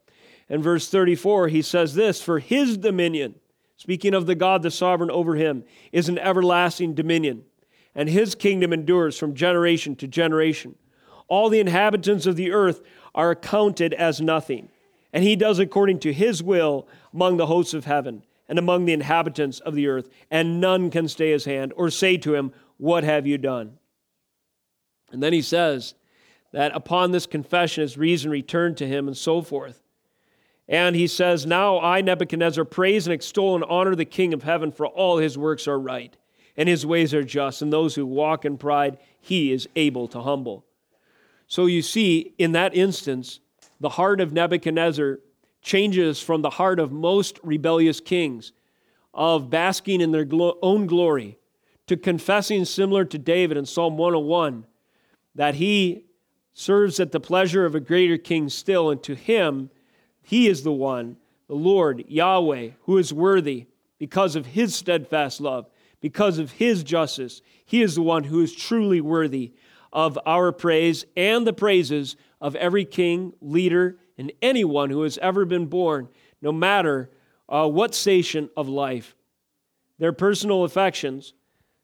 In 0.49 0.61
verse 0.61 0.89
34, 0.89 1.47
he 1.47 1.61
says 1.61 1.95
this 1.95 2.21
For 2.21 2.39
his 2.39 2.77
dominion, 2.77 3.35
speaking 3.83 4.13
of 4.13 4.25
the 4.25 4.35
God, 4.35 4.63
the 4.63 4.71
sovereign 4.71 5.11
over 5.11 5.35
him, 5.35 5.63
is 5.91 6.09
an 6.09 6.17
everlasting 6.17 6.95
dominion, 6.95 7.43
and 7.93 8.09
his 8.09 8.33
kingdom 8.33 8.73
endures 8.73 9.17
from 9.17 9.35
generation 9.35 9.95
to 9.97 10.07
generation. 10.07 10.75
All 11.27 11.49
the 11.49 11.59
inhabitants 11.59 12.25
of 12.25 12.35
the 12.35 12.51
earth 12.51 12.81
are 13.13 13.31
accounted 13.31 13.93
as 13.93 14.19
nothing 14.19 14.69
and 15.13 15.23
he 15.23 15.35
does 15.35 15.59
according 15.59 15.99
to 15.99 16.11
his 16.11 16.41
will 16.41 16.87
among 17.13 17.37
the 17.37 17.45
hosts 17.45 17.75
of 17.75 17.85
heaven 17.85 18.23
and 18.49 18.57
among 18.57 18.85
the 18.85 18.93
inhabitants 18.93 19.59
of 19.59 19.75
the 19.75 19.87
earth, 19.87 20.09
and 20.29 20.59
none 20.59 20.89
can 20.89 21.07
stay 21.07 21.31
his 21.31 21.45
hand 21.45 21.71
or 21.77 21.89
say 21.89 22.17
to 22.17 22.33
him, 22.33 22.51
What 22.77 23.03
have 23.03 23.25
you 23.27 23.37
done? 23.37 23.77
And 25.11 25.21
then 25.21 25.31
he 25.31 25.41
says 25.41 25.93
that 26.51 26.75
upon 26.75 27.11
this 27.11 27.27
confession, 27.27 27.83
his 27.83 27.97
reason 27.97 28.31
returned 28.31 28.77
to 28.77 28.87
him, 28.87 29.07
and 29.07 29.15
so 29.15 29.41
forth. 29.41 29.82
And 30.67 30.95
he 30.95 31.07
says, 31.07 31.45
Now 31.45 31.79
I, 31.79 32.01
Nebuchadnezzar, 32.01 32.65
praise 32.65 33.05
and 33.05 33.13
extol 33.13 33.55
and 33.55 33.63
honor 33.65 33.95
the 33.95 34.05
King 34.05 34.33
of 34.33 34.43
heaven, 34.43 34.71
for 34.71 34.87
all 34.87 35.17
his 35.17 35.37
works 35.37 35.67
are 35.67 35.79
right, 35.79 36.15
and 36.55 36.69
his 36.69 36.85
ways 36.85 37.13
are 37.13 37.23
just, 37.23 37.61
and 37.61 37.71
those 37.71 37.95
who 37.95 38.05
walk 38.05 38.45
in 38.45 38.57
pride, 38.57 38.97
he 39.19 39.51
is 39.51 39.67
able 39.75 40.07
to 40.09 40.21
humble. 40.21 40.65
So 41.47 41.65
you 41.65 41.81
see, 41.81 42.33
in 42.37 42.53
that 42.53 42.75
instance, 42.75 43.39
the 43.79 43.89
heart 43.89 44.21
of 44.21 44.31
Nebuchadnezzar 44.31 45.19
changes 45.61 46.21
from 46.21 46.41
the 46.41 46.49
heart 46.49 46.79
of 46.79 46.91
most 46.91 47.39
rebellious 47.43 47.99
kings 47.99 48.53
of 49.13 49.49
basking 49.49 50.01
in 50.01 50.11
their 50.11 50.25
own 50.61 50.87
glory 50.87 51.37
to 51.87 51.97
confessing, 51.97 52.65
similar 52.65 53.05
to 53.05 53.17
David 53.17 53.57
in 53.57 53.65
Psalm 53.65 53.97
101, 53.97 54.65
that 55.35 55.55
he 55.55 56.05
serves 56.53 56.99
at 56.99 57.11
the 57.11 57.19
pleasure 57.19 57.65
of 57.65 57.75
a 57.75 57.79
greater 57.79 58.17
king 58.17 58.49
still, 58.49 58.89
and 58.89 59.03
to 59.03 59.15
him, 59.15 59.69
he 60.23 60.47
is 60.47 60.63
the 60.63 60.71
one, 60.71 61.17
the 61.47 61.55
Lord, 61.55 62.05
Yahweh, 62.07 62.71
who 62.83 62.97
is 62.97 63.13
worthy 63.13 63.67
because 63.99 64.35
of 64.35 64.47
his 64.47 64.73
steadfast 64.73 65.39
love, 65.39 65.69
because 66.01 66.39
of 66.39 66.51
his 66.51 66.83
justice. 66.83 67.41
He 67.65 67.81
is 67.81 67.95
the 67.95 68.01
one 68.01 68.23
who 68.23 68.41
is 68.41 68.55
truly 68.55 69.01
worthy 69.01 69.53
of 69.91 70.17
our 70.25 70.51
praise 70.51 71.05
and 71.15 71.45
the 71.45 71.53
praises 71.53 72.15
of 72.41 72.55
every 72.55 72.83
king, 72.83 73.33
leader, 73.39 73.97
and 74.17 74.31
anyone 74.41 74.89
who 74.89 75.03
has 75.03 75.17
ever 75.19 75.45
been 75.45 75.67
born, 75.67 76.09
no 76.41 76.51
matter 76.51 77.09
uh, 77.47 77.67
what 77.67 77.93
station 77.93 78.49
of 78.57 78.67
life. 78.67 79.15
Their 79.99 80.13
personal 80.13 80.63
affections 80.63 81.33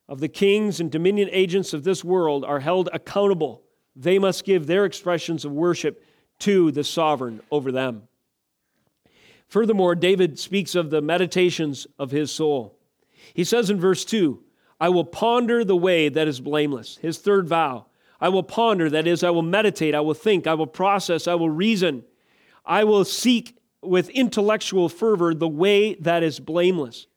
of 0.08 0.20
the 0.20 0.28
kings 0.28 0.80
and 0.80 0.92
dominion 0.92 1.30
agents 1.32 1.74
of 1.74 1.84
this 1.84 2.04
world 2.04 2.44
are 2.44 2.60
held 2.60 2.90
accountable. 2.92 3.62
They 3.96 4.18
must 4.18 4.44
give 4.44 4.66
their 4.66 4.86
expressions 4.86 5.46
of 5.46 5.52
worship 5.52 6.04
to 6.40 6.72
the 6.72 6.84
sovereign 6.84 7.42
over 7.52 7.72
them. 7.72 8.09
Furthermore, 9.50 9.96
David 9.96 10.38
speaks 10.40 10.76
of 10.76 10.92
the 10.92 11.02
meditations 11.02 11.88
of 11.98 12.12
his 12.12 12.32
soul. 12.32 12.78
He 13.34 13.44
says 13.44 13.70
in 13.70 13.80
verse 13.80 14.06
2, 14.06 14.42
I 14.80 14.90
will 14.90 15.04
ponder 15.04 15.66
the 15.66 15.76
way 15.76 16.08
that 16.08 16.28
is 16.28 16.40
blameless. 16.40 16.98
His 17.02 17.18
third 17.18 17.48
vow. 17.48 17.88
I 18.22 18.30
will 18.30 18.44
ponder, 18.44 18.90
that 18.90 19.08
is, 19.08 19.24
I 19.24 19.30
will 19.30 19.42
meditate, 19.42 19.96
I 19.96 20.02
will 20.02 20.14
think, 20.14 20.46
I 20.46 20.54
will 20.54 20.68
process, 20.68 21.28
I 21.28 21.36
will 21.36 21.50
reason. 21.50 22.04
I 22.66 22.84
will 22.84 23.06
seek 23.06 23.58
with 23.82 24.10
intellectual 24.10 24.88
fervor 24.90 25.34
the 25.34 25.48
way 25.48 25.96
that 25.96 26.22
is 26.22 26.40
blameless. 26.40 27.08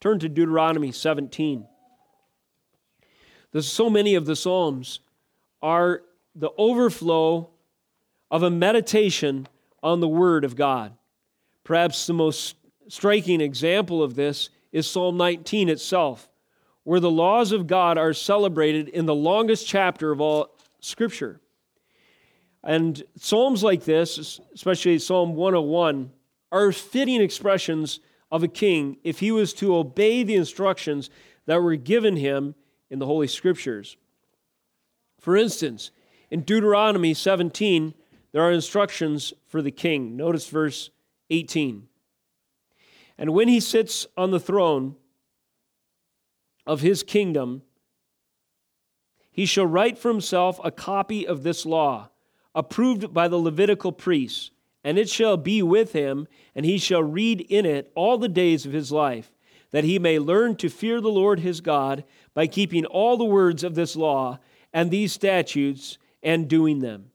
Turn 0.00 0.18
to 0.20 0.28
Deuteronomy 0.28 0.92
17. 0.92 1.66
There's 3.50 3.68
so 3.68 3.90
many 3.90 4.14
of 4.14 4.26
the 4.26 4.36
Psalms 4.36 5.00
are 5.62 6.02
the 6.34 6.50
overflow 6.56 7.50
of 8.30 8.42
a 8.42 8.50
meditation 8.50 9.48
on 9.82 10.00
the 10.00 10.08
Word 10.08 10.44
of 10.44 10.54
God. 10.54 10.94
Perhaps 11.64 12.06
the 12.06 12.12
most 12.12 12.56
striking 12.88 13.40
example 13.40 14.02
of 14.02 14.14
this 14.14 14.50
is 14.72 14.86
Psalm 14.86 15.16
19 15.16 15.68
itself 15.68 16.28
where 16.84 17.00
the 17.00 17.10
laws 17.10 17.52
of 17.52 17.66
God 17.66 17.96
are 17.96 18.12
celebrated 18.12 18.88
in 18.88 19.06
the 19.06 19.14
longest 19.14 19.66
chapter 19.66 20.10
of 20.10 20.20
all 20.20 20.56
Scripture. 20.80 21.40
And 22.64 23.02
psalms 23.16 23.62
like 23.62 23.84
this, 23.84 24.40
especially 24.54 24.98
Psalm 24.98 25.34
101, 25.34 26.10
are 26.50 26.72
fitting 26.72 27.20
expressions 27.20 28.00
of 28.30 28.42
a 28.42 28.48
king 28.48 28.98
if 29.04 29.20
he 29.20 29.30
was 29.30 29.52
to 29.54 29.76
obey 29.76 30.22
the 30.22 30.34
instructions 30.34 31.10
that 31.46 31.62
were 31.62 31.76
given 31.76 32.16
him 32.16 32.54
in 32.90 32.98
the 32.98 33.06
Holy 33.06 33.26
Scriptures. 33.26 33.96
For 35.20 35.36
instance, 35.36 35.90
in 36.30 36.42
Deuteronomy 36.42 37.14
17, 37.14 37.94
there 38.32 38.42
are 38.42 38.52
instructions 38.52 39.32
for 39.46 39.62
the 39.62 39.70
king. 39.70 40.16
Notice 40.16 40.48
verse 40.48 40.90
18. 41.32 41.88
And 43.18 43.30
when 43.30 43.48
he 43.48 43.60
sits 43.60 44.06
on 44.16 44.30
the 44.30 44.40
throne, 44.40 44.96
of 46.66 46.80
his 46.80 47.02
kingdom, 47.02 47.62
he 49.30 49.46
shall 49.46 49.66
write 49.66 49.98
for 49.98 50.08
himself 50.08 50.60
a 50.62 50.70
copy 50.70 51.26
of 51.26 51.42
this 51.42 51.64
law, 51.64 52.10
approved 52.54 53.12
by 53.12 53.28
the 53.28 53.38
Levitical 53.38 53.92
priests, 53.92 54.50
and 54.84 54.98
it 54.98 55.08
shall 55.08 55.36
be 55.36 55.62
with 55.62 55.92
him, 55.92 56.26
and 56.54 56.66
he 56.66 56.78
shall 56.78 57.02
read 57.02 57.40
in 57.40 57.64
it 57.64 57.90
all 57.94 58.18
the 58.18 58.28
days 58.28 58.66
of 58.66 58.72
his 58.72 58.92
life, 58.92 59.32
that 59.70 59.84
he 59.84 59.98
may 59.98 60.18
learn 60.18 60.54
to 60.56 60.68
fear 60.68 61.00
the 61.00 61.08
Lord 61.08 61.40
his 61.40 61.60
God 61.60 62.04
by 62.34 62.46
keeping 62.46 62.84
all 62.84 63.16
the 63.16 63.24
words 63.24 63.64
of 63.64 63.74
this 63.74 63.96
law 63.96 64.38
and 64.72 64.90
these 64.90 65.12
statutes 65.12 65.98
and 66.22 66.48
doing 66.48 66.80
them. 66.80 67.10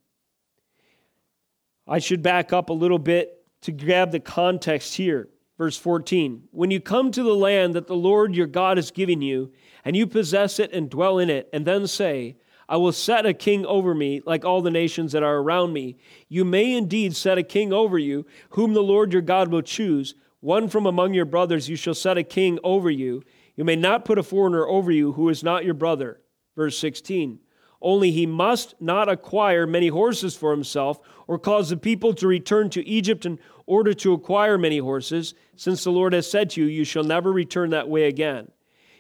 I 1.88 2.00
should 2.00 2.22
back 2.22 2.52
up 2.52 2.70
a 2.70 2.74
little 2.74 3.00
bit 3.00 3.37
to 3.62 3.72
grab 3.72 4.12
the 4.12 4.20
context 4.20 4.96
here. 4.96 5.30
Verse 5.58 5.78
14 5.78 6.44
When 6.52 6.72
you 6.72 6.80
come 6.80 7.12
to 7.12 7.24
the 7.24 7.36
land 7.36 7.74
that 7.76 7.88
the 7.88 7.96
Lord 7.96 8.36
your 8.36 8.48
God 8.48 8.78
is 8.78 8.92
giving 8.92 9.22
you, 9.22 9.52
and 9.84 9.96
you 9.96 10.08
possess 10.08 10.60
it 10.60 10.72
and 10.74 10.90
dwell 10.90 11.20
in 11.20 11.30
it, 11.30 11.50
and 11.52 11.66
then 11.66 11.88
say, 11.88 12.38
I 12.70 12.78
will 12.78 12.92
set 12.92 13.26
a 13.26 13.34
king 13.34 13.66
over 13.66 13.96
me 13.96 14.22
like 14.26 14.44
all 14.44 14.62
the 14.62 14.72
nations 14.72 15.14
that 15.14 15.24
are 15.24 15.38
around 15.38 15.72
me. 15.72 15.98
You 16.28 16.44
may 16.44 16.76
indeed 16.76 17.16
set 17.16 17.38
a 17.38 17.44
king 17.44 17.72
over 17.72 17.98
you, 17.98 18.26
whom 18.52 18.74
the 18.74 18.84
Lord 18.84 19.14
your 19.14 19.22
God 19.22 19.50
will 19.50 19.62
choose. 19.62 20.16
One 20.42 20.68
from 20.68 20.86
among 20.86 21.14
your 21.14 21.26
brothers 21.26 21.70
you 21.70 21.78
shall 21.78 21.94
set 21.94 22.18
a 22.18 22.24
king 22.24 22.60
over 22.64 22.92
you. 22.92 23.24
You 23.56 23.64
may 23.64 23.78
not 23.78 24.06
put 24.06 24.20
a 24.20 24.24
foreigner 24.24 24.68
over 24.68 24.92
you 24.92 25.14
who 25.14 25.30
is 25.30 25.44
not 25.44 25.66
your 25.66 25.74
brother. 25.74 26.20
Verse 26.56 26.78
16. 26.78 27.40
Only 27.82 28.12
he 28.12 28.26
must 28.26 28.76
not 28.82 29.10
acquire 29.10 29.68
many 29.68 29.88
horses 29.88 30.36
for 30.36 30.52
himself, 30.52 31.00
or 31.28 31.38
cause 31.38 31.70
the 31.70 31.78
people 31.78 32.14
to 32.16 32.28
return 32.28 32.70
to 32.72 32.88
Egypt 32.88 33.26
in 33.26 33.40
order 33.66 33.94
to 33.94 34.14
acquire 34.14 34.58
many 34.58 34.80
horses, 34.80 35.34
since 35.56 35.84
the 35.84 35.92
Lord 35.92 36.14
has 36.14 36.30
said 36.30 36.50
to 36.52 36.62
you, 36.62 36.68
You 36.68 36.84
shall 36.84 37.04
never 37.04 37.32
return 37.32 37.70
that 37.72 37.90
way 37.90 38.08
again. 38.08 38.52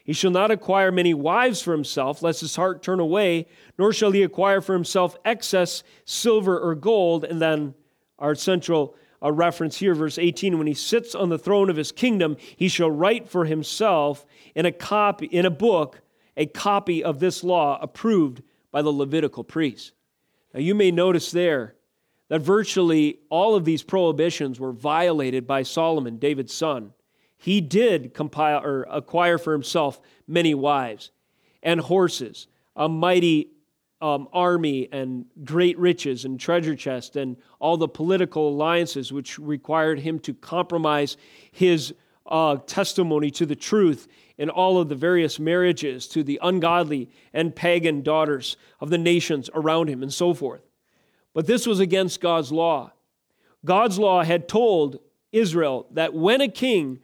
He 0.04 0.14
shall 0.14 0.32
not 0.32 0.52
acquire 0.52 0.92
many 0.92 1.14
wives 1.14 1.62
for 1.62 1.74
himself, 1.74 2.22
lest 2.22 2.40
his 2.40 2.56
heart 2.56 2.82
turn 2.82 3.00
away, 3.00 3.48
nor 3.78 3.92
shall 3.92 4.12
he 4.12 4.24
acquire 4.24 4.62
for 4.62 4.74
himself 4.74 5.18
excess 5.26 5.84
silver 6.06 6.58
or 6.58 6.76
gold. 6.76 7.26
And 7.26 7.42
then 7.42 7.74
our 8.18 8.34
central 8.34 8.96
uh, 9.22 9.32
reference 9.32 9.78
here, 9.78 9.94
verse 9.94 10.18
18 10.18 10.58
when 10.58 10.68
he 10.68 10.74
sits 10.74 11.14
on 11.14 11.28
the 11.28 11.38
throne 11.38 11.70
of 11.70 11.76
his 11.76 11.92
kingdom, 11.92 12.38
he 12.56 12.70
shall 12.70 12.90
write 12.90 13.28
for 13.28 13.46
himself 13.46 14.26
in 14.56 14.66
a 14.66 14.72
copy, 14.72 15.26
in 15.26 15.46
a 15.46 15.52
book, 15.52 16.02
a 16.38 16.46
copy 16.46 17.04
of 17.04 17.20
this 17.20 17.44
law 17.44 17.78
approved 17.82 18.44
by 18.78 18.84
the 18.84 18.94
Levitical 18.94 19.44
priests. 19.44 19.92
Now, 20.54 20.60
you 20.60 20.76
may 20.76 20.92
notice 20.92 21.32
there 21.32 21.74
that 22.30 22.42
virtually 22.42 23.18
all 23.32 23.56
of 23.56 23.66
these 23.66 23.82
prohibitions 23.82 24.60
were 24.60 24.72
violated 24.72 25.48
by 25.48 25.64
Solomon, 25.64 26.18
David's 26.18 26.54
son. 26.54 26.94
He 27.38 27.60
did 27.60 28.14
compile 28.14 28.64
or 28.64 28.84
acquire 28.84 29.40
for 29.40 29.52
himself 29.52 30.00
many 30.28 30.54
wives 30.54 31.10
and 31.64 31.82
horses, 31.82 32.46
a 32.76 32.88
mighty 32.88 33.50
um, 34.00 34.28
army, 34.32 34.88
and 34.92 35.26
great 35.44 35.80
riches 35.80 36.24
and 36.24 36.40
treasure 36.40 36.76
chest, 36.76 37.16
and 37.16 37.36
all 37.58 37.78
the 37.78 37.88
political 37.88 38.50
alliances 38.50 39.12
which 39.12 39.40
required 39.40 40.02
him 40.02 40.20
to 40.20 40.36
compromise 40.36 41.18
his 41.52 41.96
uh, 42.28 42.58
testimony 42.68 43.32
to 43.32 43.48
the 43.48 43.56
truth 43.56 44.08
in 44.38 44.50
all 44.50 44.80
of 44.80 44.90
the 44.90 44.96
various 44.96 45.40
marriages 45.40 46.08
to 46.08 46.24
the 46.24 46.40
ungodly 46.42 47.10
and 47.34 47.56
pagan 47.56 48.02
daughters 48.02 48.58
of 48.80 48.90
the 48.90 48.98
nations 48.98 49.50
around 49.54 49.90
him, 49.90 50.04
and 50.04 50.14
so 50.14 50.34
forth. 50.34 50.62
But 51.34 51.48
this 51.48 51.68
was 51.68 51.80
against 51.80 52.22
God's 52.22 52.52
law. 52.52 52.94
God's 53.66 54.00
law 54.00 54.24
had 54.24 54.48
told 54.48 55.00
Israel 55.32 55.88
that 55.92 56.14
when 56.14 56.42
a 56.42 56.48
king 56.48 57.00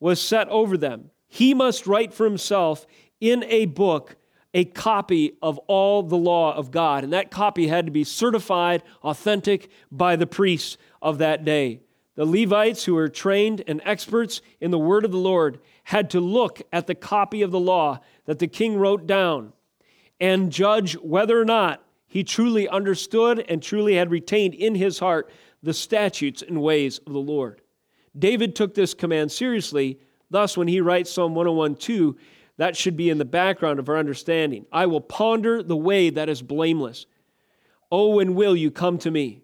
was 0.00 0.20
set 0.20 0.48
over 0.48 0.76
them, 0.76 1.10
he 1.26 1.54
must 1.54 1.86
write 1.86 2.12
for 2.12 2.24
himself 2.24 2.86
in 3.20 3.44
a 3.44 3.66
book 3.66 4.16
a 4.54 4.64
copy 4.64 5.36
of 5.42 5.58
all 5.66 6.02
the 6.02 6.16
law 6.16 6.54
of 6.54 6.70
God. 6.70 7.04
And 7.04 7.12
that 7.12 7.30
copy 7.30 7.68
had 7.68 7.86
to 7.86 7.92
be 7.92 8.04
certified, 8.04 8.82
authentic 9.02 9.68
by 9.92 10.16
the 10.16 10.26
priests 10.26 10.78
of 11.02 11.18
that 11.18 11.44
day. 11.44 11.80
The 12.14 12.24
Levites, 12.24 12.84
who 12.84 12.94
were 12.94 13.08
trained 13.08 13.62
and 13.68 13.80
experts 13.84 14.40
in 14.60 14.70
the 14.70 14.78
word 14.78 15.04
of 15.04 15.12
the 15.12 15.18
Lord, 15.18 15.60
had 15.88 16.10
to 16.10 16.20
look 16.20 16.60
at 16.70 16.86
the 16.86 16.94
copy 16.94 17.40
of 17.40 17.50
the 17.50 17.58
law 17.58 17.98
that 18.26 18.38
the 18.38 18.46
king 18.46 18.76
wrote 18.76 19.06
down 19.06 19.50
and 20.20 20.52
judge 20.52 20.92
whether 20.98 21.40
or 21.40 21.46
not 21.46 21.82
he 22.06 22.22
truly 22.22 22.68
understood 22.68 23.38
and 23.48 23.62
truly 23.62 23.94
had 23.94 24.10
retained 24.10 24.52
in 24.52 24.74
his 24.74 24.98
heart 24.98 25.30
the 25.62 25.72
statutes 25.72 26.42
and 26.42 26.60
ways 26.60 26.98
of 27.06 27.14
the 27.14 27.18
Lord. 27.18 27.62
David 28.18 28.54
took 28.54 28.74
this 28.74 28.92
command 28.92 29.32
seriously. 29.32 29.98
Thus, 30.28 30.58
when 30.58 30.68
he 30.68 30.82
writes 30.82 31.10
Psalm 31.10 31.34
101 31.34 31.76
2, 31.76 32.18
that 32.58 32.76
should 32.76 32.96
be 32.96 33.08
in 33.08 33.16
the 33.16 33.24
background 33.24 33.78
of 33.78 33.88
our 33.88 33.96
understanding. 33.96 34.66
I 34.70 34.84
will 34.84 35.00
ponder 35.00 35.62
the 35.62 35.74
way 35.74 36.10
that 36.10 36.28
is 36.28 36.42
blameless. 36.42 37.06
Oh, 37.90 38.16
when 38.16 38.34
will 38.34 38.54
you 38.54 38.70
come 38.70 38.98
to 38.98 39.10
me? 39.10 39.40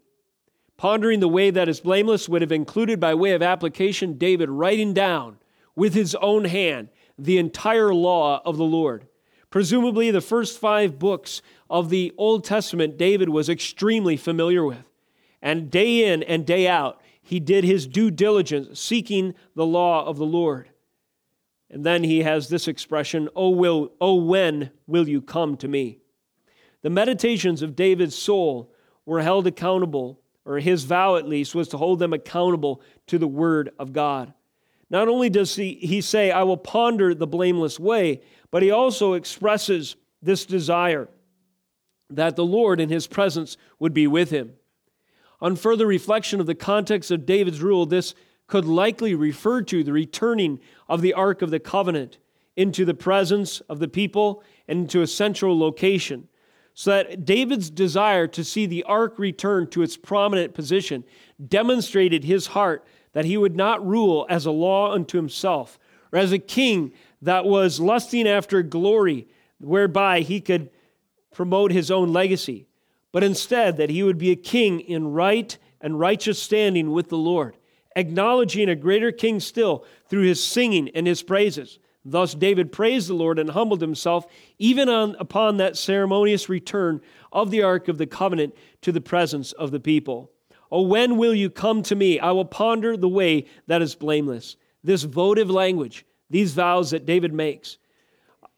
Pondering 0.76 1.20
the 1.20 1.26
way 1.26 1.50
that 1.50 1.70
is 1.70 1.80
blameless 1.80 2.28
would 2.28 2.42
have 2.42 2.52
included, 2.52 3.00
by 3.00 3.14
way 3.14 3.30
of 3.30 3.40
application, 3.40 4.18
David 4.18 4.50
writing 4.50 4.92
down 4.92 5.38
with 5.76 5.94
his 5.94 6.14
own 6.16 6.44
hand 6.44 6.88
the 7.18 7.38
entire 7.38 7.94
law 7.94 8.42
of 8.44 8.56
the 8.56 8.64
Lord. 8.64 9.06
Presumably, 9.50 10.10
the 10.10 10.20
first 10.20 10.58
five 10.58 10.98
books 10.98 11.40
of 11.70 11.88
the 11.88 12.12
Old 12.18 12.44
Testament, 12.44 12.98
David 12.98 13.28
was 13.28 13.48
extremely 13.48 14.16
familiar 14.16 14.64
with. 14.64 14.90
And 15.40 15.70
day 15.70 16.12
in 16.12 16.22
and 16.24 16.44
day 16.44 16.66
out, 16.66 17.00
he 17.22 17.38
did 17.38 17.64
his 17.64 17.86
due 17.86 18.10
diligence 18.10 18.80
seeking 18.80 19.34
the 19.54 19.66
law 19.66 20.04
of 20.06 20.16
the 20.16 20.26
Lord. 20.26 20.70
And 21.70 21.84
then 21.84 22.04
he 22.04 22.22
has 22.22 22.48
this 22.48 22.68
expression, 22.68 23.28
oh, 23.34 23.50
will, 23.50 23.92
oh 24.00 24.14
when 24.14 24.70
will 24.86 25.08
you 25.08 25.22
come 25.22 25.56
to 25.58 25.68
me? 25.68 25.98
The 26.82 26.90
meditations 26.90 27.62
of 27.62 27.76
David's 27.76 28.14
soul 28.14 28.72
were 29.06 29.22
held 29.22 29.46
accountable, 29.46 30.20
or 30.44 30.58
his 30.58 30.84
vow 30.84 31.16
at 31.16 31.28
least 31.28 31.54
was 31.54 31.68
to 31.68 31.78
hold 31.78 31.98
them 31.98 32.12
accountable 32.12 32.82
to 33.06 33.18
the 33.18 33.26
word 33.26 33.70
of 33.78 33.92
God. 33.92 34.34
Not 34.90 35.08
only 35.08 35.30
does 35.30 35.56
he, 35.56 35.74
he 35.74 36.00
say, 36.00 36.30
I 36.30 36.42
will 36.42 36.56
ponder 36.56 37.14
the 37.14 37.26
blameless 37.26 37.80
way, 37.80 38.20
but 38.50 38.62
he 38.62 38.70
also 38.70 39.14
expresses 39.14 39.96
this 40.22 40.46
desire 40.46 41.08
that 42.10 42.36
the 42.36 42.44
Lord 42.44 42.80
in 42.80 42.88
his 42.88 43.06
presence 43.06 43.56
would 43.78 43.94
be 43.94 44.06
with 44.06 44.30
him. 44.30 44.52
On 45.40 45.56
further 45.56 45.86
reflection 45.86 46.40
of 46.40 46.46
the 46.46 46.54
context 46.54 47.10
of 47.10 47.26
David's 47.26 47.60
rule, 47.60 47.86
this 47.86 48.14
could 48.46 48.66
likely 48.66 49.14
refer 49.14 49.62
to 49.62 49.82
the 49.82 49.92
returning 49.92 50.60
of 50.88 51.00
the 51.00 51.14
Ark 51.14 51.42
of 51.42 51.50
the 51.50 51.60
Covenant 51.60 52.18
into 52.56 52.84
the 52.84 52.94
presence 52.94 53.60
of 53.62 53.78
the 53.78 53.88
people 53.88 54.42
and 54.68 54.80
into 54.80 55.02
a 55.02 55.06
central 55.06 55.58
location. 55.58 56.28
So 56.74 56.90
that 56.90 57.24
David's 57.24 57.70
desire 57.70 58.26
to 58.28 58.42
see 58.42 58.66
the 58.66 58.82
ark 58.84 59.18
return 59.18 59.68
to 59.70 59.82
its 59.82 59.96
prominent 59.96 60.54
position 60.54 61.04
demonstrated 61.46 62.24
his 62.24 62.48
heart 62.48 62.84
that 63.14 63.24
he 63.24 63.36
would 63.36 63.56
not 63.56 63.84
rule 63.84 64.26
as 64.28 64.44
a 64.44 64.50
law 64.50 64.92
unto 64.92 65.16
himself, 65.16 65.78
or 66.12 66.18
as 66.18 66.30
a 66.30 66.38
king 66.38 66.92
that 67.22 67.46
was 67.46 67.80
lusting 67.80 68.28
after 68.28 68.62
glory, 68.62 69.26
whereby 69.58 70.20
he 70.20 70.40
could 70.40 70.68
promote 71.32 71.72
his 71.72 71.90
own 71.90 72.12
legacy, 72.12 72.66
but 73.10 73.24
instead 73.24 73.78
that 73.78 73.90
he 73.90 74.02
would 74.02 74.18
be 74.18 74.30
a 74.30 74.36
king 74.36 74.80
in 74.80 75.08
right 75.08 75.56
and 75.80 75.98
righteous 75.98 76.40
standing 76.40 76.92
with 76.92 77.08
the 77.08 77.16
Lord, 77.16 77.56
acknowledging 77.96 78.68
a 78.68 78.76
greater 78.76 79.10
king 79.10 79.40
still 79.40 79.84
through 80.08 80.22
his 80.22 80.42
singing 80.42 80.90
and 80.94 81.06
his 81.06 81.22
praises. 81.22 81.78
Thus 82.04 82.34
David 82.34 82.70
praised 82.70 83.08
the 83.08 83.14
Lord 83.14 83.38
and 83.38 83.50
humbled 83.50 83.80
himself 83.80 84.26
even 84.58 84.88
on, 84.88 85.16
upon 85.18 85.56
that 85.56 85.76
ceremonious 85.76 86.48
return 86.48 87.00
of 87.32 87.50
the 87.50 87.62
Ark 87.62 87.88
of 87.88 87.96
the 87.96 88.06
Covenant 88.06 88.54
to 88.82 88.92
the 88.92 89.00
presence 89.00 89.52
of 89.52 89.70
the 89.70 89.80
people. 89.80 90.30
Oh, 90.76 90.82
when 90.82 91.18
will 91.18 91.36
you 91.36 91.50
come 91.50 91.84
to 91.84 91.94
me? 91.94 92.18
I 92.18 92.32
will 92.32 92.44
ponder 92.44 92.96
the 92.96 93.08
way 93.08 93.46
that 93.68 93.80
is 93.80 93.94
blameless. 93.94 94.56
This 94.82 95.04
votive 95.04 95.48
language, 95.48 96.04
these 96.30 96.52
vows 96.52 96.90
that 96.90 97.06
David 97.06 97.32
makes, 97.32 97.78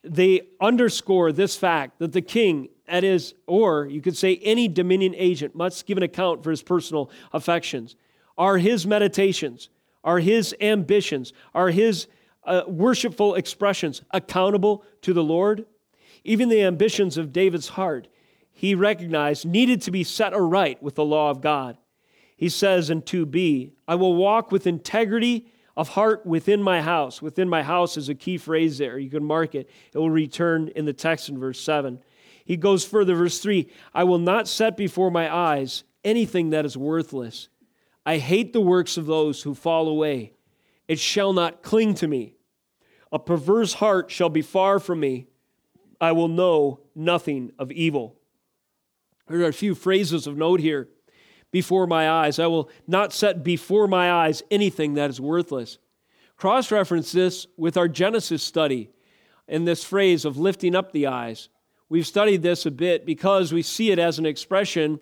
they 0.02 0.48
underscore 0.58 1.30
this 1.30 1.58
fact 1.58 1.98
that 1.98 2.12
the 2.12 2.22
king, 2.22 2.70
that 2.88 3.04
is, 3.04 3.34
or 3.46 3.84
you 3.84 4.00
could 4.00 4.16
say 4.16 4.36
any 4.36 4.66
dominion 4.66 5.14
agent, 5.14 5.54
must 5.54 5.84
give 5.84 5.98
an 5.98 6.04
account 6.04 6.42
for 6.42 6.48
his 6.48 6.62
personal 6.62 7.10
affections, 7.34 7.96
are 8.38 8.56
his 8.56 8.86
meditations, 8.86 9.68
are 10.02 10.18
his 10.18 10.56
ambitions, 10.58 11.34
are 11.54 11.68
his 11.68 12.06
uh, 12.44 12.62
worshipful 12.66 13.34
expressions 13.34 14.00
accountable 14.12 14.84
to 15.02 15.12
the 15.12 15.22
Lord? 15.22 15.66
Even 16.24 16.48
the 16.48 16.62
ambitions 16.62 17.18
of 17.18 17.34
David's 17.34 17.68
heart, 17.68 18.08
he 18.54 18.74
recognized, 18.74 19.44
needed 19.44 19.82
to 19.82 19.90
be 19.90 20.02
set 20.02 20.32
aright 20.32 20.82
with 20.82 20.94
the 20.94 21.04
law 21.04 21.28
of 21.28 21.42
God 21.42 21.76
he 22.36 22.48
says 22.50 22.90
in 22.90 23.02
2b, 23.02 23.72
I 23.88 23.94
will 23.94 24.14
walk 24.14 24.52
with 24.52 24.66
integrity 24.66 25.50
of 25.76 25.90
heart 25.90 26.24
within 26.26 26.62
my 26.62 26.82
house. 26.82 27.20
Within 27.22 27.48
my 27.48 27.62
house 27.62 27.96
is 27.96 28.08
a 28.08 28.14
key 28.14 28.38
phrase 28.38 28.78
there. 28.78 28.98
You 28.98 29.10
can 29.10 29.24
mark 29.24 29.54
it. 29.54 29.68
It 29.92 29.98
will 29.98 30.10
return 30.10 30.68
in 30.68 30.84
the 30.84 30.92
text 30.92 31.28
in 31.28 31.38
verse 31.38 31.60
7. 31.60 31.98
He 32.44 32.56
goes 32.56 32.84
further, 32.84 33.14
verse 33.14 33.38
3 33.40 33.68
I 33.94 34.04
will 34.04 34.18
not 34.18 34.48
set 34.48 34.76
before 34.76 35.10
my 35.10 35.34
eyes 35.34 35.84
anything 36.04 36.50
that 36.50 36.64
is 36.64 36.76
worthless. 36.76 37.48
I 38.04 38.18
hate 38.18 38.52
the 38.52 38.60
works 38.60 38.96
of 38.96 39.06
those 39.06 39.42
who 39.42 39.54
fall 39.54 39.88
away. 39.88 40.32
It 40.86 41.00
shall 41.00 41.32
not 41.32 41.62
cling 41.62 41.94
to 41.94 42.06
me. 42.06 42.36
A 43.10 43.18
perverse 43.18 43.74
heart 43.74 44.10
shall 44.10 44.28
be 44.28 44.42
far 44.42 44.78
from 44.78 45.00
me. 45.00 45.26
I 46.00 46.12
will 46.12 46.28
know 46.28 46.80
nothing 46.94 47.50
of 47.58 47.72
evil. 47.72 48.16
There 49.28 49.40
are 49.40 49.48
a 49.48 49.52
few 49.52 49.74
phrases 49.74 50.26
of 50.26 50.36
note 50.36 50.60
here 50.60 50.88
before 51.50 51.86
my 51.86 52.10
eyes. 52.10 52.38
I 52.38 52.46
will 52.46 52.70
not 52.86 53.12
set 53.12 53.42
before 53.42 53.88
my 53.88 54.10
eyes 54.10 54.42
anything 54.50 54.94
that 54.94 55.10
is 55.10 55.20
worthless. 55.20 55.78
Cross 56.36 56.70
reference 56.70 57.12
this 57.12 57.46
with 57.56 57.76
our 57.76 57.88
Genesis 57.88 58.42
study 58.42 58.90
in 59.48 59.64
this 59.64 59.84
phrase 59.84 60.24
of 60.24 60.36
lifting 60.36 60.74
up 60.74 60.92
the 60.92 61.06
eyes. 61.06 61.48
We've 61.88 62.06
studied 62.06 62.42
this 62.42 62.66
a 62.66 62.70
bit 62.70 63.06
because 63.06 63.52
we 63.52 63.62
see 63.62 63.90
it 63.90 63.98
as 63.98 64.18
an 64.18 64.26
expression 64.26 65.00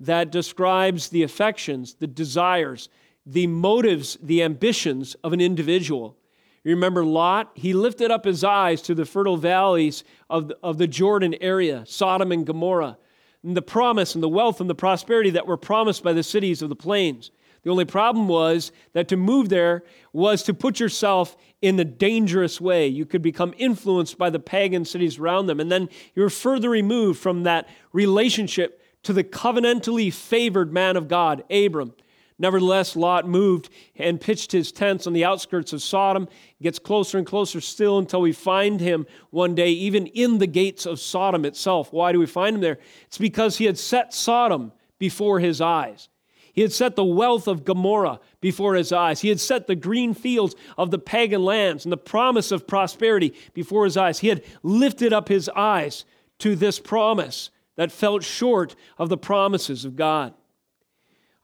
that 0.00 0.30
describes 0.30 1.08
the 1.08 1.22
affections, 1.22 1.94
the 1.94 2.06
desires, 2.06 2.88
the 3.24 3.46
motives, 3.46 4.18
the 4.22 4.42
ambitions 4.42 5.14
of 5.24 5.32
an 5.32 5.40
individual. 5.40 6.16
You 6.62 6.74
remember 6.74 7.04
Lot? 7.04 7.52
He 7.54 7.72
lifted 7.72 8.10
up 8.10 8.24
his 8.24 8.44
eyes 8.44 8.82
to 8.82 8.94
the 8.94 9.06
fertile 9.06 9.36
valleys 9.36 10.04
of 10.28 10.48
the, 10.48 10.58
of 10.62 10.78
the 10.78 10.86
Jordan 10.86 11.34
area, 11.40 11.84
Sodom 11.86 12.32
and 12.32 12.46
Gomorrah, 12.46 12.98
and 13.46 13.56
the 13.56 13.62
promise 13.62 14.14
and 14.14 14.22
the 14.22 14.28
wealth 14.28 14.60
and 14.60 14.68
the 14.68 14.74
prosperity 14.74 15.30
that 15.30 15.46
were 15.46 15.56
promised 15.56 16.02
by 16.02 16.12
the 16.12 16.24
cities 16.24 16.62
of 16.62 16.68
the 16.68 16.76
plains. 16.76 17.30
The 17.62 17.70
only 17.70 17.84
problem 17.84 18.26
was 18.26 18.72
that 18.92 19.06
to 19.08 19.16
move 19.16 19.50
there 19.50 19.84
was 20.12 20.42
to 20.44 20.54
put 20.54 20.80
yourself 20.80 21.36
in 21.62 21.78
a 21.78 21.84
dangerous 21.84 22.60
way. 22.60 22.88
You 22.88 23.06
could 23.06 23.22
become 23.22 23.54
influenced 23.56 24.18
by 24.18 24.30
the 24.30 24.40
pagan 24.40 24.84
cities 24.84 25.18
around 25.18 25.46
them. 25.46 25.60
And 25.60 25.70
then 25.70 25.88
you're 26.14 26.28
further 26.28 26.70
removed 26.70 27.20
from 27.20 27.44
that 27.44 27.68
relationship 27.92 28.82
to 29.04 29.12
the 29.12 29.24
covenantally 29.24 30.12
favored 30.12 30.72
man 30.72 30.96
of 30.96 31.06
God, 31.06 31.44
Abram. 31.48 31.94
Nevertheless, 32.38 32.96
Lot 32.96 33.26
moved 33.26 33.70
and 33.96 34.20
pitched 34.20 34.52
his 34.52 34.70
tents 34.70 35.06
on 35.06 35.14
the 35.14 35.24
outskirts 35.24 35.72
of 35.72 35.82
Sodom. 35.82 36.28
gets 36.62 36.78
closer 36.78 37.16
and 37.16 37.26
closer 37.26 37.60
still 37.62 37.98
until 37.98 38.20
we 38.20 38.32
find 38.32 38.80
him 38.80 39.06
one 39.30 39.54
day, 39.54 39.70
even 39.70 40.06
in 40.08 40.38
the 40.38 40.46
gates 40.46 40.84
of 40.84 41.00
Sodom 41.00 41.46
itself. 41.46 41.92
Why 41.92 42.12
do 42.12 42.18
we 42.18 42.26
find 42.26 42.56
him 42.56 42.62
there? 42.62 42.78
It's 43.06 43.18
because 43.18 43.56
he 43.56 43.64
had 43.64 43.78
set 43.78 44.12
Sodom 44.12 44.72
before 44.98 45.40
his 45.40 45.60
eyes. 45.62 46.10
He 46.52 46.62
had 46.62 46.72
set 46.72 46.96
the 46.96 47.04
wealth 47.04 47.48
of 47.48 47.64
Gomorrah 47.64 48.20
before 48.40 48.74
his 48.74 48.90
eyes. 48.90 49.20
He 49.20 49.28
had 49.28 49.40
set 49.40 49.66
the 49.66 49.74
green 49.74 50.14
fields 50.14 50.54
of 50.78 50.90
the 50.90 50.98
pagan 50.98 51.42
lands 51.44 51.84
and 51.84 51.92
the 51.92 51.98
promise 51.98 52.50
of 52.50 52.66
prosperity 52.66 53.34
before 53.52 53.84
his 53.84 53.96
eyes. 53.96 54.20
He 54.20 54.28
had 54.28 54.42
lifted 54.62 55.12
up 55.12 55.28
his 55.28 55.50
eyes 55.50 56.06
to 56.38 56.56
this 56.56 56.78
promise 56.78 57.50
that 57.76 57.92
fell 57.92 58.20
short 58.20 58.74
of 58.96 59.10
the 59.10 59.18
promises 59.18 59.84
of 59.84 59.96
God. 59.96 60.32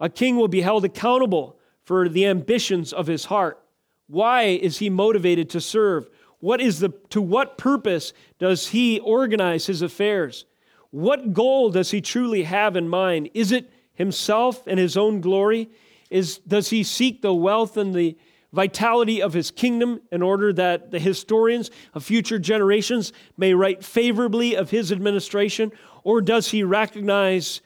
A 0.02 0.08
king 0.08 0.36
will 0.36 0.48
be 0.48 0.62
held 0.62 0.84
accountable 0.84 1.56
for 1.84 2.08
the 2.08 2.26
ambitions 2.26 2.92
of 2.92 3.06
his 3.06 3.26
heart. 3.26 3.62
Why 4.08 4.42
is 4.42 4.78
he 4.78 4.90
motivated 4.90 5.48
to 5.50 5.60
serve? 5.60 6.10
What 6.40 6.60
is 6.60 6.80
the, 6.80 6.88
to 7.10 7.22
what 7.22 7.56
purpose 7.56 8.12
does 8.40 8.68
he 8.68 8.98
organize 8.98 9.66
his 9.66 9.80
affairs? 9.80 10.44
What 10.90 11.32
goal 11.32 11.70
does 11.70 11.92
he 11.92 12.00
truly 12.00 12.42
have 12.42 12.74
in 12.74 12.88
mind? 12.88 13.30
Is 13.32 13.52
it 13.52 13.70
himself 13.94 14.66
and 14.66 14.76
his 14.76 14.96
own 14.96 15.20
glory? 15.20 15.70
Is, 16.10 16.38
does 16.38 16.70
he 16.70 16.82
seek 16.82 17.22
the 17.22 17.32
wealth 17.32 17.76
and 17.76 17.94
the 17.94 18.18
vitality 18.52 19.22
of 19.22 19.32
his 19.32 19.52
kingdom 19.52 20.00
in 20.10 20.20
order 20.20 20.52
that 20.52 20.90
the 20.90 20.98
historians 20.98 21.70
of 21.94 22.04
future 22.04 22.40
generations 22.40 23.12
may 23.36 23.54
write 23.54 23.84
favorably 23.84 24.56
of 24.56 24.70
his 24.70 24.90
administration? 24.90 25.70
Or 26.02 26.20
does 26.20 26.50
he 26.50 26.64
recognize 26.64 27.60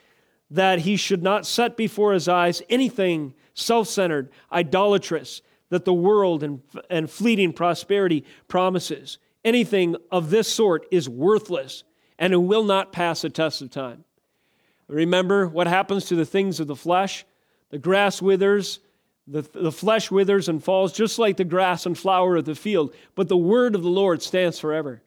that 0.49 0.79
he 0.79 0.95
should 0.95 1.23
not 1.23 1.45
set 1.45 1.75
before 1.75 2.13
his 2.13 2.27
eyes 2.27 2.61
anything 2.69 3.33
self 3.53 3.87
centered, 3.87 4.29
idolatrous 4.51 5.41
that 5.69 5.85
the 5.85 5.93
world 5.93 6.43
and, 6.43 6.61
and 6.89 7.09
fleeting 7.09 7.51
prosperity 7.51 8.23
promises. 8.47 9.17
Anything 9.43 9.95
of 10.11 10.29
this 10.29 10.51
sort 10.51 10.85
is 10.91 11.09
worthless 11.09 11.83
and 12.19 12.33
it 12.33 12.37
will 12.37 12.63
not 12.63 12.91
pass 12.91 13.23
a 13.23 13.29
test 13.29 13.61
of 13.61 13.69
time. 13.69 14.03
Remember 14.87 15.47
what 15.47 15.67
happens 15.67 16.05
to 16.05 16.15
the 16.15 16.25
things 16.25 16.59
of 16.59 16.67
the 16.67 16.75
flesh? 16.75 17.25
The 17.69 17.77
grass 17.77 18.21
withers, 18.21 18.79
the, 19.27 19.41
the 19.41 19.71
flesh 19.71 20.09
withers 20.09 20.47
and 20.47 20.63
falls 20.63 20.93
just 20.93 21.19
like 21.19 21.37
the 21.37 21.43
grass 21.43 21.85
and 21.85 21.97
flower 21.97 22.37
of 22.37 22.45
the 22.45 22.55
field, 22.55 22.93
but 23.15 23.27
the 23.27 23.37
word 23.37 23.75
of 23.75 23.83
the 23.83 23.89
Lord 23.89 24.21
stands 24.21 24.59
forever. 24.59 25.01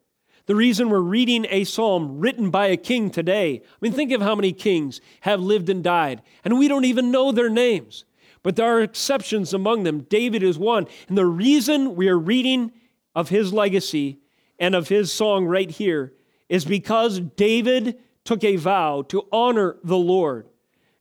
The 0.50 0.56
reason 0.56 0.90
we're 0.90 0.98
reading 0.98 1.46
a 1.48 1.62
psalm 1.62 2.18
written 2.18 2.50
by 2.50 2.66
a 2.66 2.76
king 2.76 3.10
today, 3.10 3.62
I 3.64 3.76
mean, 3.80 3.92
think 3.92 4.10
of 4.10 4.20
how 4.20 4.34
many 4.34 4.52
kings 4.52 5.00
have 5.20 5.40
lived 5.40 5.68
and 5.68 5.84
died, 5.84 6.22
and 6.44 6.58
we 6.58 6.66
don't 6.66 6.86
even 6.86 7.12
know 7.12 7.30
their 7.30 7.48
names. 7.48 8.04
But 8.42 8.56
there 8.56 8.66
are 8.66 8.82
exceptions 8.82 9.54
among 9.54 9.84
them. 9.84 10.00
David 10.00 10.42
is 10.42 10.58
one. 10.58 10.88
And 11.06 11.16
the 11.16 11.24
reason 11.24 11.94
we 11.94 12.08
are 12.08 12.18
reading 12.18 12.72
of 13.14 13.28
his 13.28 13.52
legacy 13.52 14.18
and 14.58 14.74
of 14.74 14.88
his 14.88 15.12
song 15.12 15.46
right 15.46 15.70
here 15.70 16.14
is 16.48 16.64
because 16.64 17.20
David 17.20 18.00
took 18.24 18.42
a 18.42 18.56
vow 18.56 19.02
to 19.02 19.28
honor 19.30 19.76
the 19.84 19.98
Lord 19.98 20.48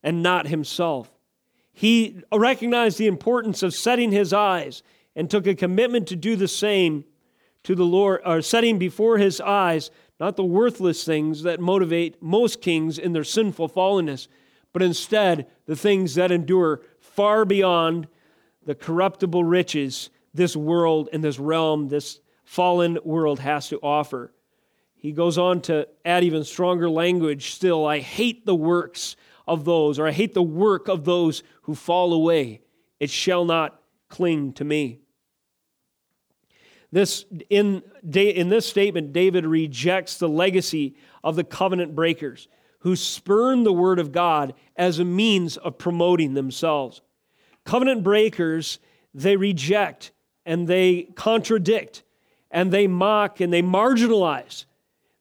and 0.03 0.21
not 0.21 0.45
himself. 0.45 1.09
He 1.73 2.21
recognized 2.31 2.99
the 2.99 3.07
importance 3.07 3.63
of 3.63 3.73
setting 3.73 4.11
his 4.11 4.31
eyes 4.31 4.83
and 5.15 5.27
took 5.27 5.47
a 5.47 5.55
commitment 5.55 6.05
to 6.09 6.15
do 6.15 6.35
the 6.35 6.47
same 6.47 7.03
to 7.63 7.75
the 7.75 7.85
Lord, 7.85 8.21
or 8.25 8.41
setting 8.41 8.77
before 8.77 9.17
his 9.17 9.41
eyes 9.41 9.91
not 10.19 10.35
the 10.35 10.43
worthless 10.43 11.03
things 11.03 11.43
that 11.43 11.59
motivate 11.59 12.21
most 12.21 12.61
kings 12.61 12.97
in 12.99 13.13
their 13.13 13.23
sinful 13.23 13.69
fallenness, 13.69 14.27
but 14.73 14.81
instead 14.81 15.47
the 15.65 15.75
things 15.75 16.15
that 16.15 16.31
endure 16.31 16.81
far 16.99 17.45
beyond 17.45 18.07
the 18.65 18.75
corruptible 18.75 19.43
riches 19.43 20.09
this 20.33 20.55
world 20.55 21.09
and 21.13 21.23
this 21.23 21.39
realm, 21.39 21.87
this 21.87 22.19
fallen 22.43 22.97
world 23.03 23.39
has 23.39 23.69
to 23.69 23.79
offer. 23.81 24.33
He 24.95 25.11
goes 25.13 25.37
on 25.37 25.61
to 25.61 25.87
add 26.03 26.23
even 26.23 26.43
stronger 26.43 26.89
language 26.89 27.51
still. 27.51 27.85
I 27.85 27.99
hate 27.99 28.45
the 28.45 28.55
works 28.55 29.15
of 29.47 29.63
those, 29.63 29.97
or 29.97 30.07
I 30.07 30.11
hate 30.11 30.33
the 30.33 30.43
work 30.43 30.89
of 30.89 31.05
those 31.05 31.41
who 31.63 31.73
fall 31.73 32.13
away. 32.13 32.61
It 32.99 33.09
shall 33.09 33.45
not 33.45 33.81
cling 34.09 34.53
to 34.53 34.65
me. 34.65 34.99
This, 36.91 37.25
in, 37.49 37.83
in 38.13 38.49
this 38.49 38.65
statement, 38.65 39.13
David 39.13 39.45
rejects 39.45 40.17
the 40.17 40.29
legacy 40.29 40.95
of 41.23 41.35
the 41.35 41.43
covenant 41.43 41.95
breakers 41.95 42.47
who 42.79 42.95
spurn 42.95 43.63
the 43.63 43.73
word 43.73 43.99
of 43.99 44.11
God 44.11 44.53
as 44.75 44.99
a 44.99 45.05
means 45.05 45.57
of 45.57 45.77
promoting 45.77 46.33
themselves. 46.33 47.01
Covenant 47.65 48.03
breakers, 48.03 48.79
they 49.13 49.35
reject 49.35 50.11
and 50.45 50.67
they 50.67 51.03
contradict 51.15 52.03
and 52.49 52.71
they 52.71 52.87
mock 52.87 53.39
and 53.39 53.53
they 53.53 53.61
marginalize 53.61 54.65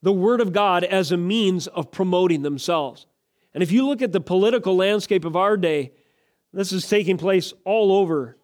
the 0.02 0.12
word 0.12 0.40
of 0.40 0.52
God 0.52 0.85
as 0.85 1.12
a 1.12 1.16
means 1.16 1.66
of 1.66 1.90
promoting 1.90 2.42
themselves. 2.42 3.07
And 3.52 3.62
if 3.62 3.72
you 3.72 3.87
look 3.87 4.00
at 4.00 4.12
the 4.12 4.20
political 4.20 4.76
landscape 4.76 5.24
of 5.24 5.37
our 5.37 5.57
day, 5.57 5.92
this 6.52 6.72
is 6.72 6.88
taking 6.88 7.18
place 7.18 7.52
all 7.64 7.92
over 7.92 8.38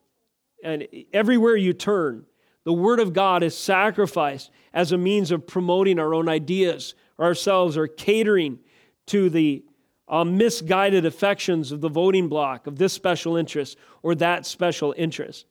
and 0.63 0.87
everywhere 1.13 1.57
you 1.57 1.73
turn. 1.73 2.27
The 2.65 2.73
Word 2.73 3.01
of 3.01 3.13
God 3.13 3.43
is 3.43 3.57
sacrificed 3.57 4.51
as 4.73 4.93
a 4.93 4.99
means 4.99 5.31
of 5.31 5.47
promoting 5.47 5.99
our 5.99 6.15
own 6.15 6.29
ideas 6.29 6.95
ourselves 7.21 7.77
or 7.77 7.87
catering 7.87 8.59
to 9.07 9.31
the 9.31 9.65
uh, 10.09 10.25
misguided 10.25 11.07
affections 11.07 11.73
of 11.73 11.81
the 11.81 11.89
voting 11.89 12.29
bloc 12.29 12.67
of 12.67 12.77
this 12.77 12.93
special 12.93 13.37
interest 13.37 13.79
or 14.03 14.15
that 14.17 14.47
special 14.47 14.95
interest. 14.97 15.47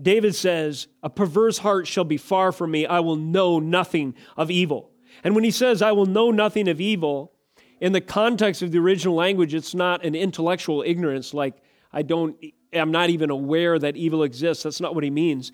David 0.00 0.34
says, 0.34 0.88
A 1.02 1.10
perverse 1.10 1.58
heart 1.58 1.86
shall 1.86 2.04
be 2.04 2.16
far 2.16 2.52
from 2.52 2.70
me. 2.70 2.86
I 2.86 3.00
will 3.00 3.16
know 3.16 3.58
nothing 3.58 4.14
of 4.36 4.50
evil. 4.50 4.90
And 5.22 5.34
when 5.34 5.44
he 5.44 5.50
says, 5.50 5.82
I 5.82 5.92
will 5.92 6.06
know 6.06 6.30
nothing 6.30 6.68
of 6.68 6.80
evil, 6.80 7.32
in 7.80 7.92
the 7.92 8.00
context 8.00 8.62
of 8.62 8.70
the 8.70 8.78
original 8.78 9.14
language, 9.14 9.54
it's 9.54 9.74
not 9.74 10.04
an 10.04 10.14
intellectual 10.14 10.82
ignorance 10.86 11.34
like 11.34 11.54
I 11.92 12.02
don't, 12.02 12.36
I'm 12.72 12.90
not 12.90 13.10
even 13.10 13.28
aware 13.28 13.78
that 13.78 13.96
evil 13.96 14.22
exists. 14.22 14.62
That's 14.62 14.80
not 14.80 14.94
what 14.94 15.04
he 15.04 15.10
means. 15.10 15.52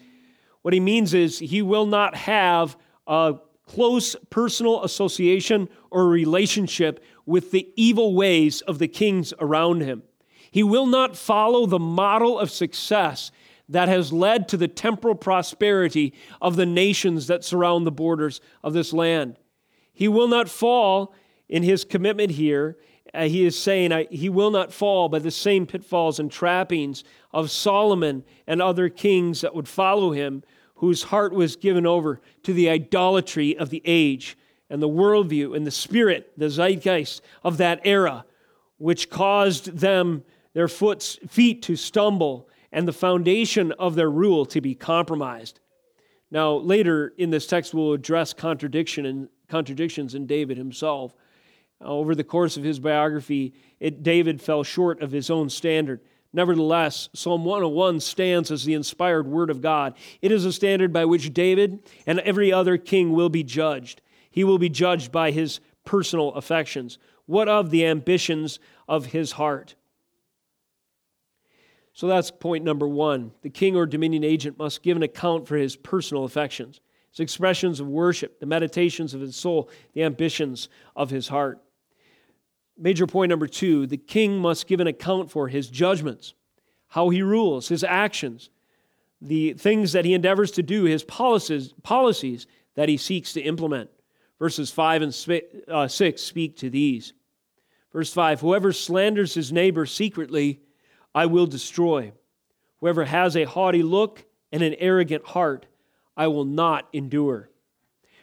What 0.62 0.74
he 0.74 0.80
means 0.80 1.14
is 1.14 1.38
he 1.38 1.62
will 1.62 1.86
not 1.86 2.14
have 2.16 2.76
a 3.06 3.36
close 3.66 4.16
personal 4.30 4.82
association 4.84 5.68
or 5.90 6.08
relationship 6.08 7.04
with 7.26 7.50
the 7.50 7.68
evil 7.76 8.14
ways 8.14 8.60
of 8.62 8.78
the 8.78 8.88
kings 8.88 9.32
around 9.40 9.82
him. 9.82 10.02
He 10.50 10.62
will 10.62 10.86
not 10.86 11.16
follow 11.16 11.66
the 11.66 11.78
model 11.78 12.38
of 12.38 12.50
success 12.50 13.30
that 13.68 13.88
has 13.88 14.12
led 14.12 14.48
to 14.48 14.56
the 14.56 14.68
temporal 14.68 15.14
prosperity 15.14 16.14
of 16.40 16.56
the 16.56 16.66
nations 16.66 17.26
that 17.26 17.44
surround 17.44 17.86
the 17.86 17.92
borders 17.92 18.40
of 18.64 18.72
this 18.72 18.92
land. 18.92 19.36
He 19.92 20.08
will 20.08 20.28
not 20.28 20.48
fall 20.48 21.14
in 21.48 21.62
his 21.62 21.84
commitment 21.84 22.32
here. 22.32 22.78
Uh, 23.14 23.24
he 23.24 23.44
is 23.44 23.58
saying 23.58 24.06
he 24.10 24.28
will 24.28 24.50
not 24.50 24.72
fall 24.72 25.08
by 25.08 25.18
the 25.18 25.30
same 25.30 25.66
pitfalls 25.66 26.18
and 26.18 26.30
trappings 26.30 27.04
of 27.32 27.50
Solomon 27.50 28.24
and 28.46 28.60
other 28.60 28.88
kings 28.88 29.40
that 29.40 29.54
would 29.54 29.68
follow 29.68 30.12
him, 30.12 30.42
whose 30.76 31.04
heart 31.04 31.32
was 31.32 31.56
given 31.56 31.86
over 31.86 32.20
to 32.42 32.52
the 32.52 32.68
idolatry 32.68 33.56
of 33.56 33.70
the 33.70 33.82
age 33.84 34.36
and 34.70 34.82
the 34.82 34.88
worldview 34.88 35.56
and 35.56 35.66
the 35.66 35.70
spirit, 35.70 36.32
the 36.36 36.50
zeitgeist 36.50 37.22
of 37.42 37.56
that 37.56 37.80
era, 37.84 38.24
which 38.76 39.10
caused 39.10 39.78
them, 39.78 40.22
their 40.52 40.68
foot's, 40.68 41.18
feet 41.28 41.62
to 41.62 41.76
stumble 41.76 42.48
and 42.72 42.86
the 42.86 42.92
foundation 42.92 43.72
of 43.72 43.94
their 43.94 44.10
rule 44.10 44.44
to 44.46 44.60
be 44.60 44.74
compromised. 44.74 45.60
Now, 46.30 46.56
later 46.56 47.14
in 47.16 47.30
this 47.30 47.46
text, 47.46 47.72
we'll 47.72 47.94
address 47.94 48.34
contradiction 48.34 49.06
and 49.06 49.28
contradictions 49.48 50.14
in 50.14 50.26
David 50.26 50.58
himself. 50.58 51.14
Uh, 51.80 51.86
over 51.86 52.14
the 52.14 52.24
course 52.24 52.56
of 52.56 52.64
his 52.64 52.78
biography, 52.78 53.54
it, 53.80 54.02
David 54.02 54.40
fell 54.40 54.62
short 54.62 55.00
of 55.00 55.12
his 55.12 55.30
own 55.30 55.48
standard. 55.48 56.00
Nevertheless, 56.32 57.08
Psalm 57.14 57.44
101 57.44 58.00
stands 58.00 58.50
as 58.50 58.64
the 58.64 58.74
inspired 58.74 59.26
word 59.26 59.50
of 59.50 59.62
God. 59.62 59.94
It 60.20 60.30
is 60.30 60.44
a 60.44 60.52
standard 60.52 60.92
by 60.92 61.04
which 61.04 61.32
David 61.32 61.80
and 62.06 62.20
every 62.20 62.52
other 62.52 62.76
king 62.76 63.12
will 63.12 63.30
be 63.30 63.42
judged. 63.42 64.02
He 64.30 64.44
will 64.44 64.58
be 64.58 64.68
judged 64.68 65.10
by 65.10 65.30
his 65.30 65.60
personal 65.84 66.34
affections. 66.34 66.98
What 67.26 67.48
of 67.48 67.70
the 67.70 67.86
ambitions 67.86 68.58
of 68.86 69.06
his 69.06 69.32
heart? 69.32 69.74
So 71.94 72.06
that's 72.06 72.30
point 72.30 72.62
number 72.62 72.86
one. 72.86 73.32
The 73.42 73.50
king 73.50 73.74
or 73.74 73.86
dominion 73.86 74.22
agent 74.22 74.58
must 74.58 74.82
give 74.82 74.96
an 74.96 75.02
account 75.02 75.48
for 75.48 75.56
his 75.56 75.76
personal 75.76 76.24
affections, 76.24 76.80
his 77.10 77.20
expressions 77.20 77.80
of 77.80 77.88
worship, 77.88 78.38
the 78.38 78.46
meditations 78.46 79.14
of 79.14 79.20
his 79.20 79.34
soul, 79.34 79.70
the 79.94 80.04
ambitions 80.04 80.68
of 80.94 81.10
his 81.10 81.26
heart. 81.26 81.60
Major 82.78 83.06
point 83.06 83.30
number 83.30 83.46
two 83.46 83.86
the 83.86 83.96
king 83.96 84.38
must 84.38 84.66
give 84.66 84.80
an 84.80 84.86
account 84.86 85.30
for 85.30 85.48
his 85.48 85.68
judgments, 85.68 86.34
how 86.88 87.08
he 87.10 87.22
rules, 87.22 87.68
his 87.68 87.82
actions, 87.82 88.50
the 89.20 89.54
things 89.54 89.92
that 89.92 90.04
he 90.04 90.14
endeavors 90.14 90.52
to 90.52 90.62
do, 90.62 90.84
his 90.84 91.02
policies, 91.02 91.74
policies 91.82 92.46
that 92.76 92.88
he 92.88 92.96
seeks 92.96 93.32
to 93.32 93.40
implement. 93.40 93.90
Verses 94.38 94.70
5 94.70 95.02
and 95.02 95.42
uh, 95.66 95.88
6 95.88 96.22
speak 96.22 96.56
to 96.58 96.70
these. 96.70 97.12
Verse 97.92 98.12
5 98.12 98.40
Whoever 98.40 98.72
slanders 98.72 99.34
his 99.34 99.52
neighbor 99.52 99.84
secretly, 99.84 100.60
I 101.14 101.26
will 101.26 101.46
destroy. 101.46 102.12
Whoever 102.80 103.04
has 103.04 103.36
a 103.36 103.44
haughty 103.44 103.82
look 103.82 104.24
and 104.52 104.62
an 104.62 104.74
arrogant 104.78 105.24
heart, 105.24 105.66
I 106.16 106.28
will 106.28 106.44
not 106.44 106.88
endure. 106.92 107.50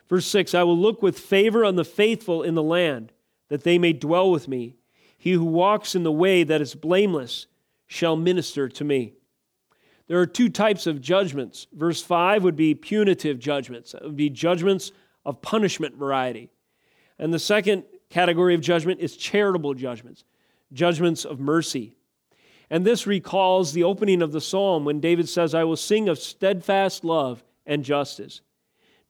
Verse 0.07 0.25
6 0.27 0.53
I 0.53 0.63
will 0.63 0.77
look 0.77 1.01
with 1.01 1.19
favor 1.19 1.65
on 1.65 1.75
the 1.75 1.83
faithful 1.83 2.43
in 2.43 2.55
the 2.55 2.63
land, 2.63 3.11
that 3.49 3.63
they 3.63 3.77
may 3.77 3.93
dwell 3.93 4.31
with 4.31 4.47
me. 4.47 4.75
He 5.17 5.33
who 5.33 5.45
walks 5.45 5.95
in 5.95 6.03
the 6.03 6.11
way 6.11 6.43
that 6.43 6.61
is 6.61 6.75
blameless 6.75 7.47
shall 7.87 8.15
minister 8.15 8.67
to 8.69 8.83
me. 8.83 9.13
There 10.07 10.19
are 10.19 10.27
two 10.27 10.49
types 10.49 10.85
of 10.87 11.01
judgments. 11.01 11.67
Verse 11.73 12.01
5 12.01 12.43
would 12.43 12.55
be 12.55 12.75
punitive 12.75 13.39
judgments, 13.39 13.93
it 13.93 14.03
would 14.03 14.15
be 14.15 14.29
judgments 14.29 14.91
of 15.25 15.41
punishment 15.41 15.95
variety. 15.95 16.49
And 17.17 17.33
the 17.33 17.39
second 17.39 17.83
category 18.09 18.53
of 18.53 18.61
judgment 18.61 18.99
is 18.99 19.17
charitable 19.17 19.73
judgments, 19.73 20.23
judgments 20.73 21.25
of 21.25 21.39
mercy. 21.39 21.95
And 22.69 22.85
this 22.85 23.07
recalls 23.07 23.73
the 23.73 23.83
opening 23.83 24.21
of 24.21 24.31
the 24.31 24.41
psalm 24.41 24.85
when 24.85 24.99
David 24.99 25.29
says, 25.29 25.53
I 25.53 25.63
will 25.63 25.75
sing 25.75 26.09
of 26.09 26.19
steadfast 26.19 27.03
love 27.03 27.43
and 27.65 27.83
justice. 27.83 28.41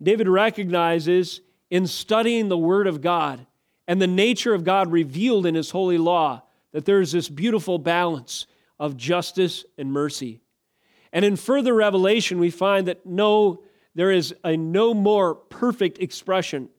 David 0.02 0.28
recognizes 0.28 1.42
in 1.70 1.88
studying 1.88 2.50
the 2.50 2.58
Word 2.58 2.88
of 2.88 3.02
God 3.02 3.46
and 3.88 4.02
the 4.02 4.08
nature 4.08 4.54
of 4.54 4.64
God 4.64 4.92
revealed 4.92 5.46
in 5.46 5.56
His 5.56 5.72
holy 5.72 5.98
law 5.98 6.44
that 6.72 6.86
there 6.86 7.02
is 7.02 7.12
this 7.12 7.30
beautiful 7.30 7.78
balance 7.78 8.48
of 8.80 8.98
justice 8.98 9.66
and 9.78 9.92
mercy. 9.92 10.42
And 11.14 11.24
in 11.24 11.38
further 11.38 11.74
revelation, 11.74 12.40
we 12.40 12.50
find 12.50 12.88
that 12.88 13.06
no, 13.06 13.64
there 13.94 14.12
is 14.12 14.36
a 14.44 14.58
no 14.58 14.94
more 14.94 15.36
perfect 15.36 16.00
expression 16.00 16.70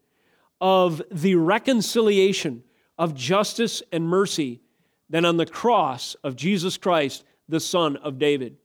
of 0.61 1.01
the 1.11 1.37
reconciliation 1.37 2.63
of 2.99 3.15
justice 3.15 3.83
and 3.93 4.07
mercy 4.07 4.61
than 5.09 5.25
on 5.25 5.37
the 5.37 5.47
cross 5.47 6.15
of 6.25 6.37
Jesus 6.37 6.77
Christ, 6.77 7.25
the 7.49 7.61
Son 7.61 7.97
of 7.97 8.19
David. 8.19 8.57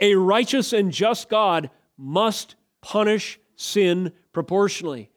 A 0.00 0.14
righteous 0.14 0.72
and 0.72 0.92
just 0.92 1.28
God 1.28 1.70
must 1.96 2.54
punish 2.80 3.40
sin 3.56 4.12
proportionally, 4.32 5.10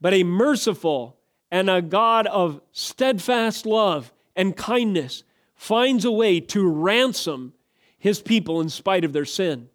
but 0.00 0.12
a 0.12 0.24
merciful 0.24 1.18
and 1.52 1.68
a 1.68 1.82
God 1.82 2.26
of 2.28 2.62
steadfast 2.72 3.66
love 3.66 4.10
and 4.34 4.56
kindness 4.56 5.22
finds 5.54 6.06
a 6.06 6.10
way 6.10 6.40
to 6.40 6.66
ransom 6.66 7.52
his 7.98 8.22
people 8.22 8.62
in 8.62 8.70
spite 8.70 9.04
of 9.04 9.12
their 9.12 9.26
sin. 9.26 9.68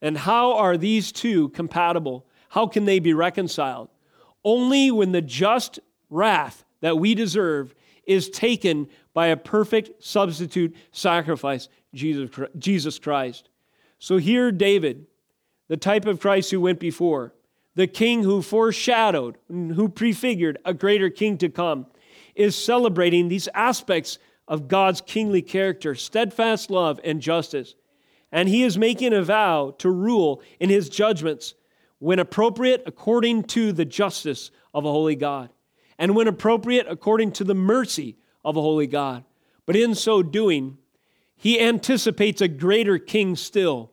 And 0.00 0.16
how 0.16 0.54
are 0.54 0.76
these 0.76 1.10
two 1.10 1.48
compatible? 1.48 2.24
How 2.50 2.68
can 2.68 2.84
they 2.84 3.00
be 3.00 3.12
reconciled? 3.12 3.88
Only 4.44 4.92
when 4.92 5.10
the 5.10 5.20
just 5.20 5.80
wrath 6.10 6.64
that 6.80 6.98
we 6.98 7.16
deserve 7.16 7.74
is 8.06 8.30
taken 8.30 8.88
by 9.12 9.26
a 9.26 9.36
perfect 9.36 10.04
substitute 10.04 10.76
sacrifice, 10.92 11.68
Jesus 11.92 12.98
Christ. 13.00 13.48
So 13.98 14.18
here, 14.18 14.52
David, 14.52 15.06
the 15.66 15.76
type 15.76 16.06
of 16.06 16.20
Christ 16.20 16.52
who 16.52 16.60
went 16.60 16.78
before, 16.78 17.32
the 17.76 17.86
king 17.86 18.24
who 18.24 18.42
foreshadowed, 18.42 19.36
who 19.48 19.88
prefigured 19.88 20.58
a 20.64 20.74
greater 20.74 21.10
king 21.10 21.38
to 21.38 21.48
come, 21.48 21.86
is 22.34 22.56
celebrating 22.56 23.28
these 23.28 23.48
aspects 23.54 24.18
of 24.48 24.66
God's 24.66 25.00
kingly 25.00 25.42
character, 25.42 25.94
steadfast 25.94 26.70
love, 26.70 26.98
and 27.04 27.20
justice. 27.20 27.74
And 28.32 28.48
he 28.48 28.62
is 28.62 28.76
making 28.76 29.12
a 29.12 29.22
vow 29.22 29.74
to 29.78 29.90
rule 29.90 30.42
in 30.58 30.70
his 30.70 30.88
judgments 30.88 31.54
when 31.98 32.18
appropriate 32.18 32.82
according 32.86 33.44
to 33.44 33.72
the 33.72 33.84
justice 33.84 34.50
of 34.74 34.84
a 34.84 34.90
holy 34.90 35.16
God, 35.16 35.50
and 35.98 36.14
when 36.14 36.28
appropriate 36.28 36.86
according 36.88 37.32
to 37.32 37.44
the 37.44 37.54
mercy 37.54 38.16
of 38.44 38.56
a 38.56 38.60
holy 38.60 38.86
God. 38.86 39.24
But 39.64 39.76
in 39.76 39.94
so 39.94 40.22
doing, 40.22 40.78
he 41.36 41.60
anticipates 41.60 42.40
a 42.40 42.48
greater 42.48 42.98
king 42.98 43.36
still, 43.36 43.92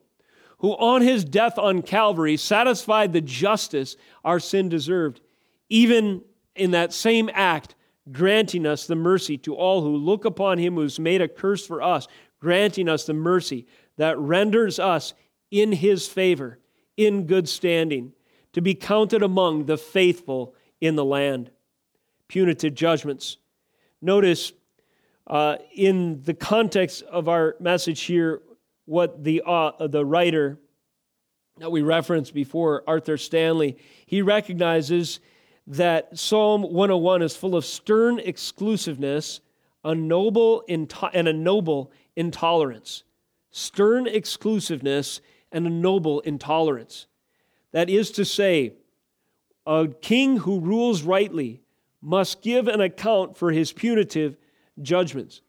who 0.64 0.72
on 0.72 1.02
his 1.02 1.26
death 1.26 1.60
on 1.60 1.82
Calvary 1.82 2.38
satisfied 2.38 3.14
the 3.14 3.22
justice 3.22 3.96
our 4.24 4.40
sin 4.40 4.70
deserved, 4.70 5.22
even 5.70 6.24
in 6.56 6.72
that 6.72 6.94
same 6.94 7.30
act, 7.34 7.76
granting 8.12 8.66
us 8.66 8.88
the 8.88 8.96
mercy 8.96 9.38
to 9.38 9.54
all 9.54 9.82
who 9.82 9.96
look 9.96 10.26
upon 10.26 10.58
him 10.58 10.76
who's 10.76 11.00
made 11.00 11.22
a 11.22 11.28
curse 11.28 11.68
for 11.68 11.82
us, 11.84 12.08
granting 12.40 12.88
us 12.90 13.06
the 13.06 13.14
mercy 13.14 13.68
that 13.98 14.18
renders 14.18 14.80
us 14.80 15.14
in 15.52 15.74
his 15.74 16.08
favor, 16.08 16.58
in 16.98 17.28
good 17.28 17.48
standing, 17.48 18.14
to 18.54 18.62
be 18.62 18.74
counted 18.74 19.22
among 19.22 19.66
the 19.66 19.78
faithful 19.78 20.56
in 20.80 20.96
the 20.96 21.06
land. 21.06 21.52
Punitive 22.28 22.74
judgments 22.74 23.38
Notice 24.04 24.52
uh, 25.28 25.56
in 25.74 26.22
the 26.24 26.34
context 26.34 27.04
of 27.04 27.30
our 27.30 27.56
message 27.62 28.02
here, 28.02 28.42
what 28.86 29.24
the, 29.24 29.42
uh, 29.46 29.88
the 29.88 30.06
writer 30.06 30.60
that 31.58 31.72
we 31.72 31.82
referenced 31.82 32.34
before, 32.34 32.84
Arthur 32.88 33.18
Stanley, 33.18 33.78
he 34.06 34.22
recognizes 34.22 35.20
that 35.68 36.18
Psalm 36.18 36.64
101 36.64 37.22
is 37.22 37.36
full 37.36 37.56
of 37.56 37.64
stern 37.64 38.20
exclusiveness, 38.20 39.40
a 39.84 39.96
noble 39.96 40.62
into- 40.62 41.10
and 41.14 41.28
a 41.28 41.34
noble 41.34 41.92
intolerance. 42.16 43.04
Stern 43.52 44.08
exclusiveness 44.08 45.22
and 45.52 45.68
a 45.68 45.70
noble 45.70 46.20
intolerance. 46.22 47.08
That 47.72 47.90
is 47.90 48.12
to 48.12 48.26
say, 48.26 48.74
a 49.66 49.88
king 50.02 50.38
who 50.38 50.60
rules 50.60 51.04
rightly 51.04 51.62
must 52.02 52.42
give 52.42 52.68
an 52.68 52.82
account 52.82 53.38
for 53.38 53.52
his 53.52 53.72
punitive 53.72 54.36
judgments. 54.82 55.42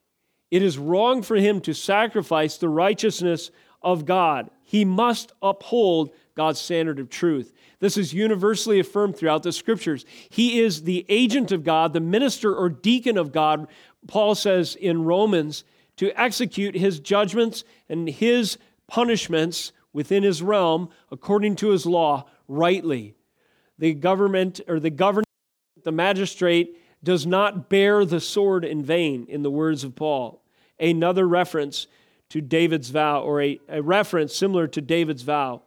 It 0.55 0.62
is 0.62 0.78
wrong 0.78 1.22
for 1.22 1.34
him 1.34 1.61
to 1.62 1.74
sacrifice 1.74 2.59
the 2.59 2.68
righteousness 2.68 3.50
of 3.82 4.05
God. 4.05 4.50
He 4.62 4.84
must 4.84 5.32
uphold 5.42 6.14
God's 6.36 6.61
standard 6.61 7.00
of 7.00 7.11
truth. 7.11 7.52
This 7.80 7.96
is 7.96 8.14
universally 8.14 8.78
affirmed 8.78 9.16
throughout 9.16 9.42
the 9.42 9.50
scriptures. 9.50 10.07
He 10.30 10.61
is 10.61 10.84
the 10.84 11.05
agent 11.09 11.50
of 11.50 11.64
God, 11.64 11.92
the 11.92 11.98
minister 11.98 12.55
or 12.55 12.68
deacon 12.68 13.18
of 13.18 13.32
God, 13.32 13.66
Paul 14.07 14.36
says 14.36 14.76
in 14.76 15.02
Romans, 15.02 15.64
to 15.96 16.12
execute 16.12 16.76
his 16.76 17.00
judgments 17.00 17.64
and 17.88 18.09
his 18.09 18.57
punishments 18.86 19.72
within 19.92 20.22
his 20.22 20.40
realm 20.40 20.88
according 21.11 21.57
to 21.57 21.70
his 21.70 21.84
law 21.84 22.26
rightly. 22.46 23.16
The 23.80 23.92
government 23.92 24.61
or 24.68 24.78
the 24.78 24.90
government 24.90 25.26
the 25.82 25.90
magistrate 25.90 26.80
does 27.02 27.26
not 27.26 27.68
bear 27.68 28.05
the 28.05 28.20
sword 28.20 28.64
in 28.64 28.84
vain, 28.84 29.26
in 29.28 29.42
the 29.42 29.50
words 29.50 29.82
of 29.82 29.96
Paul. 29.96 30.43
Another 30.85 31.26
reference 31.26 31.87
to 32.28 32.41
David's 32.41 32.91
vow, 32.91 33.22
or 33.22 33.41
a, 33.41 33.59
a 33.68 33.82
reference 33.82 34.35
similar 34.35 34.66
to 34.68 34.80
David's 34.80 35.22
vow. 35.22 35.62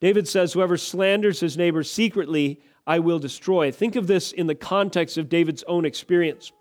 David 0.00 0.26
says, 0.26 0.52
Whoever 0.52 0.76
slanders 0.76 1.40
his 1.40 1.56
neighbor 1.56 1.82
secretly, 1.82 2.60
I 2.86 2.98
will 2.98 3.18
destroy. 3.18 3.70
Think 3.70 3.96
of 3.96 4.06
this 4.06 4.32
in 4.32 4.46
the 4.46 4.54
context 4.54 5.18
of 5.18 5.28
David's 5.28 5.62
own 5.64 5.84
experience. 5.84 6.52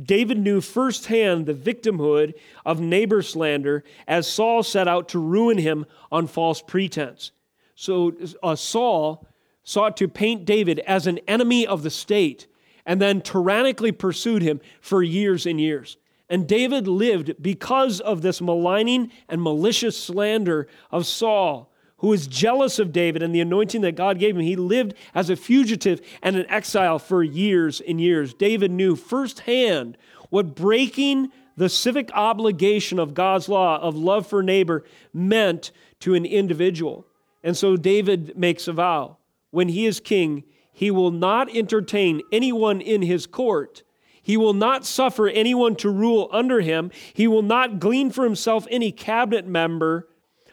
David 0.00 0.38
knew 0.38 0.60
firsthand 0.60 1.46
the 1.46 1.54
victimhood 1.54 2.32
of 2.64 2.80
neighbor 2.80 3.22
slander 3.22 3.84
as 4.08 4.26
Saul 4.26 4.62
set 4.62 4.88
out 4.88 5.08
to 5.10 5.18
ruin 5.18 5.58
him 5.58 5.84
on 6.10 6.26
false 6.26 6.62
pretense. 6.62 7.30
So 7.74 8.12
uh, 8.42 8.56
Saul 8.56 9.28
sought 9.62 9.96
to 9.98 10.08
paint 10.08 10.44
David 10.44 10.80
as 10.80 11.06
an 11.06 11.18
enemy 11.28 11.66
of 11.66 11.82
the 11.82 11.90
state 11.90 12.46
and 12.86 13.00
then 13.00 13.20
tyrannically 13.20 13.92
pursued 13.92 14.42
him 14.42 14.60
for 14.80 15.02
years 15.02 15.46
and 15.46 15.60
years. 15.60 15.98
And 16.32 16.48
David 16.48 16.88
lived 16.88 17.42
because 17.42 18.00
of 18.00 18.22
this 18.22 18.40
maligning 18.40 19.12
and 19.28 19.42
malicious 19.42 19.98
slander 19.98 20.66
of 20.90 21.04
Saul, 21.04 21.70
who 21.98 22.08
was 22.08 22.26
jealous 22.26 22.78
of 22.78 22.90
David 22.90 23.22
and 23.22 23.34
the 23.34 23.42
anointing 23.42 23.82
that 23.82 23.96
God 23.96 24.18
gave 24.18 24.34
him. 24.34 24.40
He 24.40 24.56
lived 24.56 24.94
as 25.14 25.28
a 25.28 25.36
fugitive 25.36 26.00
and 26.22 26.34
an 26.36 26.46
exile 26.48 26.98
for 26.98 27.22
years 27.22 27.82
and 27.82 28.00
years. 28.00 28.32
David 28.32 28.70
knew 28.70 28.96
firsthand 28.96 29.98
what 30.30 30.54
breaking 30.54 31.30
the 31.58 31.68
civic 31.68 32.10
obligation 32.14 32.98
of 32.98 33.12
God's 33.12 33.50
law 33.50 33.78
of 33.78 33.94
love 33.94 34.26
for 34.26 34.42
neighbor 34.42 34.84
meant 35.12 35.70
to 36.00 36.14
an 36.14 36.24
individual. 36.24 37.06
And 37.44 37.54
so 37.54 37.76
David 37.76 38.38
makes 38.38 38.66
a 38.66 38.72
vow 38.72 39.18
when 39.50 39.68
he 39.68 39.84
is 39.84 40.00
king, 40.00 40.44
he 40.72 40.90
will 40.90 41.10
not 41.10 41.54
entertain 41.54 42.22
anyone 42.32 42.80
in 42.80 43.02
his 43.02 43.26
court, 43.26 43.82
He 44.22 44.36
will 44.36 44.54
not 44.54 44.86
suffer 44.86 45.28
anyone 45.28 45.74
to 45.76 45.90
rule 45.90 46.28
under 46.32 46.60
him. 46.60 46.90
He 47.12 47.26
will 47.26 47.42
not 47.42 47.80
glean 47.80 48.10
for 48.10 48.24
himself 48.24 48.66
any 48.70 48.92
cabinet 48.92 49.46
member 49.46 50.08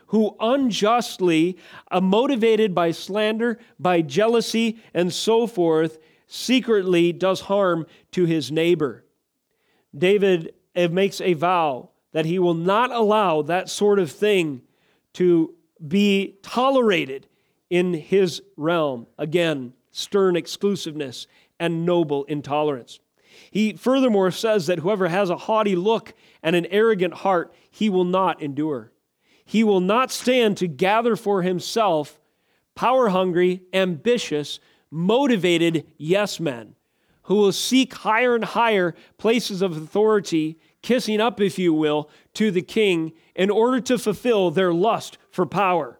who 0.07 0.35
unjustly, 0.39 1.55
uh, 1.91 2.01
motivated 2.01 2.73
by 2.73 2.89
slander, 2.89 3.59
by 3.79 4.01
jealousy, 4.01 4.79
and 4.91 5.13
so 5.13 5.45
forth, 5.45 5.99
secretly 6.25 7.13
does 7.13 7.41
harm 7.41 7.85
to 8.11 8.25
his 8.25 8.51
neighbor. 8.51 9.05
David 9.95 10.53
uh, 10.75 10.87
makes 10.87 11.21
a 11.21 11.33
vow 11.33 11.89
that 12.11 12.25
he 12.25 12.39
will 12.39 12.55
not 12.55 12.91
allow 12.91 13.43
that 13.43 13.69
sort 13.69 13.99
of 13.99 14.11
thing 14.11 14.61
to 15.13 15.53
be 15.87 16.37
tolerated 16.41 17.27
in 17.69 17.93
his 17.93 18.41
realm. 18.57 19.05
Again, 19.19 19.73
stern 19.91 20.35
exclusiveness 20.35 21.27
and 21.59 21.85
noble 21.85 22.23
intolerance. 22.23 22.99
He 23.51 23.73
furthermore 23.73 24.31
says 24.31 24.67
that 24.67 24.79
whoever 24.79 25.07
has 25.07 25.29
a 25.29 25.37
haughty 25.37 25.75
look 25.75 26.13
and 26.43 26.55
an 26.55 26.67
arrogant 26.67 27.15
heart, 27.15 27.53
he 27.69 27.89
will 27.89 28.05
not 28.05 28.41
endure. 28.41 28.91
He 29.45 29.63
will 29.63 29.79
not 29.79 30.11
stand 30.11 30.57
to 30.57 30.67
gather 30.67 31.15
for 31.15 31.41
himself 31.41 32.19
power 32.75 33.09
hungry, 33.09 33.63
ambitious, 33.73 34.59
motivated 34.91 35.85
yes 35.97 36.39
men 36.39 36.75
who 37.23 37.35
will 37.35 37.51
seek 37.51 37.93
higher 37.93 38.33
and 38.33 38.43
higher 38.43 38.95
places 39.19 39.61
of 39.61 39.77
authority, 39.77 40.57
kissing 40.81 41.21
up, 41.21 41.39
if 41.39 41.59
you 41.59 41.71
will, 41.71 42.09
to 42.33 42.49
the 42.49 42.61
king 42.61 43.13
in 43.35 43.51
order 43.51 43.79
to 43.79 43.99
fulfill 43.99 44.49
their 44.49 44.73
lust 44.73 45.19
for 45.29 45.45
power. 45.45 45.99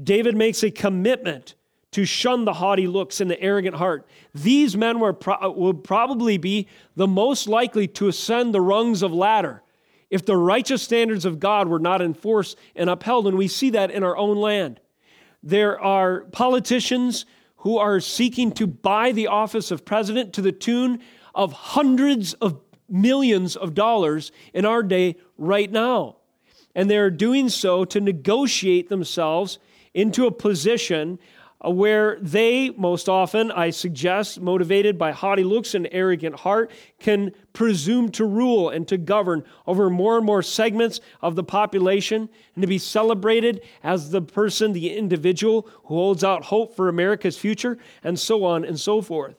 David 0.00 0.36
makes 0.36 0.62
a 0.62 0.70
commitment 0.70 1.56
to 1.92 2.04
shun 2.04 2.44
the 2.44 2.54
haughty 2.54 2.86
looks 2.86 3.20
and 3.20 3.30
the 3.30 3.40
arrogant 3.40 3.76
heart. 3.76 4.06
These 4.34 4.76
men 4.76 4.98
were 4.98 5.12
pro- 5.12 5.50
would 5.50 5.84
probably 5.84 6.38
be 6.38 6.66
the 6.96 7.06
most 7.06 7.46
likely 7.46 7.86
to 7.88 8.08
ascend 8.08 8.54
the 8.54 8.60
rungs 8.60 9.02
of 9.02 9.12
ladder 9.12 9.62
if 10.10 10.26
the 10.26 10.36
righteous 10.36 10.82
standards 10.82 11.24
of 11.24 11.40
God 11.40 11.68
were 11.68 11.78
not 11.78 12.02
enforced 12.02 12.58
and 12.74 12.90
upheld. 12.90 13.26
And 13.26 13.38
we 13.38 13.48
see 13.48 13.70
that 13.70 13.90
in 13.90 14.02
our 14.02 14.16
own 14.16 14.36
land. 14.36 14.80
There 15.42 15.80
are 15.80 16.22
politicians 16.32 17.26
who 17.56 17.78
are 17.78 18.00
seeking 18.00 18.52
to 18.52 18.66
buy 18.66 19.12
the 19.12 19.28
office 19.28 19.70
of 19.70 19.84
president 19.84 20.32
to 20.34 20.42
the 20.42 20.52
tune 20.52 21.00
of 21.34 21.52
hundreds 21.52 22.34
of 22.34 22.60
millions 22.88 23.56
of 23.56 23.74
dollars 23.74 24.32
in 24.52 24.64
our 24.64 24.82
day 24.82 25.16
right 25.38 25.70
now. 25.70 26.16
And 26.74 26.90
they're 26.90 27.10
doing 27.10 27.48
so 27.48 27.84
to 27.86 28.00
negotiate 28.00 28.88
themselves 28.88 29.58
into 29.94 30.26
a 30.26 30.30
position 30.30 31.18
uh, 31.18 31.41
Uh, 31.64 31.70
where 31.70 32.18
they, 32.20 32.70
most 32.70 33.08
often, 33.08 33.52
I 33.52 33.70
suggest, 33.70 34.40
motivated 34.40 34.98
by 34.98 35.12
haughty 35.12 35.44
looks 35.44 35.74
and 35.74 35.88
arrogant 35.92 36.36
heart, 36.40 36.70
can 36.98 37.32
presume 37.52 38.10
to 38.12 38.24
rule 38.24 38.70
and 38.70 38.86
to 38.88 38.98
govern 38.98 39.44
over 39.66 39.88
more 39.88 40.16
and 40.16 40.26
more 40.26 40.42
segments 40.42 41.00
of 41.20 41.36
the 41.36 41.44
population 41.44 42.28
and 42.54 42.62
to 42.62 42.66
be 42.66 42.78
celebrated 42.78 43.62
as 43.82 44.10
the 44.10 44.22
person, 44.22 44.72
the 44.72 44.96
individual 44.96 45.68
who 45.84 45.94
holds 45.94 46.24
out 46.24 46.44
hope 46.44 46.74
for 46.74 46.88
America's 46.88 47.38
future, 47.38 47.78
and 48.02 48.18
so 48.18 48.44
on 48.44 48.64
and 48.64 48.80
so 48.80 49.00
forth. 49.00 49.36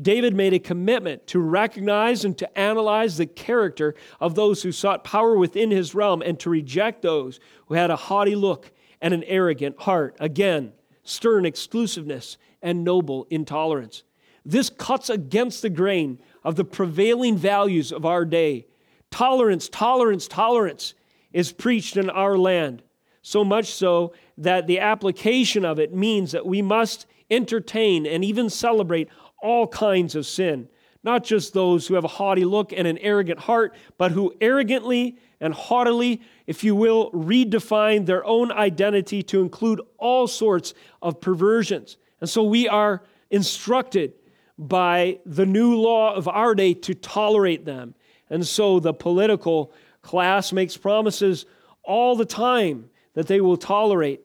David 0.00 0.34
made 0.34 0.52
a 0.52 0.58
commitment 0.58 1.26
to 1.28 1.40
recognize 1.40 2.24
and 2.24 2.36
to 2.38 2.58
analyze 2.58 3.16
the 3.16 3.26
character 3.26 3.94
of 4.20 4.34
those 4.34 4.62
who 4.62 4.70
sought 4.70 5.02
power 5.02 5.36
within 5.36 5.70
his 5.70 5.94
realm 5.94 6.22
and 6.22 6.38
to 6.40 6.50
reject 6.50 7.02
those 7.02 7.40
who 7.66 7.74
had 7.74 7.90
a 7.90 7.96
haughty 7.96 8.36
look 8.36 8.70
and 9.00 9.12
an 9.12 9.24
arrogant 9.24 9.80
heart. 9.80 10.16
Again, 10.20 10.72
stern 11.08 11.46
exclusiveness 11.46 12.36
and 12.62 12.84
noble 12.84 13.26
intolerance. 13.30 14.02
This 14.44 14.70
cuts 14.70 15.10
against 15.10 15.62
the 15.62 15.70
grain 15.70 16.20
of 16.44 16.56
the 16.56 16.64
prevailing 16.64 17.36
values 17.36 17.92
of 17.92 18.04
our 18.04 18.24
day. 18.24 18.66
Tolerance, 19.10 19.68
tolerance, 19.68 20.28
tolerance 20.28 20.94
is 21.32 21.52
preached 21.52 21.96
in 21.96 22.10
our 22.10 22.36
land, 22.36 22.82
so 23.22 23.44
much 23.44 23.72
so 23.72 24.12
that 24.36 24.66
the 24.66 24.80
application 24.80 25.64
of 25.64 25.78
it 25.78 25.94
means 25.94 26.32
that 26.32 26.46
we 26.46 26.62
must 26.62 27.06
entertain 27.30 28.06
and 28.06 28.24
even 28.24 28.48
celebrate 28.48 29.08
all 29.42 29.66
kinds 29.66 30.14
of 30.14 30.26
sin, 30.26 30.68
not 31.02 31.24
just 31.24 31.52
those 31.52 31.86
who 31.86 31.94
have 31.94 32.04
a 32.04 32.08
haughty 32.08 32.44
look 32.44 32.72
and 32.72 32.86
an 32.86 32.98
arrogant 32.98 33.38
heart, 33.38 33.74
but 33.96 34.12
who 34.12 34.34
arrogantly 34.40 35.18
and 35.40 35.54
haughtily, 35.54 36.20
if 36.46 36.64
you 36.64 36.74
will, 36.74 37.10
redefine 37.12 38.06
their 38.06 38.24
own 38.24 38.50
identity 38.50 39.22
to 39.24 39.40
include 39.40 39.80
all 39.96 40.26
sorts 40.26 40.74
of 41.00 41.20
perversions. 41.20 41.96
And 42.20 42.28
so 42.28 42.42
we 42.42 42.68
are 42.68 43.02
instructed 43.30 44.14
by 44.58 45.20
the 45.24 45.46
new 45.46 45.76
law 45.76 46.14
of 46.14 46.26
our 46.26 46.54
day 46.54 46.74
to 46.74 46.94
tolerate 46.94 47.64
them. 47.64 47.94
And 48.30 48.46
so 48.46 48.80
the 48.80 48.92
political 48.92 49.72
class 50.02 50.52
makes 50.52 50.76
promises 50.76 51.46
all 51.84 52.16
the 52.16 52.24
time 52.24 52.90
that 53.14 53.28
they 53.28 53.40
will 53.40 53.56
tolerate 53.56 54.20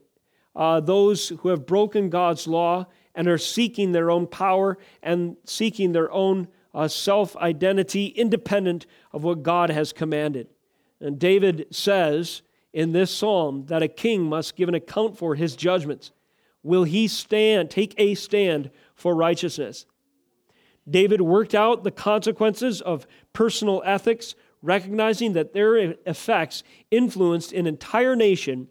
uh, 0.55 0.79
those 0.79 1.29
who 1.29 1.49
have 1.49 1.65
broken 1.65 2.09
God's 2.09 2.47
law 2.47 2.85
and 3.15 3.27
are 3.27 3.37
seeking 3.37 3.91
their 3.91 4.09
own 4.09 4.27
power 4.27 4.77
and 5.01 5.37
seeking 5.45 5.91
their 5.91 6.11
own 6.11 6.47
uh, 6.73 6.87
self 6.87 7.35
identity 7.37 8.07
independent 8.07 8.85
of 9.11 9.23
what 9.23 9.43
God 9.43 9.69
has 9.69 9.93
commanded. 9.93 10.47
And 11.03 11.19
David 11.19 11.67
says 11.69 12.41
in 12.71 12.93
this 12.93 13.11
psalm 13.11 13.65
that 13.67 13.83
a 13.83 13.87
king 13.87 14.23
must 14.23 14.55
give 14.55 14.69
an 14.69 14.75
account 14.75 15.17
for 15.17 15.35
his 15.35 15.55
judgments. 15.55 16.11
Will 16.63 16.85
he 16.85 17.09
stand, 17.09 17.69
take 17.69 17.93
a 17.97 18.15
stand 18.15 18.71
for 18.95 19.13
righteousness? 19.13 19.85
David 20.89 21.21
worked 21.21 21.53
out 21.53 21.83
the 21.83 21.91
consequences 21.91 22.81
of 22.81 23.05
personal 23.33 23.83
ethics, 23.85 24.33
recognizing 24.61 25.33
that 25.33 25.53
their 25.53 25.75
effects 26.05 26.63
influenced 26.89 27.51
an 27.51 27.67
entire 27.67 28.15
nation 28.15 28.69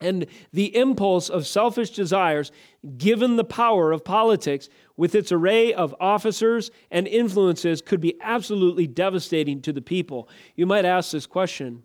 and 0.00 0.26
the 0.52 0.74
impulse 0.76 1.28
of 1.28 1.46
selfish 1.46 1.90
desires, 1.90 2.50
given 2.96 3.36
the 3.36 3.44
power 3.44 3.92
of 3.92 4.04
politics 4.04 4.68
with 4.96 5.14
its 5.14 5.30
array 5.30 5.74
of 5.74 5.94
officers 6.00 6.70
and 6.90 7.06
influences, 7.06 7.82
could 7.82 8.00
be 8.00 8.16
absolutely 8.20 8.86
devastating 8.86 9.60
to 9.62 9.72
the 9.72 9.82
people. 9.82 10.28
You 10.56 10.66
might 10.66 10.84
ask 10.84 11.12
this 11.12 11.26
question 11.26 11.84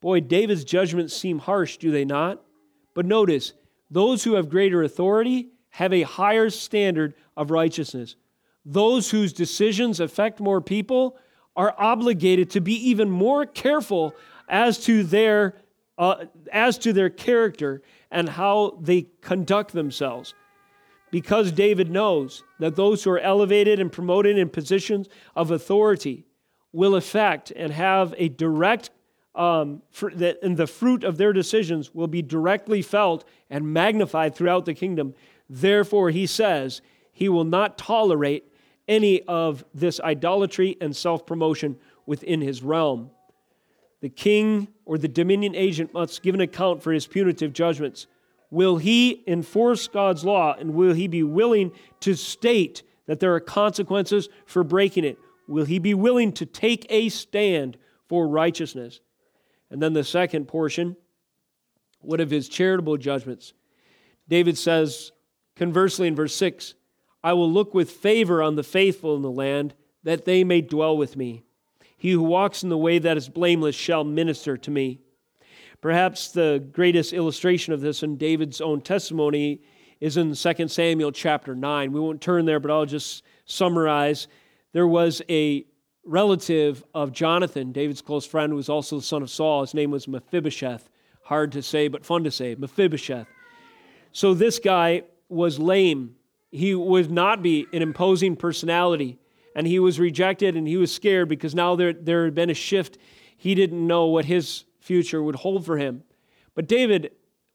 Boy, 0.00 0.20
David's 0.20 0.64
judgments 0.64 1.14
seem 1.14 1.38
harsh, 1.38 1.76
do 1.76 1.92
they 1.92 2.04
not? 2.04 2.42
But 2.94 3.06
notice, 3.06 3.52
those 3.90 4.24
who 4.24 4.34
have 4.34 4.48
greater 4.48 4.82
authority 4.82 5.50
have 5.70 5.92
a 5.92 6.02
higher 6.02 6.50
standard 6.50 7.14
of 7.36 7.50
righteousness. 7.50 8.16
Those 8.64 9.10
whose 9.10 9.32
decisions 9.32 10.00
affect 10.00 10.40
more 10.40 10.60
people 10.60 11.16
are 11.56 11.74
obligated 11.78 12.50
to 12.50 12.60
be 12.60 12.74
even 12.90 13.10
more 13.10 13.46
careful 13.46 14.14
as 14.48 14.78
to 14.84 15.02
their 15.02 15.54
uh, 15.98 16.24
as 16.52 16.78
to 16.78 16.92
their 16.92 17.10
character 17.10 17.82
and 18.10 18.28
how 18.28 18.78
they 18.80 19.06
conduct 19.20 19.72
themselves. 19.72 20.34
Because 21.10 21.52
David 21.52 21.90
knows 21.90 22.42
that 22.58 22.76
those 22.76 23.04
who 23.04 23.10
are 23.10 23.18
elevated 23.18 23.78
and 23.78 23.92
promoted 23.92 24.38
in 24.38 24.48
positions 24.48 25.08
of 25.36 25.50
authority 25.50 26.24
will 26.72 26.94
affect 26.94 27.50
and 27.54 27.72
have 27.72 28.14
a 28.16 28.28
direct, 28.30 28.90
um, 29.34 29.82
that, 30.14 30.38
and 30.42 30.56
the 30.56 30.66
fruit 30.66 31.04
of 31.04 31.18
their 31.18 31.34
decisions 31.34 31.94
will 31.94 32.06
be 32.06 32.22
directly 32.22 32.80
felt 32.80 33.24
and 33.50 33.72
magnified 33.72 34.34
throughout 34.34 34.64
the 34.64 34.74
kingdom. 34.74 35.14
Therefore, 35.50 36.08
he 36.08 36.26
says 36.26 36.80
he 37.12 37.28
will 37.28 37.44
not 37.44 37.76
tolerate 37.76 38.50
any 38.88 39.22
of 39.22 39.64
this 39.74 40.00
idolatry 40.00 40.76
and 40.80 40.96
self 40.96 41.26
promotion 41.26 41.76
within 42.06 42.40
his 42.40 42.62
realm. 42.62 43.10
The 44.02 44.10
king 44.10 44.68
or 44.84 44.98
the 44.98 45.08
dominion 45.08 45.54
agent 45.54 45.94
must 45.94 46.22
give 46.22 46.34
an 46.34 46.40
account 46.42 46.82
for 46.82 46.92
his 46.92 47.06
punitive 47.06 47.52
judgments. 47.52 48.08
Will 48.50 48.76
he 48.76 49.22
enforce 49.26 49.88
God's 49.88 50.24
law 50.24 50.54
and 50.58 50.74
will 50.74 50.92
he 50.92 51.06
be 51.06 51.22
willing 51.22 51.72
to 52.00 52.14
state 52.14 52.82
that 53.06 53.20
there 53.20 53.34
are 53.34 53.40
consequences 53.40 54.28
for 54.44 54.64
breaking 54.64 55.04
it? 55.04 55.18
Will 55.48 55.64
he 55.64 55.78
be 55.78 55.94
willing 55.94 56.32
to 56.32 56.44
take 56.44 56.84
a 56.90 57.08
stand 57.08 57.78
for 58.08 58.28
righteousness? 58.28 59.00
And 59.70 59.80
then 59.80 59.92
the 59.92 60.04
second 60.04 60.48
portion, 60.48 60.96
what 62.00 62.20
of 62.20 62.30
his 62.30 62.48
charitable 62.48 62.98
judgments? 62.98 63.54
David 64.28 64.58
says, 64.58 65.12
conversely, 65.56 66.08
in 66.08 66.16
verse 66.16 66.34
6, 66.34 66.74
I 67.24 67.32
will 67.34 67.50
look 67.50 67.72
with 67.72 67.90
favor 67.90 68.42
on 68.42 68.56
the 68.56 68.62
faithful 68.62 69.14
in 69.16 69.22
the 69.22 69.30
land, 69.30 69.74
that 70.02 70.24
they 70.24 70.42
may 70.42 70.60
dwell 70.60 70.96
with 70.96 71.16
me. 71.16 71.44
He 72.02 72.10
who 72.10 72.24
walks 72.24 72.64
in 72.64 72.68
the 72.68 72.76
way 72.76 72.98
that 72.98 73.16
is 73.16 73.28
blameless 73.28 73.76
shall 73.76 74.02
minister 74.02 74.56
to 74.56 74.72
me. 74.72 74.98
Perhaps 75.80 76.32
the 76.32 76.60
greatest 76.72 77.12
illustration 77.12 77.72
of 77.72 77.80
this 77.80 78.02
in 78.02 78.16
David's 78.16 78.60
own 78.60 78.80
testimony 78.80 79.62
is 80.00 80.16
in 80.16 80.34
2 80.34 80.66
Samuel 80.66 81.12
chapter 81.12 81.54
9. 81.54 81.92
We 81.92 82.00
won't 82.00 82.20
turn 82.20 82.44
there, 82.44 82.58
but 82.58 82.72
I'll 82.72 82.86
just 82.86 83.22
summarize. 83.44 84.26
There 84.72 84.88
was 84.88 85.22
a 85.28 85.64
relative 86.04 86.82
of 86.92 87.12
Jonathan, 87.12 87.70
David's 87.70 88.02
close 88.02 88.26
friend, 88.26 88.50
who 88.50 88.56
was 88.56 88.68
also 88.68 88.96
the 88.96 89.02
son 89.02 89.22
of 89.22 89.30
Saul. 89.30 89.60
His 89.60 89.72
name 89.72 89.92
was 89.92 90.08
Mephibosheth. 90.08 90.90
Hard 91.22 91.52
to 91.52 91.62
say, 91.62 91.86
but 91.86 92.04
fun 92.04 92.24
to 92.24 92.32
say. 92.32 92.56
Mephibosheth. 92.56 93.28
So 94.10 94.34
this 94.34 94.58
guy 94.58 95.04
was 95.28 95.60
lame. 95.60 96.16
He 96.50 96.74
would 96.74 97.12
not 97.12 97.44
be 97.44 97.68
an 97.72 97.80
imposing 97.80 98.34
personality. 98.34 99.20
And 99.54 99.66
he 99.66 99.78
was 99.78 100.00
rejected 100.00 100.56
and 100.56 100.66
he 100.66 100.76
was 100.76 100.92
scared 100.92 101.28
because 101.28 101.54
now 101.54 101.76
there, 101.76 101.92
there 101.92 102.24
had 102.24 102.34
been 102.34 102.50
a 102.50 102.54
shift. 102.54 102.98
He 103.36 103.54
didn't 103.54 103.86
know 103.86 104.06
what 104.06 104.24
his 104.24 104.64
future 104.80 105.22
would 105.22 105.36
hold 105.36 105.64
for 105.64 105.78
him. 105.78 106.02
But 106.54 106.68
David 106.68 107.12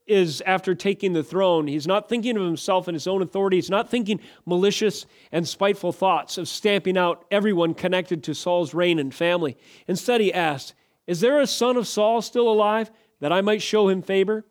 is, 0.08 0.41
after 0.45 0.74
taking 0.74 1.14
the 1.14 1.24
throne, 1.24 1.68
he's 1.68 1.86
not 1.86 2.10
thinking 2.10 2.38
of 2.38 2.43
himself 2.43 2.88
and 2.88 2.95
his 2.95 3.08
own 3.08 3.22
authority. 3.22 3.58
He's 3.58 3.70
not 3.70 3.89
thinking 3.89 4.20
malicious 4.45 5.06
and 5.32 5.48
spiteful 5.48 5.91
thoughts 5.91 6.38
of 6.38 6.48
stamping 6.48 6.98
out 6.98 7.26
everyone 7.30 7.74
connected 7.74 8.24
to 8.24 8.34
Saul's 8.34 8.74
reign 8.74 9.00
and 9.00 9.14
family. 9.14 9.58
Instead, 9.88 10.22
he 10.22 10.34
asked, 10.34 10.74
Is 11.06 11.20
there 11.20 11.39
a 11.39 11.48
son 11.48 11.78
of 11.78 11.88
Saul 11.88 12.22
still 12.22 12.50
alive 12.50 12.89
that 13.20 13.34
I 13.34 13.41
might 13.41 13.62
show 13.62 13.89
him 13.89 14.02
favor? 14.02 14.45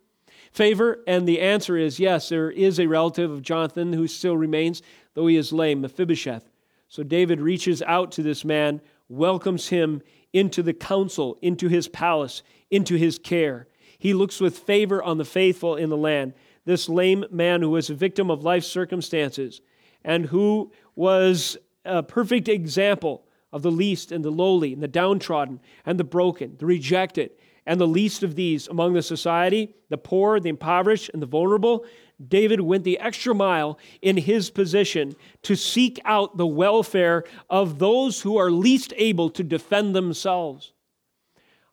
Favor, 0.53 1.03
and 1.07 1.27
the 1.27 1.41
answer 1.41 1.77
is 1.77 2.01
yes, 2.01 2.29
there 2.29 2.51
is 2.51 2.79
a 2.79 2.87
relative 2.87 3.31
of 3.31 3.43
Jonathan 3.43 3.93
who 3.93 4.07
still 4.07 4.37
remains, 4.37 4.83
though 5.15 5.27
he 5.27 5.37
is 5.37 5.53
lame, 5.53 5.81
Mephibosheth. 5.81 6.49
So 6.89 7.03
David 7.03 7.41
reaches 7.41 7.83
out 7.83 8.13
to 8.13 8.23
this 8.23 8.45
man, 8.45 8.81
welcomes 9.09 9.69
him 9.69 10.03
into 10.33 10.63
the 10.63 10.75
council, 10.75 11.39
into 11.43 11.69
his 11.69 11.89
palace, 11.89 12.43
into 12.71 12.97
his 12.97 13.19
care. 13.19 13.69
He 13.99 14.15
looks 14.15 14.41
with 14.41 14.59
favor 14.59 15.03
on 15.03 15.19
the 15.19 15.25
faithful 15.25 15.77
in 15.77 15.89
the 15.89 15.97
land. 15.97 16.35
This 16.65 16.89
lame 16.89 17.25
man 17.31 17.63
who 17.63 17.71
was 17.71 17.91
a 17.91 17.95
victim 17.95 18.31
of 18.31 18.45
life 18.45 18.65
circumstances 18.65 19.61
and 20.05 20.27
who 20.27 20.73
was 20.95 21.57
a 21.85 22.03
perfect 22.03 22.49
example 22.49 23.27
of 23.53 23.63
the 23.63 23.71
least 23.71 24.13
and 24.13 24.25
the 24.25 24.31
lowly 24.31 24.73
and 24.73 24.83
the 24.83 24.89
downtrodden 24.89 25.61
and 25.85 25.99
the 25.99 26.05
broken, 26.05 26.57
the 26.59 26.67
rejected, 26.67 27.31
and 27.65 27.81
the 27.81 27.87
least 27.87 28.23
of 28.23 28.35
these 28.35 28.69
among 28.69 28.93
the 28.93 29.03
society, 29.03 29.75
the 29.89 29.99
poor, 29.99 30.39
the 30.39 30.49
impoverished, 30.49 31.11
and 31.13 31.23
the 31.23 31.27
vulnerable, 31.27 31.85
David 32.25 32.61
went 32.61 32.85
the 32.85 32.99
extra 32.99 33.35
mile 33.35 33.79
in 34.01 34.17
his 34.17 34.51
position 34.51 35.15
to 35.43 35.55
seek 35.55 36.01
out 36.05 36.37
the 36.37 36.47
welfare 36.47 37.25
of 37.51 37.79
those 37.79 38.23
who 38.23 38.39
are 38.39 38.51
least 38.51 38.95
able 38.97 39.29
to 39.31 39.43
defend 39.43 39.95
themselves. 39.95 40.73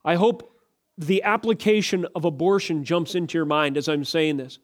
I 0.04 0.16
hope 0.16 0.58
the 0.98 1.24
application 1.24 2.06
of 2.14 2.26
abortion 2.26 2.84
jumps 2.84 3.16
into 3.16 3.38
your 3.38 3.46
mind 3.46 3.78
as 3.78 3.88
I'm 3.88 4.04
saying 4.04 4.38
this. 4.38 4.60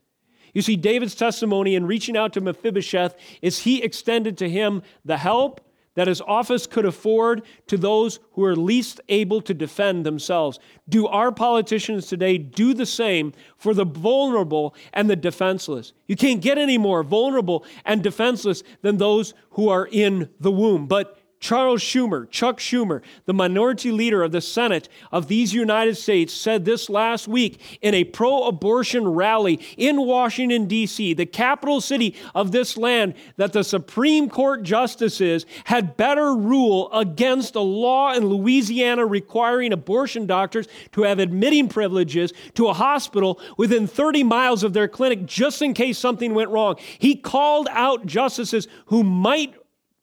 You 0.53 0.61
see, 0.61 0.75
David's 0.75 1.15
testimony 1.15 1.75
in 1.75 1.85
reaching 1.85 2.17
out 2.17 2.33
to 2.33 2.41
Mephibosheth 2.41 3.15
is 3.41 3.59
he 3.59 3.81
extended 3.81 4.37
to 4.39 4.49
him 4.49 4.81
the 5.05 5.17
help 5.17 5.61
that 5.99 6.07
his 6.07 6.21
office 6.21 6.65
could 6.65 6.85
afford 6.85 7.41
to 7.67 7.75
those 7.75 8.21
who 8.31 8.45
are 8.45 8.55
least 8.55 9.01
able 9.09 9.41
to 9.41 9.53
defend 9.53 10.05
themselves. 10.05 10.57
Do 10.87 11.07
our 11.07 11.29
politicians 11.29 12.07
today 12.07 12.37
do 12.37 12.73
the 12.73 12.85
same 12.85 13.33
for 13.57 13.73
the 13.73 13.83
vulnerable 13.83 14.73
and 14.93 15.09
the 15.09 15.17
defenseless? 15.17 15.91
You 16.07 16.15
can't 16.15 16.41
get 16.41 16.57
any 16.57 16.77
more 16.77 17.03
vulnerable 17.03 17.65
and 17.83 18.01
defenseless 18.01 18.63
than 18.81 18.95
those 18.95 19.33
who 19.51 19.67
are 19.67 19.89
in 19.91 20.29
the 20.39 20.53
womb. 20.53 20.87
But 20.87 21.18
Charles 21.39 21.81
Schumer, 21.81 22.29
Chuck 22.29 22.59
Schumer, 22.59 23.01
the 23.25 23.33
minority 23.33 23.91
leader 23.91 24.23
of 24.23 24.31
the 24.33 24.41
Senate 24.41 24.89
of 25.11 25.27
these 25.27 25.53
United 25.53 25.95
States, 25.95 26.33
said 26.33 26.65
this 26.65 26.89
last 26.89 27.27
week 27.27 27.79
in 27.81 27.93
a 27.93 28.03
pro 28.03 28.43
abortion 28.43 29.07
rally 29.07 29.59
in 29.77 30.05
Washington, 30.05 30.65
D.C., 30.65 31.13
the 31.13 31.25
capital 31.25 31.79
city 31.79 32.15
of 32.35 32.51
this 32.51 32.75
land, 32.75 33.13
that 33.37 33.53
the 33.53 33.63
Supreme 33.63 34.29
Court 34.29 34.63
justices 34.63 35.45
had 35.63 35.95
better 35.95 36.35
rule 36.35 36.91
against 36.91 37.55
a 37.55 37.61
law 37.61 38.13
in 38.13 38.25
Louisiana 38.25 39.05
requiring 39.05 39.71
abortion 39.71 40.25
doctors 40.25 40.67
to 40.91 41.03
have 41.03 41.19
admitting 41.19 41.69
privileges 41.69 42.33
to 42.55 42.67
a 42.67 42.73
hospital 42.73 43.39
within 43.57 43.87
30 43.87 44.23
miles 44.23 44.63
of 44.63 44.73
their 44.73 44.87
clinic 44.87 45.25
just 45.25 45.61
in 45.61 45.73
case 45.73 45.97
something 45.97 46.33
went 46.33 46.49
wrong. 46.49 46.75
He 46.97 47.15
called 47.15 47.69
out 47.71 48.05
justices 48.05 48.67
who 48.87 49.03
might 49.03 49.55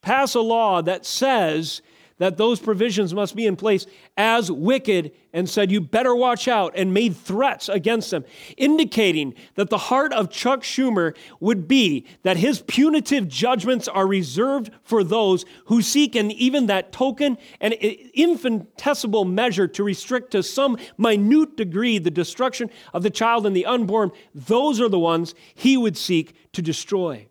pass 0.06 0.36
a 0.36 0.40
law 0.40 0.80
that 0.80 1.04
says 1.04 1.82
that 2.18 2.36
those 2.36 2.60
provisions 2.60 3.12
must 3.12 3.34
be 3.34 3.44
in 3.44 3.56
place 3.56 3.86
as 4.16 4.52
wicked 4.52 5.10
and 5.32 5.50
said, 5.50 5.72
You 5.72 5.80
better 5.80 6.14
watch 6.14 6.46
out, 6.46 6.74
and 6.76 6.94
made 6.94 7.16
threats 7.16 7.68
against 7.68 8.12
them, 8.12 8.24
indicating 8.56 9.34
that 9.56 9.68
the 9.68 9.76
heart 9.76 10.12
of 10.12 10.30
Chuck 10.30 10.62
Schumer 10.62 11.16
would 11.40 11.66
be 11.66 12.06
that 12.22 12.36
his 12.36 12.62
punitive 12.62 13.26
judgments 13.26 13.88
are 13.88 14.06
reserved 14.06 14.70
for 14.84 15.02
those 15.02 15.44
who 15.64 15.82
seek, 15.82 16.14
and 16.14 16.30
even 16.30 16.66
that 16.66 16.92
token 16.92 17.36
and 17.60 17.74
infinitesimal 17.74 19.24
measure 19.24 19.66
to 19.66 19.82
restrict 19.82 20.30
to 20.30 20.42
some 20.44 20.78
minute 20.96 21.56
degree 21.56 21.98
the 21.98 22.12
destruction 22.12 22.70
of 22.94 23.02
the 23.02 23.10
child 23.10 23.44
and 23.44 23.56
the 23.56 23.66
unborn, 23.66 24.12
those 24.32 24.80
are 24.80 24.88
the 24.88 25.00
ones 25.00 25.34
he 25.52 25.76
would 25.76 25.96
seek 25.96 26.32
to 26.52 26.62
destroy. 26.62 27.26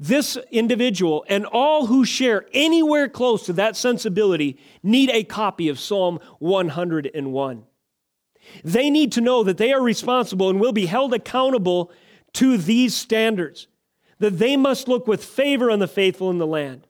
This 0.00 0.38
individual 0.52 1.24
and 1.28 1.44
all 1.44 1.86
who 1.86 2.04
share 2.04 2.46
anywhere 2.52 3.08
close 3.08 3.44
to 3.46 3.52
that 3.54 3.76
sensibility 3.76 4.58
need 4.82 5.10
a 5.10 5.24
copy 5.24 5.68
of 5.68 5.80
Psalm 5.80 6.20
101. 6.38 7.64
They 8.62 8.90
need 8.90 9.12
to 9.12 9.20
know 9.20 9.42
that 9.42 9.58
they 9.58 9.72
are 9.72 9.82
responsible 9.82 10.50
and 10.50 10.60
will 10.60 10.72
be 10.72 10.86
held 10.86 11.12
accountable 11.12 11.90
to 12.34 12.56
these 12.56 12.94
standards, 12.94 13.66
that 14.18 14.38
they 14.38 14.56
must 14.56 14.86
look 14.86 15.08
with 15.08 15.24
favor 15.24 15.70
on 15.70 15.80
the 15.80 15.88
faithful 15.88 16.30
in 16.30 16.38
the 16.38 16.46
land, 16.46 16.86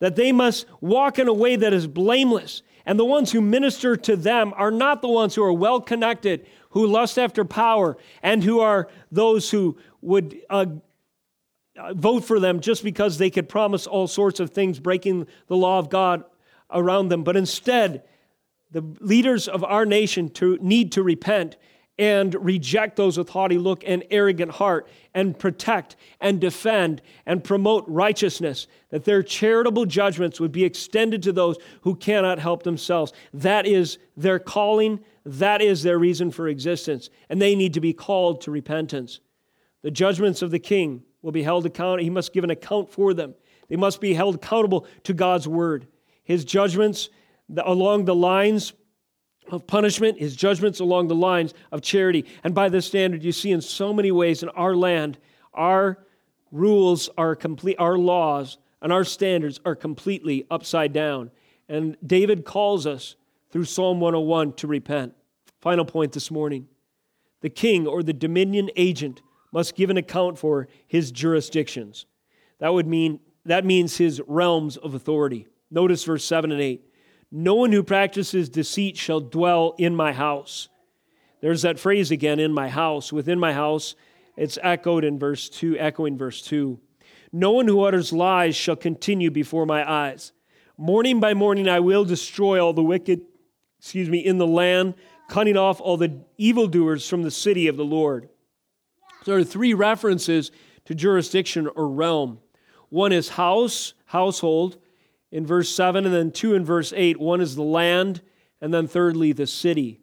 that 0.00 0.16
they 0.16 0.32
must 0.32 0.66
walk 0.80 1.18
in 1.18 1.28
a 1.28 1.32
way 1.32 1.54
that 1.54 1.72
is 1.72 1.86
blameless, 1.86 2.62
and 2.84 2.98
the 2.98 3.04
ones 3.04 3.30
who 3.30 3.40
minister 3.40 3.96
to 3.96 4.16
them 4.16 4.52
are 4.56 4.70
not 4.70 5.02
the 5.02 5.08
ones 5.08 5.34
who 5.34 5.44
are 5.44 5.52
well 5.52 5.80
connected, 5.80 6.46
who 6.70 6.86
lust 6.86 7.18
after 7.18 7.44
power, 7.44 7.96
and 8.22 8.42
who 8.42 8.60
are 8.60 8.88
those 9.12 9.50
who 9.50 9.76
would 10.00 10.40
uh, 10.50 10.66
Uh, 11.78 11.94
vote 11.94 12.24
for 12.24 12.40
them 12.40 12.60
just 12.60 12.82
because 12.82 13.18
they 13.18 13.30
could 13.30 13.48
promise 13.48 13.86
all 13.86 14.06
sorts 14.06 14.40
of 14.40 14.50
things, 14.50 14.80
breaking 14.80 15.26
the 15.46 15.56
law 15.56 15.78
of 15.78 15.88
God 15.88 16.24
around 16.70 17.08
them. 17.08 17.22
But 17.22 17.36
instead, 17.36 18.02
the 18.70 18.84
leaders 19.00 19.48
of 19.48 19.62
our 19.62 19.86
nation 19.86 20.28
to, 20.30 20.58
need 20.60 20.92
to 20.92 21.02
repent 21.02 21.56
and 21.98 22.34
reject 22.44 22.96
those 22.96 23.18
with 23.18 23.28
haughty 23.28 23.58
look 23.58 23.82
and 23.86 24.04
arrogant 24.10 24.52
heart 24.52 24.88
and 25.14 25.38
protect 25.38 25.96
and 26.20 26.40
defend 26.40 27.02
and 27.26 27.42
promote 27.42 27.84
righteousness, 27.88 28.68
that 28.90 29.04
their 29.04 29.22
charitable 29.22 29.84
judgments 29.84 30.38
would 30.38 30.52
be 30.52 30.64
extended 30.64 31.22
to 31.24 31.32
those 31.32 31.56
who 31.82 31.96
cannot 31.96 32.38
help 32.38 32.62
themselves. 32.62 33.12
That 33.34 33.66
is 33.66 33.98
their 34.16 34.38
calling, 34.38 35.00
that 35.24 35.60
is 35.60 35.82
their 35.82 35.98
reason 35.98 36.30
for 36.30 36.48
existence, 36.48 37.10
and 37.28 37.42
they 37.42 37.56
need 37.56 37.74
to 37.74 37.80
be 37.80 37.92
called 37.92 38.40
to 38.42 38.50
repentance. 38.50 39.20
The 39.82 39.90
judgments 39.90 40.42
of 40.42 40.50
the 40.50 40.58
king 40.58 41.02
will 41.22 41.32
be 41.32 41.42
held 41.42 41.66
account. 41.66 42.00
He 42.00 42.10
must 42.10 42.32
give 42.32 42.44
an 42.44 42.50
account 42.50 42.90
for 42.90 43.14
them. 43.14 43.34
They 43.68 43.76
must 43.76 44.00
be 44.00 44.14
held 44.14 44.36
accountable 44.36 44.86
to 45.04 45.14
God's 45.14 45.46
word. 45.46 45.86
His 46.24 46.44
judgments 46.44 47.10
along 47.56 48.04
the 48.04 48.14
lines 48.14 48.72
of 49.50 49.66
punishment, 49.66 50.18
his 50.18 50.36
judgments 50.36 50.80
along 50.80 51.08
the 51.08 51.14
lines 51.14 51.54
of 51.72 51.80
charity. 51.80 52.26
And 52.44 52.54
by 52.54 52.68
this 52.68 52.86
standard, 52.86 53.22
you 53.22 53.32
see 53.32 53.52
in 53.52 53.60
so 53.60 53.92
many 53.92 54.12
ways 54.12 54.42
in 54.42 54.48
our 54.50 54.74
land, 54.74 55.18
our 55.54 56.04
rules 56.52 57.08
are 57.16 57.34
complete, 57.34 57.76
our 57.78 57.96
laws 57.96 58.58
and 58.80 58.92
our 58.92 59.04
standards 59.04 59.60
are 59.64 59.74
completely 59.74 60.46
upside 60.50 60.92
down. 60.92 61.30
And 61.68 61.96
David 62.06 62.44
calls 62.44 62.86
us 62.86 63.16
through 63.50 63.64
Psalm 63.64 64.00
101 64.00 64.52
to 64.54 64.66
repent. 64.66 65.14
Final 65.60 65.84
point 65.84 66.12
this 66.12 66.30
morning 66.30 66.68
the 67.40 67.50
king 67.50 67.86
or 67.86 68.02
the 68.02 68.12
dominion 68.12 68.68
agent 68.76 69.22
must 69.52 69.74
give 69.74 69.90
an 69.90 69.96
account 69.96 70.38
for 70.38 70.68
his 70.86 71.10
jurisdictions. 71.10 72.06
That 72.58 72.72
would 72.72 72.86
mean 72.86 73.20
that 73.44 73.64
means 73.64 73.96
his 73.96 74.20
realms 74.26 74.76
of 74.76 74.94
authority. 74.94 75.46
Notice 75.70 76.04
verse 76.04 76.24
7 76.24 76.52
and 76.52 76.60
8. 76.60 76.84
No 77.30 77.54
one 77.54 77.72
who 77.72 77.82
practices 77.82 78.48
deceit 78.48 78.96
shall 78.96 79.20
dwell 79.20 79.74
in 79.78 79.94
my 79.94 80.12
house. 80.12 80.68
There's 81.40 81.62
that 81.62 81.78
phrase 81.78 82.10
again, 82.10 82.40
in 82.40 82.52
my 82.52 82.68
house. 82.68 83.12
Within 83.12 83.38
my 83.38 83.52
house, 83.52 83.94
it's 84.36 84.58
echoed 84.62 85.04
in 85.04 85.18
verse 85.18 85.48
2, 85.48 85.78
echoing 85.78 86.18
verse 86.18 86.42
2. 86.42 86.78
No 87.32 87.52
one 87.52 87.68
who 87.68 87.82
utters 87.82 88.12
lies 88.12 88.56
shall 88.56 88.76
continue 88.76 89.30
before 89.30 89.66
my 89.66 89.88
eyes. 89.88 90.32
Morning 90.76 91.20
by 91.20 91.34
morning 91.34 91.68
I 91.68 91.80
will 91.80 92.04
destroy 92.04 92.62
all 92.62 92.72
the 92.72 92.82
wicked, 92.82 93.22
excuse 93.78 94.08
me, 94.08 94.18
in 94.18 94.38
the 94.38 94.46
land, 94.46 94.94
cutting 95.28 95.56
off 95.56 95.80
all 95.80 95.96
the 95.96 96.20
evildoers 96.38 97.08
from 97.08 97.22
the 97.22 97.30
city 97.30 97.66
of 97.66 97.76
the 97.76 97.84
Lord. 97.84 98.28
There 99.28 99.36
are 99.36 99.44
three 99.44 99.74
references 99.74 100.50
to 100.86 100.94
jurisdiction 100.94 101.68
or 101.76 101.86
realm. 101.86 102.38
One 102.88 103.12
is 103.12 103.28
house, 103.28 103.92
household, 104.06 104.78
in 105.30 105.44
verse 105.44 105.68
7, 105.68 106.06
and 106.06 106.14
then 106.14 106.30
two 106.30 106.54
in 106.54 106.64
verse 106.64 106.94
8. 106.96 107.20
One 107.20 107.42
is 107.42 107.54
the 107.54 107.62
land, 107.62 108.22
and 108.62 108.72
then 108.72 108.86
thirdly, 108.86 109.32
the 109.32 109.46
city. 109.46 110.00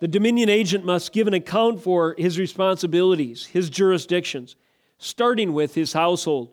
The 0.00 0.08
dominion 0.08 0.48
agent 0.48 0.84
must 0.84 1.12
give 1.12 1.28
an 1.28 1.34
account 1.34 1.84
for 1.84 2.16
his 2.18 2.36
responsibilities, 2.36 3.46
his 3.46 3.70
jurisdictions, 3.70 4.56
starting 4.98 5.52
with 5.52 5.76
his 5.76 5.92
household. 5.92 6.50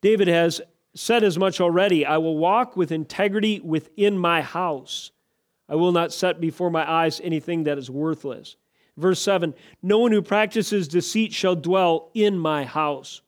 David 0.00 0.28
has 0.28 0.60
said 0.94 1.24
as 1.24 1.36
much 1.36 1.60
already 1.60 2.06
I 2.06 2.18
will 2.18 2.38
walk 2.38 2.76
with 2.76 2.92
integrity 2.92 3.58
within 3.58 4.16
my 4.16 4.40
house. 4.40 5.10
I 5.68 5.74
will 5.74 5.90
not 5.90 6.12
set 6.12 6.40
before 6.40 6.70
my 6.70 6.88
eyes 6.88 7.20
anything 7.24 7.64
that 7.64 7.76
is 7.76 7.90
worthless. 7.90 8.54
Verse 8.96 9.20
7 9.20 9.54
No 9.82 9.98
one 9.98 10.12
who 10.12 10.22
practices 10.22 10.88
deceit 10.88 11.32
shall 11.32 11.56
dwell 11.56 12.10
in 12.14 12.38
my 12.38 12.64
house. 12.64 13.22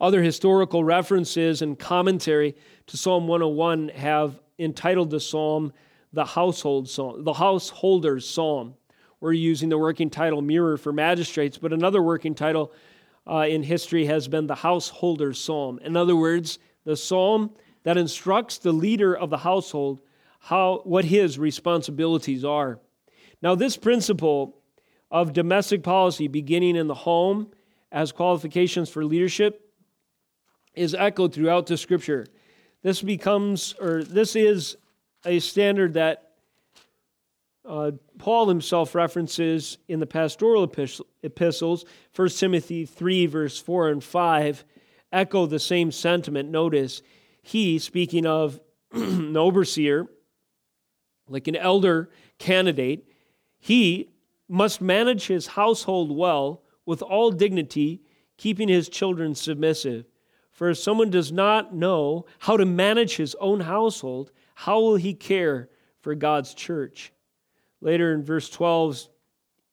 Other 0.00 0.22
historical 0.22 0.84
references 0.84 1.62
and 1.62 1.78
commentary 1.78 2.56
to 2.88 2.96
Psalm 2.96 3.26
101 3.26 3.88
have 3.90 4.40
entitled 4.58 5.10
the 5.10 5.20
psalm 5.20 5.72
the 6.14 6.24
household 6.24 6.88
psalm, 6.88 7.24
the 7.24 7.32
householder's 7.32 8.28
psalm. 8.28 8.74
We're 9.20 9.32
using 9.32 9.68
the 9.68 9.78
working 9.78 10.10
title 10.10 10.42
mirror 10.42 10.76
for 10.76 10.92
magistrates, 10.92 11.58
but 11.58 11.72
another 11.72 12.02
working 12.02 12.34
title 12.34 12.72
uh, 13.28 13.46
in 13.48 13.62
history 13.62 14.06
has 14.06 14.28
been 14.28 14.46
the 14.46 14.54
householder's 14.54 15.40
psalm. 15.40 15.80
In 15.82 15.96
other 15.96 16.14
words, 16.14 16.58
the 16.84 16.96
psalm 16.96 17.50
that 17.82 17.96
instructs 17.96 18.58
the 18.58 18.72
leader 18.72 19.16
of 19.16 19.30
the 19.30 19.38
household 19.38 20.00
how 20.38 20.82
what 20.84 21.06
his 21.06 21.38
responsibilities 21.38 22.44
are. 22.44 22.78
Now, 23.44 23.54
this 23.54 23.76
principle 23.76 24.56
of 25.10 25.34
domestic 25.34 25.82
policy 25.82 26.28
beginning 26.28 26.76
in 26.76 26.86
the 26.86 26.94
home 26.94 27.48
as 27.92 28.10
qualifications 28.10 28.88
for 28.88 29.04
leadership 29.04 29.70
is 30.72 30.94
echoed 30.94 31.34
throughout 31.34 31.66
the 31.66 31.76
scripture. 31.76 32.26
This 32.82 33.02
becomes, 33.02 33.74
or 33.78 34.02
this 34.02 34.34
is 34.34 34.78
a 35.26 35.40
standard 35.40 35.92
that 35.92 36.32
uh, 37.68 37.90
Paul 38.16 38.48
himself 38.48 38.94
references 38.94 39.76
in 39.88 40.00
the 40.00 40.06
pastoral 40.06 40.64
epistles, 41.22 41.84
1 42.16 42.28
Timothy 42.30 42.86
3, 42.86 43.26
verse 43.26 43.60
4 43.60 43.90
and 43.90 44.02
5, 44.02 44.64
echo 45.12 45.44
the 45.44 45.58
same 45.58 45.92
sentiment. 45.92 46.48
Notice, 46.48 47.02
he, 47.42 47.78
speaking 47.78 48.24
of 48.24 48.58
an 48.92 49.36
overseer, 49.36 50.06
like 51.28 51.46
an 51.46 51.56
elder 51.56 52.08
candidate, 52.38 53.10
he 53.64 54.10
must 54.46 54.82
manage 54.82 55.26
his 55.26 55.46
household 55.46 56.14
well 56.14 56.60
with 56.84 57.00
all 57.00 57.30
dignity, 57.30 58.02
keeping 58.36 58.68
his 58.68 58.90
children 58.90 59.34
submissive. 59.34 60.04
For 60.50 60.68
if 60.68 60.76
someone 60.76 61.08
does 61.08 61.32
not 61.32 61.74
know 61.74 62.26
how 62.40 62.58
to 62.58 62.66
manage 62.66 63.16
his 63.16 63.34
own 63.40 63.60
household, 63.60 64.32
how 64.54 64.80
will 64.80 64.96
he 64.96 65.14
care 65.14 65.70
for 66.02 66.14
God's 66.14 66.52
church? 66.52 67.10
Later 67.80 68.12
in 68.12 68.22
verse 68.22 68.50
12, 68.50 69.08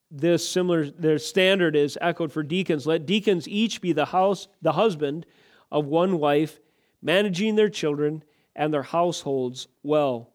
this 0.10 0.48
similar 0.48 0.89
their 0.89 1.20
standard 1.20 1.76
is 1.76 1.98
echoed 2.00 2.32
for 2.32 2.44
deacons. 2.44 2.88
Let 2.88 3.06
deacons 3.06 3.46
each 3.46 3.82
be 3.82 3.92
the 3.92 4.06
house, 4.06 4.48
the 4.62 4.72
husband 4.72 5.26
of 5.70 5.88
one 5.88 6.18
wife, 6.18 6.62
managing 7.02 7.56
their 7.56 7.68
children 7.68 8.24
and 8.56 8.74
their 8.74 8.84
households 8.84 9.68
well. 9.84 10.32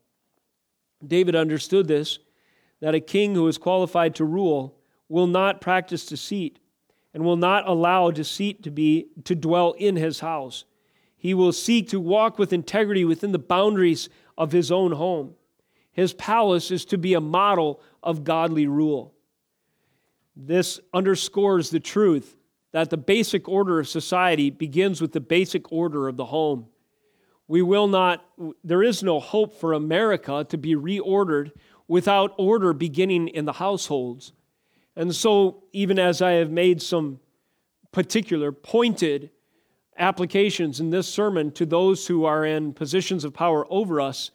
David 1.03 1.35
understood 1.35 1.89
this 1.89 2.19
that 2.81 2.95
a 2.95 3.01
king 3.01 3.35
who 3.35 3.49
is 3.49 3.59
qualified 3.59 4.15
to 4.17 4.25
rule 4.25 4.79
will 5.09 5.27
not 5.27 5.61
practice 5.61 6.07
deceit 6.07 6.59
and 7.15 7.25
will 7.25 7.37
not 7.37 7.67
allow 7.67 8.11
deceit 8.11 8.63
to 8.63 8.71
be 8.71 9.07
to 9.25 9.35
dwell 9.35 9.73
in 9.79 9.97
his 9.97 10.21
house. 10.21 10.65
He 11.17 11.33
will 11.33 11.53
seek 11.53 11.89
to 11.89 12.01
walk 12.01 12.39
with 12.39 12.53
integrity 12.53 13.05
within 13.05 13.33
the 13.33 13.39
boundaries 13.39 14.09
of 14.37 14.53
his 14.53 14.71
own 14.71 14.93
home. 14.93 15.35
His 15.93 16.13
palace 16.13 16.71
is 16.71 16.85
to 16.87 16.99
be 16.99 17.15
a 17.15 17.21
model 17.21 17.81
of 18.03 18.23
godly 18.23 18.67
rule. 18.67 19.15
This 20.37 20.79
underscores 20.93 21.71
the 21.71 21.81
truth 21.81 22.37
that 22.73 22.91
the 22.91 22.99
basic 22.99 23.49
order 23.49 23.81
of 23.81 23.89
society 23.89 24.51
begins 24.51 25.01
with 25.01 25.13
the 25.13 25.21
basic 25.21 25.73
order 25.73 26.09
of 26.09 26.19
the 26.19 26.27
home. 26.27 26.67
We 27.49 27.63
will 27.63 27.89
not, 27.89 28.23
there 28.63 28.83
is 28.83 29.03
no 29.03 29.21
hope 29.21 29.59
for 29.59 29.73
America 29.73 30.45
to 30.51 30.59
be 30.59 30.75
reordered 30.75 31.53
without 31.89 32.35
order 32.37 32.73
beginning 32.73 33.29
in 33.29 33.45
the 33.45 33.55
households. 33.55 34.33
And 34.95 35.15
so, 35.15 35.65
even 35.73 35.99
as 35.99 36.23
I 36.23 36.33
have 36.33 36.51
made 36.51 36.81
some 36.83 37.21
particular 37.93 38.53
pointed 38.53 39.31
applications 39.99 40.81
in 40.81 40.91
this 40.91 41.09
sermon 41.09 41.51
to 41.53 41.65
those 41.65 42.07
who 42.07 42.25
are 42.25 42.45
in 42.45 42.73
positions 42.73 43.25
of 43.25 43.33
power 43.33 43.67
over 43.71 44.01
us, 44.01 44.31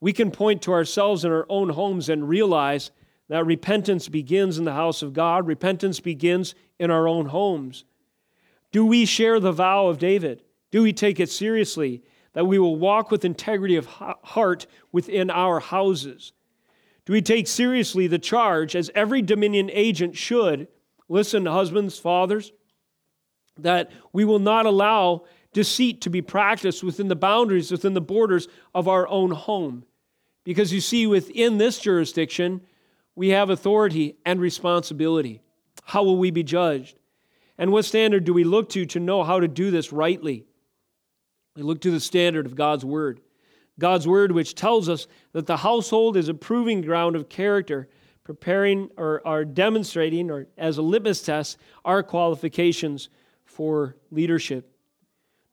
we 0.00 0.12
can 0.12 0.30
point 0.30 0.62
to 0.62 0.72
ourselves 0.72 1.24
in 1.24 1.30
our 1.30 1.46
own 1.48 1.70
homes 1.70 2.08
and 2.08 2.28
realize 2.28 2.90
that 3.28 3.46
repentance 3.46 4.08
begins 4.08 4.58
in 4.58 4.64
the 4.64 4.72
house 4.72 5.00
of 5.00 5.12
God, 5.12 5.46
repentance 5.46 6.00
begins 6.00 6.54
in 6.78 6.90
our 6.90 7.06
own 7.06 7.26
homes. 7.26 7.84
Do 8.72 8.84
we 8.84 9.06
share 9.06 9.38
the 9.38 9.52
vow 9.52 9.86
of 9.86 9.98
David? 9.98 10.42
Do 10.70 10.82
we 10.82 10.92
take 10.92 11.20
it 11.20 11.30
seriously 11.30 12.02
that 12.32 12.46
we 12.46 12.58
will 12.58 12.76
walk 12.76 13.10
with 13.10 13.24
integrity 13.24 13.76
of 13.76 13.86
heart 13.86 14.66
within 14.90 15.30
our 15.30 15.60
houses? 15.60 16.32
Do 17.04 17.12
we 17.12 17.22
take 17.22 17.48
seriously 17.48 18.06
the 18.06 18.18
charge, 18.18 18.76
as 18.76 18.90
every 18.94 19.22
dominion 19.22 19.70
agent 19.72 20.16
should? 20.16 20.68
Listen, 21.08 21.46
husbands, 21.46 21.98
fathers, 21.98 22.52
that 23.58 23.90
we 24.12 24.24
will 24.24 24.38
not 24.38 24.66
allow 24.66 25.24
deceit 25.52 26.00
to 26.02 26.10
be 26.10 26.22
practiced 26.22 26.82
within 26.82 27.08
the 27.08 27.16
boundaries, 27.16 27.70
within 27.70 27.94
the 27.94 28.00
borders 28.00 28.48
of 28.74 28.88
our 28.88 29.06
own 29.08 29.32
home. 29.32 29.84
Because 30.44 30.72
you 30.72 30.80
see, 30.80 31.06
within 31.06 31.58
this 31.58 31.78
jurisdiction, 31.78 32.62
we 33.14 33.30
have 33.30 33.50
authority 33.50 34.16
and 34.24 34.40
responsibility. 34.40 35.42
How 35.84 36.02
will 36.04 36.16
we 36.16 36.30
be 36.30 36.42
judged? 36.42 36.98
And 37.58 37.70
what 37.70 37.84
standard 37.84 38.24
do 38.24 38.32
we 38.32 38.44
look 38.44 38.70
to 38.70 38.86
to 38.86 39.00
know 39.00 39.22
how 39.22 39.40
to 39.40 39.48
do 39.48 39.70
this 39.70 39.92
rightly? 39.92 40.46
We 41.54 41.62
look 41.62 41.80
to 41.82 41.90
the 41.90 42.00
standard 42.00 42.46
of 42.46 42.54
God's 42.54 42.84
Word. 42.84 43.20
God's 43.78 44.06
Word, 44.06 44.32
which 44.32 44.54
tells 44.54 44.88
us 44.88 45.06
that 45.32 45.46
the 45.46 45.58
household 45.58 46.16
is 46.16 46.28
a 46.28 46.34
proving 46.34 46.82
ground 46.82 47.16
of 47.16 47.28
character, 47.28 47.88
preparing 48.24 48.90
or, 48.96 49.20
or 49.26 49.44
demonstrating, 49.44 50.30
or 50.30 50.46
as 50.56 50.78
a 50.78 50.82
litmus 50.82 51.22
test, 51.22 51.58
our 51.84 52.02
qualifications 52.02 53.08
for 53.44 53.96
leadership. 54.10 54.70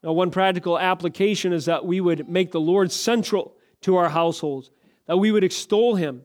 Now, 0.04 0.14
one 0.14 0.32
practical 0.32 0.78
application 0.78 1.52
is 1.54 1.66
that 1.66 1.86
we 1.86 2.00
would 2.00 2.30
make 2.30 2.52
the 2.52 2.60
Lord 2.60 2.92
central 2.92 3.56
to 3.82 3.96
our 3.98 4.10
households, 4.10 4.72
that 5.08 5.18
we 5.18 5.32
would 5.32 5.44
extol 5.44 5.96
Him. 5.96 6.24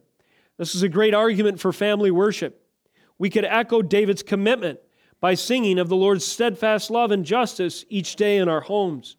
This 0.57 0.75
is 0.75 0.83
a 0.83 0.89
great 0.89 1.13
argument 1.13 1.59
for 1.59 1.73
family 1.73 2.11
worship. 2.11 2.61
We 3.17 3.29
could 3.29 3.45
echo 3.45 3.81
David's 3.81 4.23
commitment 4.23 4.79
by 5.19 5.33
singing 5.33 5.79
of 5.79 5.89
the 5.89 5.95
Lord's 5.95 6.25
steadfast 6.25 6.91
love 6.91 7.11
and 7.11 7.25
justice 7.25 7.85
each 7.89 8.15
day 8.15 8.37
in 8.37 8.47
our 8.47 8.61
homes 8.61 9.17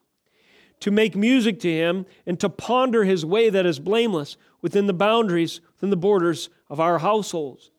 to 0.81 0.91
make 0.91 1.17
music 1.17 1.61
to 1.61 1.71
him 1.73 2.07
and 2.27 2.39
to 2.41 2.49
ponder 2.49 3.05
his 3.05 3.25
way 3.25 3.51
that 3.51 3.67
is 3.67 3.79
blameless 3.79 4.37
within 4.61 4.87
the 4.87 4.93
boundaries, 4.93 5.61
within 5.77 5.91
the 5.91 5.97
borders 5.97 6.49
of 6.69 6.81
our 6.81 6.99
households. 6.99 7.71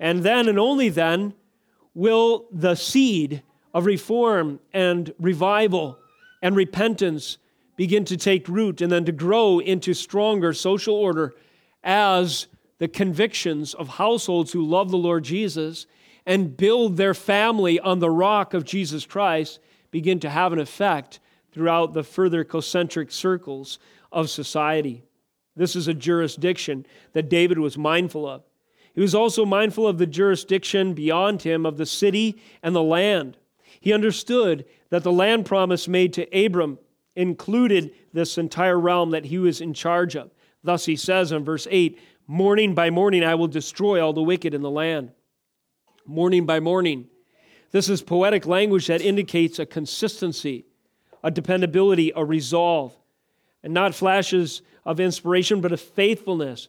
And 0.00 0.22
then 0.22 0.48
and 0.48 0.58
only 0.58 0.88
then 0.88 1.34
will 1.94 2.46
the 2.50 2.74
seed 2.74 3.42
of 3.74 3.86
reform 3.86 4.60
and 4.72 5.14
revival 5.18 5.98
and 6.42 6.56
repentance 6.56 7.38
begin 7.76 8.04
to 8.04 8.16
take 8.16 8.48
root 8.48 8.80
and 8.80 8.90
then 8.90 9.04
to 9.04 9.12
grow 9.12 9.58
into 9.58 9.94
stronger 9.94 10.52
social 10.52 10.94
order 10.94 11.34
as 11.82 12.48
the 12.78 12.88
convictions 12.88 13.74
of 13.74 13.88
households 13.88 14.52
who 14.52 14.64
love 14.64 14.90
the 14.90 14.98
Lord 14.98 15.24
Jesus 15.24 15.86
and 16.26 16.56
build 16.56 16.96
their 16.96 17.14
family 17.14 17.78
on 17.80 17.98
the 17.98 18.10
rock 18.10 18.54
of 18.54 18.64
Jesus 18.64 19.06
Christ 19.06 19.60
begin 19.90 20.20
to 20.20 20.30
have 20.30 20.52
an 20.52 20.58
effect 20.58 21.20
throughout 21.52 21.92
the 21.92 22.02
further 22.02 22.44
concentric 22.44 23.10
circles 23.10 23.78
of 24.10 24.30
society. 24.30 25.04
This 25.54 25.76
is 25.76 25.88
a 25.88 25.94
jurisdiction 25.94 26.86
that 27.12 27.28
David 27.28 27.58
was 27.58 27.76
mindful 27.76 28.26
of. 28.26 28.42
He 28.94 29.00
was 29.00 29.14
also 29.14 29.44
mindful 29.44 29.86
of 29.86 29.98
the 29.98 30.06
jurisdiction 30.06 30.94
beyond 30.94 31.42
him 31.42 31.64
of 31.64 31.76
the 31.76 31.86
city 31.86 32.40
and 32.62 32.74
the 32.74 32.82
land. 32.82 33.36
He 33.80 33.92
understood 33.92 34.64
that 34.90 35.02
the 35.02 35.12
land 35.12 35.46
promise 35.46 35.88
made 35.88 36.12
to 36.14 36.44
Abram 36.46 36.78
included 37.16 37.92
this 38.12 38.38
entire 38.38 38.78
realm 38.78 39.10
that 39.10 39.26
he 39.26 39.38
was 39.38 39.60
in 39.60 39.74
charge 39.74 40.16
of. 40.16 40.30
Thus 40.62 40.84
he 40.84 40.96
says 40.96 41.32
in 41.32 41.44
verse 41.44 41.66
8 41.70 41.98
Morning 42.26 42.74
by 42.74 42.88
morning 42.90 43.24
I 43.24 43.34
will 43.34 43.48
destroy 43.48 44.00
all 44.00 44.12
the 44.12 44.22
wicked 44.22 44.54
in 44.54 44.62
the 44.62 44.70
land. 44.70 45.10
Morning 46.06 46.46
by 46.46 46.60
morning. 46.60 47.08
This 47.72 47.88
is 47.88 48.02
poetic 48.02 48.46
language 48.46 48.86
that 48.86 49.00
indicates 49.00 49.58
a 49.58 49.66
consistency 49.66 50.66
a 51.22 51.30
dependability, 51.30 52.12
a 52.14 52.24
resolve, 52.24 52.94
and 53.62 53.72
not 53.72 53.94
flashes 53.94 54.62
of 54.84 55.00
inspiration, 55.00 55.60
but 55.60 55.72
a 55.72 55.76
faithfulness. 55.76 56.68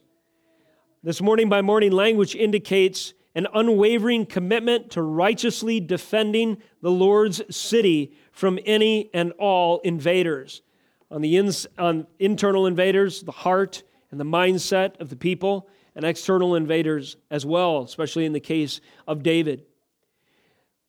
This 1.02 1.20
morning 1.20 1.48
by 1.48 1.60
morning 1.60 1.92
language 1.92 2.34
indicates 2.34 3.14
an 3.34 3.46
unwavering 3.52 4.26
commitment 4.26 4.90
to 4.92 5.02
righteously 5.02 5.80
defending 5.80 6.58
the 6.80 6.90
Lord's 6.90 7.42
city 7.54 8.12
from 8.30 8.58
any 8.64 9.10
and 9.12 9.32
all 9.32 9.80
invaders. 9.80 10.62
On 11.10 11.20
the 11.20 11.36
ins, 11.36 11.66
on 11.78 12.06
internal 12.18 12.66
invaders, 12.66 13.22
the 13.22 13.32
heart 13.32 13.82
and 14.10 14.20
the 14.20 14.24
mindset 14.24 15.00
of 15.00 15.10
the 15.10 15.16
people, 15.16 15.68
and 15.96 16.04
external 16.04 16.54
invaders 16.54 17.16
as 17.30 17.46
well, 17.46 17.82
especially 17.82 18.24
in 18.24 18.32
the 18.32 18.40
case 18.40 18.80
of 19.06 19.22
David. 19.22 19.64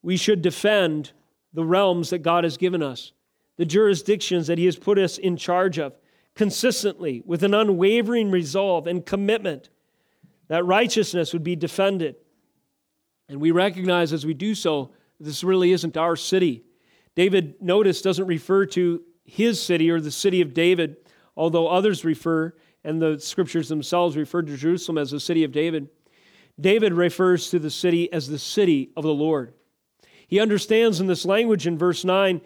We 0.02 0.16
should 0.16 0.42
defend 0.42 1.12
the 1.52 1.64
realms 1.64 2.10
that 2.10 2.18
God 2.18 2.44
has 2.44 2.56
given 2.56 2.82
us 2.82 3.12
the 3.56 3.66
jurisdictions 3.66 4.46
that 4.46 4.58
He 4.58 4.66
has 4.66 4.76
put 4.76 4.98
us 4.98 5.18
in 5.18 5.36
charge 5.36 5.78
of 5.78 5.94
consistently 6.34 7.22
with 7.24 7.42
an 7.42 7.54
unwavering 7.54 8.30
resolve 8.30 8.86
and 8.86 9.04
commitment 9.04 9.70
that 10.48 10.64
righteousness 10.64 11.32
would 11.32 11.42
be 11.42 11.56
defended. 11.56 12.14
And 13.28 13.40
we 13.40 13.50
recognize 13.50 14.12
as 14.12 14.24
we 14.24 14.34
do 14.34 14.54
so, 14.54 14.92
this 15.18 15.42
really 15.42 15.72
isn't 15.72 15.96
our 15.96 16.14
city. 16.14 16.62
David, 17.14 17.60
notice, 17.60 18.02
doesn't 18.02 18.26
refer 18.26 18.66
to 18.66 19.02
his 19.24 19.60
city 19.60 19.90
or 19.90 20.00
the 20.00 20.10
city 20.10 20.42
of 20.42 20.54
David, 20.54 20.96
although 21.36 21.66
others 21.66 22.04
refer, 22.04 22.54
and 22.84 23.00
the 23.00 23.18
scriptures 23.18 23.68
themselves 23.68 24.16
refer 24.16 24.42
to 24.42 24.56
Jerusalem 24.56 24.98
as 24.98 25.10
the 25.10 25.18
city 25.18 25.42
of 25.42 25.50
David. 25.50 25.88
David 26.60 26.92
refers 26.92 27.50
to 27.50 27.58
the 27.58 27.70
city 27.70 28.12
as 28.12 28.28
the 28.28 28.38
city 28.38 28.90
of 28.96 29.02
the 29.02 29.12
Lord. 29.12 29.54
He 30.28 30.38
understands 30.38 31.00
in 31.00 31.06
this 31.06 31.24
language 31.24 31.66
in 31.66 31.78
verse 31.78 32.04
9 32.04 32.40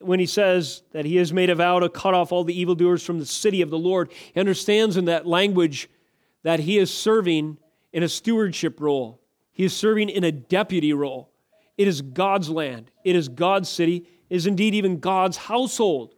when 0.00 0.20
he 0.20 0.26
says 0.26 0.82
that 0.92 1.04
he 1.04 1.16
has 1.16 1.32
made 1.32 1.50
a 1.50 1.54
vow 1.54 1.80
to 1.80 1.88
cut 1.88 2.14
off 2.14 2.30
all 2.30 2.44
the 2.44 2.58
evildoers 2.58 3.02
from 3.02 3.18
the 3.18 3.26
city 3.26 3.62
of 3.62 3.70
the 3.70 3.78
Lord. 3.78 4.10
He 4.32 4.40
understands 4.40 4.96
in 4.96 5.06
that 5.06 5.26
language 5.26 5.88
that 6.42 6.60
he 6.60 6.78
is 6.78 6.92
serving 6.92 7.58
in 7.92 8.02
a 8.02 8.08
stewardship 8.08 8.80
role, 8.80 9.20
he 9.52 9.64
is 9.64 9.74
serving 9.74 10.08
in 10.08 10.24
a 10.24 10.32
deputy 10.32 10.92
role. 10.92 11.30
It 11.76 11.88
is 11.88 12.02
God's 12.02 12.50
land, 12.50 12.90
it 13.04 13.16
is 13.16 13.28
God's 13.28 13.68
city, 13.68 14.06
it 14.28 14.36
is 14.36 14.46
indeed 14.46 14.74
even 14.74 15.00
God's 15.00 15.36
household. 15.36 16.14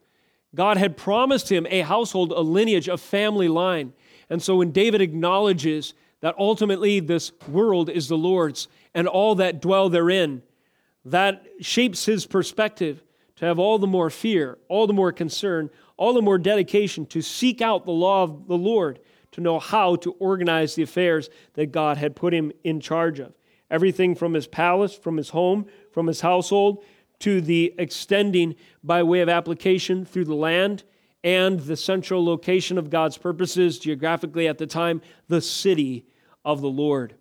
God 0.55 0.79
had 0.79 0.97
promised 0.97 1.51
him 1.51 1.67
a 1.71 1.83
household, 1.83 2.33
a 2.33 2.41
lineage, 2.41 2.89
a 2.89 2.97
family 2.97 3.47
line. 3.47 3.93
And 4.29 4.43
so 4.43 4.57
when 4.57 4.73
David 4.73 5.01
acknowledges 5.01 5.95
that 6.23 6.35
ultimately 6.39 6.99
this 6.99 7.31
world 7.49 7.89
is 7.89 8.09
the 8.09 8.19
Lord's 8.19 8.67
and 8.93 9.07
all 9.07 9.37
that 9.37 9.61
dwell 9.61 9.89
therein, 9.89 10.43
that 11.05 11.45
shapes 11.61 12.05
his 12.05 12.27
perspective 12.27 13.03
to 13.41 13.47
have 13.47 13.59
all 13.59 13.79
the 13.79 13.87
more 13.87 14.11
fear, 14.11 14.59
all 14.69 14.87
the 14.87 14.93
more 14.93 15.13
concern, 15.13 15.71
all 15.97 16.13
the 16.13 16.21
more 16.21 16.37
dedication 16.37 17.07
to 17.07 17.23
seek 17.23 17.63
out 17.63 17.87
the 17.87 17.91
law 17.91 18.23
of 18.23 18.47
the 18.49 18.57
Lord, 18.57 19.01
to 19.33 19.41
know 19.41 19.59
how 19.59 19.97
to 19.97 20.13
organize 20.19 20.75
the 20.75 20.83
affairs 20.83 21.31
that 21.55 21.73
God 21.73 21.97
had 21.97 22.15
put 22.15 22.35
him 22.35 22.53
in 22.65 22.81
charge 22.81 23.19
of. 23.19 23.33
Everything 23.71 24.15
from 24.15 24.35
his 24.35 24.47
palace, 24.47 24.95
from 24.95 25.17
his 25.17 25.31
home, 25.31 25.65
from 25.91 26.07
his 26.07 26.21
household, 26.21 26.85
to 27.21 27.41
the 27.41 27.73
extending 27.79 28.57
by 28.85 29.03
way 29.03 29.21
of 29.21 29.31
application 29.31 30.05
through 30.05 30.27
the 30.27 30.35
land 30.35 30.85
and 31.25 31.61
the 31.61 31.79
central 31.79 32.23
location 32.23 32.77
of 32.77 32.91
God's 32.91 33.17
purposes 33.17 33.79
geographically 33.79 34.49
at 34.49 34.59
the 34.59 34.67
time, 34.67 35.01
the 35.29 35.41
city 35.41 36.05
of 36.45 36.61
the 36.61 36.69
Lord. 36.69 37.15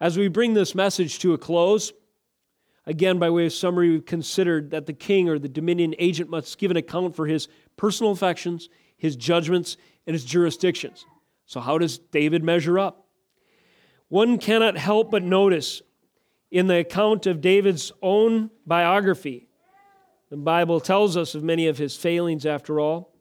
As 0.00 0.18
we 0.18 0.26
bring 0.26 0.54
this 0.54 0.74
message 0.74 1.20
to 1.20 1.34
a 1.34 1.38
close, 1.38 1.92
again, 2.86 3.18
by 3.18 3.30
way 3.30 3.46
of 3.46 3.52
summary, 3.52 3.90
we've 3.90 4.06
considered 4.06 4.70
that 4.70 4.86
the 4.86 4.92
king 4.92 5.28
or 5.28 5.38
the 5.38 5.48
dominion 5.48 5.94
agent 5.98 6.30
must 6.30 6.58
give 6.58 6.70
an 6.70 6.76
account 6.76 7.16
for 7.16 7.26
his 7.26 7.48
personal 7.76 8.12
affections, 8.12 8.68
his 8.96 9.16
judgments, 9.16 9.76
and 10.06 10.14
his 10.14 10.24
jurisdictions. 10.24 11.04
So, 11.46 11.60
how 11.60 11.78
does 11.78 11.98
David 11.98 12.42
measure 12.42 12.78
up? 12.78 13.06
One 14.08 14.38
cannot 14.38 14.76
help 14.76 15.10
but 15.10 15.22
notice 15.22 15.82
in 16.50 16.66
the 16.66 16.78
account 16.78 17.26
of 17.26 17.40
David's 17.40 17.90
own 18.00 18.50
biography, 18.66 19.48
the 20.30 20.36
Bible 20.36 20.80
tells 20.80 21.16
us 21.16 21.34
of 21.34 21.42
many 21.42 21.66
of 21.66 21.78
his 21.78 21.96
failings, 21.96 22.46
after 22.46 22.80
all. 22.80 23.12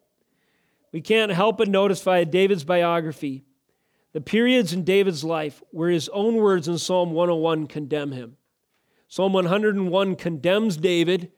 We 0.92 1.02
can't 1.02 1.32
help 1.32 1.58
but 1.58 1.68
notice 1.68 2.02
via 2.04 2.26
David's 2.26 2.64
biography 2.64 3.44
the 4.14 4.22
periods 4.22 4.74
in 4.74 4.84
David's 4.84 5.24
life 5.24 5.62
where 5.72 5.90
his 5.90 6.08
own 6.10 6.36
words 6.36 6.68
in 6.68 6.78
Psalm 6.78 7.12
101 7.12 7.68
condemn 7.68 8.12
him. 8.12 8.38
Psalm 9.14 9.32
101 9.32 10.16
condemns 10.16 10.76
David 10.76 11.32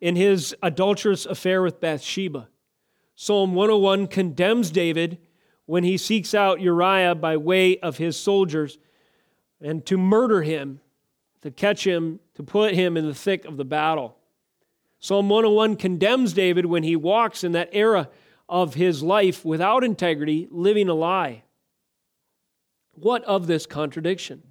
in 0.00 0.14
his 0.14 0.54
adulterous 0.62 1.26
affair 1.26 1.62
with 1.62 1.80
Bathsheba. 1.80 2.48
Psalm 3.16 3.56
101 3.56 4.06
condemns 4.06 4.70
David 4.70 5.18
when 5.66 5.82
he 5.82 5.96
seeks 5.96 6.32
out 6.32 6.60
Uriah 6.60 7.16
by 7.16 7.36
way 7.36 7.76
of 7.80 7.96
his 7.96 8.16
soldiers 8.16 8.78
and 9.60 9.84
to 9.86 9.98
murder 9.98 10.42
him, 10.42 10.80
to 11.42 11.50
catch 11.50 11.84
him, 11.84 12.20
to 12.34 12.44
put 12.44 12.74
him 12.74 12.96
in 12.96 13.04
the 13.04 13.14
thick 13.14 13.44
of 13.46 13.56
the 13.56 13.64
battle. 13.64 14.16
Psalm 15.00 15.28
101 15.28 15.74
condemns 15.74 16.32
David 16.32 16.66
when 16.66 16.84
he 16.84 16.94
walks 16.94 17.42
in 17.42 17.50
that 17.50 17.70
era 17.72 18.08
of 18.48 18.74
his 18.74 19.02
life 19.02 19.44
without 19.44 19.82
integrity, 19.82 20.46
living 20.52 20.88
a 20.88 20.94
lie. 20.94 21.42
What 22.92 23.24
of 23.24 23.48
this 23.48 23.66
contradiction? 23.66 24.44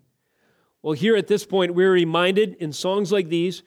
Well, 0.87 0.93
here 0.93 1.17
at 1.17 1.27
this 1.27 1.45
point, 1.45 1.75
we're 1.75 1.91
reminded 1.91 2.53
in 2.61 2.71
songs 2.71 3.11
like 3.11 3.27
these 3.27 3.61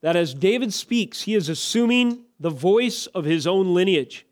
that 0.00 0.16
as 0.16 0.32
David 0.32 0.72
speaks, 0.72 1.20
he 1.20 1.34
is 1.34 1.50
assuming 1.50 2.24
the 2.40 2.48
voice 2.48 3.04
of 3.08 3.26
his 3.26 3.46
own 3.46 3.74
lineage. 3.74 4.24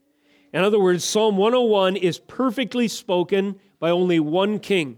In 0.50 0.64
other 0.64 0.80
words, 0.80 1.04
Psalm 1.04 1.36
101 1.36 1.96
is 1.96 2.18
perfectly 2.18 2.88
spoken 2.88 3.60
by 3.78 3.90
only 3.90 4.18
one 4.18 4.60
king. 4.60 4.96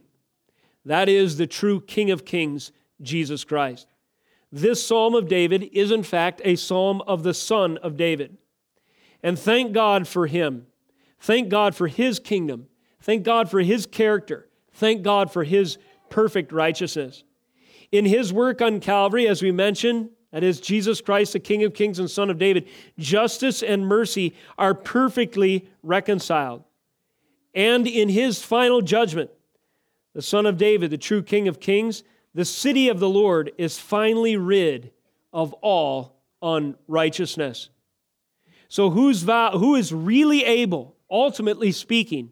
That 0.85 1.09
is 1.09 1.37
the 1.37 1.49
true 1.49 1.81
King 1.81 2.13
of 2.13 2.25
Kings, 2.25 2.71
Jesus 3.03 3.43
Christ. 3.43 3.89
This 4.53 4.87
Psalm 4.87 5.17
of 5.17 5.27
David 5.27 5.65
is, 5.73 5.91
in 5.91 6.05
fact, 6.05 6.41
a 6.45 6.55
psalm 6.55 7.01
of 7.01 7.25
the 7.25 7.35
Son 7.35 7.79
of 7.79 7.97
David. 7.97 8.39
And 9.25 9.37
thank 9.37 9.73
God 9.73 10.07
for 10.07 10.29
him. 10.29 10.69
Thank 11.19 11.49
God 11.49 11.75
for 11.75 11.89
his 11.89 12.21
kingdom. 12.21 12.69
Thank 13.01 13.25
God 13.25 13.51
for 13.51 13.61
his 13.61 13.87
character. 13.87 14.49
Thank 14.73 15.03
God 15.03 15.33
for 15.33 15.43
his 15.43 15.79
perfect 16.15 16.53
righteousness. 16.53 17.25
In 17.91 18.05
his 18.05 18.33
work 18.33 18.63
on 18.63 18.79
Calvary, 18.79 19.27
as 19.27 19.43
we 19.43 19.51
mentioned, 19.51 20.11
that 20.31 20.45
is 20.45 20.61
Jesus 20.61 21.01
Christ, 21.01 21.33
the 21.33 21.41
King 21.41 21.65
of 21.65 21.75
Kings 21.75 21.99
and 21.99 22.09
Son 22.09 22.31
of 22.31 22.39
David, 22.39 22.69
justice 22.97 23.65
and 23.65 23.85
mercy 23.85 24.37
are 24.57 24.75
perfectly 24.75 25.69
reconciled. 25.83 26.63
And 27.53 27.89
in 27.89 28.09
his 28.09 28.41
final 28.41 28.81
judgment, 28.81 29.29
the 30.15 30.23
Son 30.23 30.47
of 30.47 30.57
David, 30.57 30.93
the 30.93 30.99
true 30.99 31.21
King 31.21 31.49
of 31.49 31.59
Kings, 31.59 32.05
the 32.33 32.45
city 32.45 32.89
of 32.89 33.01
the 33.01 33.09
Lord 33.09 33.51
is 33.59 33.81
finally 33.81 34.37
rid 34.37 34.93
of 35.33 35.53
all 35.55 36.23
unrighteousness. 36.43 37.71
So, 38.69 38.91
who's 38.91 39.23
who 39.25 39.75
is 39.75 39.93
really 39.93 40.45
able, 40.45 40.95
ultimately 41.11 41.73
speaking, 41.73 42.31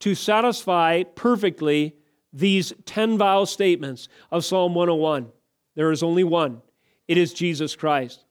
to 0.00 0.14
satisfy 0.14 1.02
perfectly 1.02 1.94
these 2.32 2.72
10 2.84 3.18
vow 3.18 3.44
statements 3.44 4.08
of 4.30 4.44
Psalm 4.44 4.74
101. 4.74 5.30
There 5.74 5.90
is 5.90 6.02
only 6.02 6.24
one 6.24 6.62
it 7.06 7.16
is 7.16 7.32
Jesus 7.32 7.74
Christ. 7.74 8.24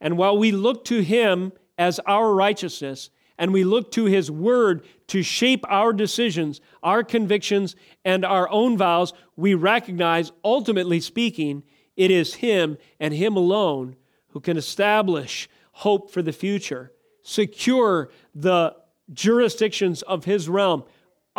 And 0.00 0.16
while 0.16 0.38
we 0.38 0.52
look 0.52 0.84
to 0.86 1.00
him 1.02 1.52
as 1.76 1.98
our 2.06 2.32
righteousness, 2.32 3.10
and 3.36 3.52
we 3.52 3.64
look 3.64 3.90
to 3.92 4.04
his 4.04 4.30
word 4.30 4.84
to 5.08 5.22
shape 5.22 5.64
our 5.68 5.92
decisions, 5.92 6.60
our 6.82 7.02
convictions, 7.02 7.74
and 8.04 8.24
our 8.24 8.48
own 8.50 8.78
vows, 8.78 9.12
we 9.34 9.54
recognize, 9.54 10.30
ultimately 10.44 11.00
speaking, 11.00 11.62
it 11.96 12.10
is 12.10 12.34
him 12.34 12.78
and 13.00 13.14
him 13.14 13.36
alone 13.36 13.96
who 14.28 14.40
can 14.40 14.56
establish 14.56 15.48
hope 15.72 16.10
for 16.10 16.22
the 16.22 16.32
future, 16.32 16.92
secure 17.22 18.10
the 18.34 18.76
jurisdictions 19.12 20.02
of 20.02 20.24
his 20.24 20.48
realm, 20.48 20.84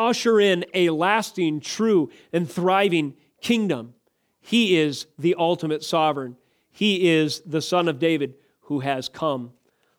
usher 0.09 0.39
in 0.39 0.65
a 0.73 0.89
lasting, 0.89 1.59
true, 1.61 2.09
and 2.33 2.49
thriving 2.49 3.15
kingdom. 3.41 3.93
He 4.39 4.77
is 4.77 5.07
the 5.17 5.35
ultimate 5.37 5.83
sovereign. 5.83 6.37
He 6.71 7.09
is 7.09 7.41
the 7.41 7.61
Son 7.61 7.87
of 7.87 7.99
David 7.99 8.35
who 8.61 8.79
has 8.79 9.09
come. 9.09 9.51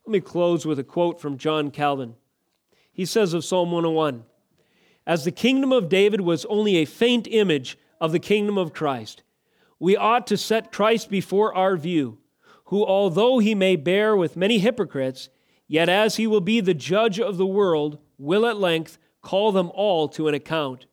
Let 0.06 0.12
me 0.12 0.20
close 0.20 0.66
with 0.66 0.78
a 0.78 0.84
quote 0.84 1.20
from 1.20 1.38
John 1.38 1.70
Calvin. 1.70 2.14
He 2.92 3.04
says 3.04 3.34
of 3.34 3.44
Psalm 3.44 3.70
101 3.70 4.24
As 5.06 5.24
the 5.24 5.30
kingdom 5.30 5.72
of 5.72 5.88
David 5.88 6.22
was 6.22 6.44
only 6.46 6.76
a 6.76 6.84
faint 6.84 7.28
image 7.30 7.78
of 8.00 8.12
the 8.12 8.18
kingdom 8.18 8.58
of 8.58 8.72
Christ, 8.72 9.22
we 9.78 9.96
ought 9.96 10.26
to 10.28 10.36
set 10.36 10.72
Christ 10.72 11.10
before 11.10 11.54
our 11.54 11.76
view, 11.76 12.18
who, 12.66 12.84
although 12.84 13.38
he 13.38 13.54
may 13.54 13.76
bear 13.76 14.16
with 14.16 14.36
many 14.36 14.58
hypocrites, 14.58 15.28
yet 15.68 15.88
as 15.88 16.16
he 16.16 16.26
will 16.26 16.40
be 16.40 16.60
the 16.60 16.74
judge 16.74 17.20
of 17.20 17.36
the 17.36 17.46
world, 17.46 17.98
will 18.18 18.46
at 18.46 18.56
length 18.56 18.98
call 19.22 19.52
them 19.52 19.70
all 19.74 20.08
to 20.08 20.28
an 20.28 20.34
account, 20.34 20.86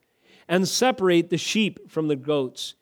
and 0.48 0.66
separate 0.66 1.30
the 1.30 1.38
sheep 1.38 1.90
from 1.90 2.08
the 2.08 2.16
goats. 2.16 2.74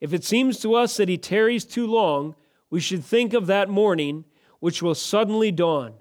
If 0.00 0.12
it 0.12 0.24
seems 0.24 0.60
to 0.60 0.74
us 0.74 0.96
that 0.96 1.08
he 1.08 1.16
tarries 1.16 1.64
too 1.64 1.86
long, 1.86 2.34
we 2.70 2.80
should 2.80 3.04
think 3.04 3.32
of 3.32 3.46
that 3.46 3.70
morning 3.70 4.24
which 4.60 4.82
will 4.82 4.94
suddenly 4.94 5.50
dawn, 5.50 5.94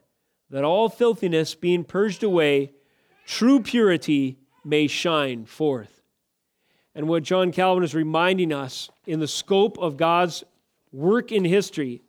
that 0.49 0.63
all 0.63 0.89
filthiness 0.89 1.55
being 1.55 1.83
purged 1.83 2.23
away, 2.23 2.71
true 3.25 3.61
purity 3.61 4.37
may 4.63 4.87
shine 4.87 5.45
forth. 5.45 6.01
And 6.93 7.07
what 7.07 7.23
John 7.23 7.51
Calvin 7.51 7.83
is 7.83 7.93
reminding 7.93 8.53
us 8.53 8.89
in 9.05 9.19
the 9.19 9.27
scope 9.27 9.77
of 9.77 9.97
God's 9.97 10.43
work 10.91 11.31
in 11.31 11.43
history 11.43 12.01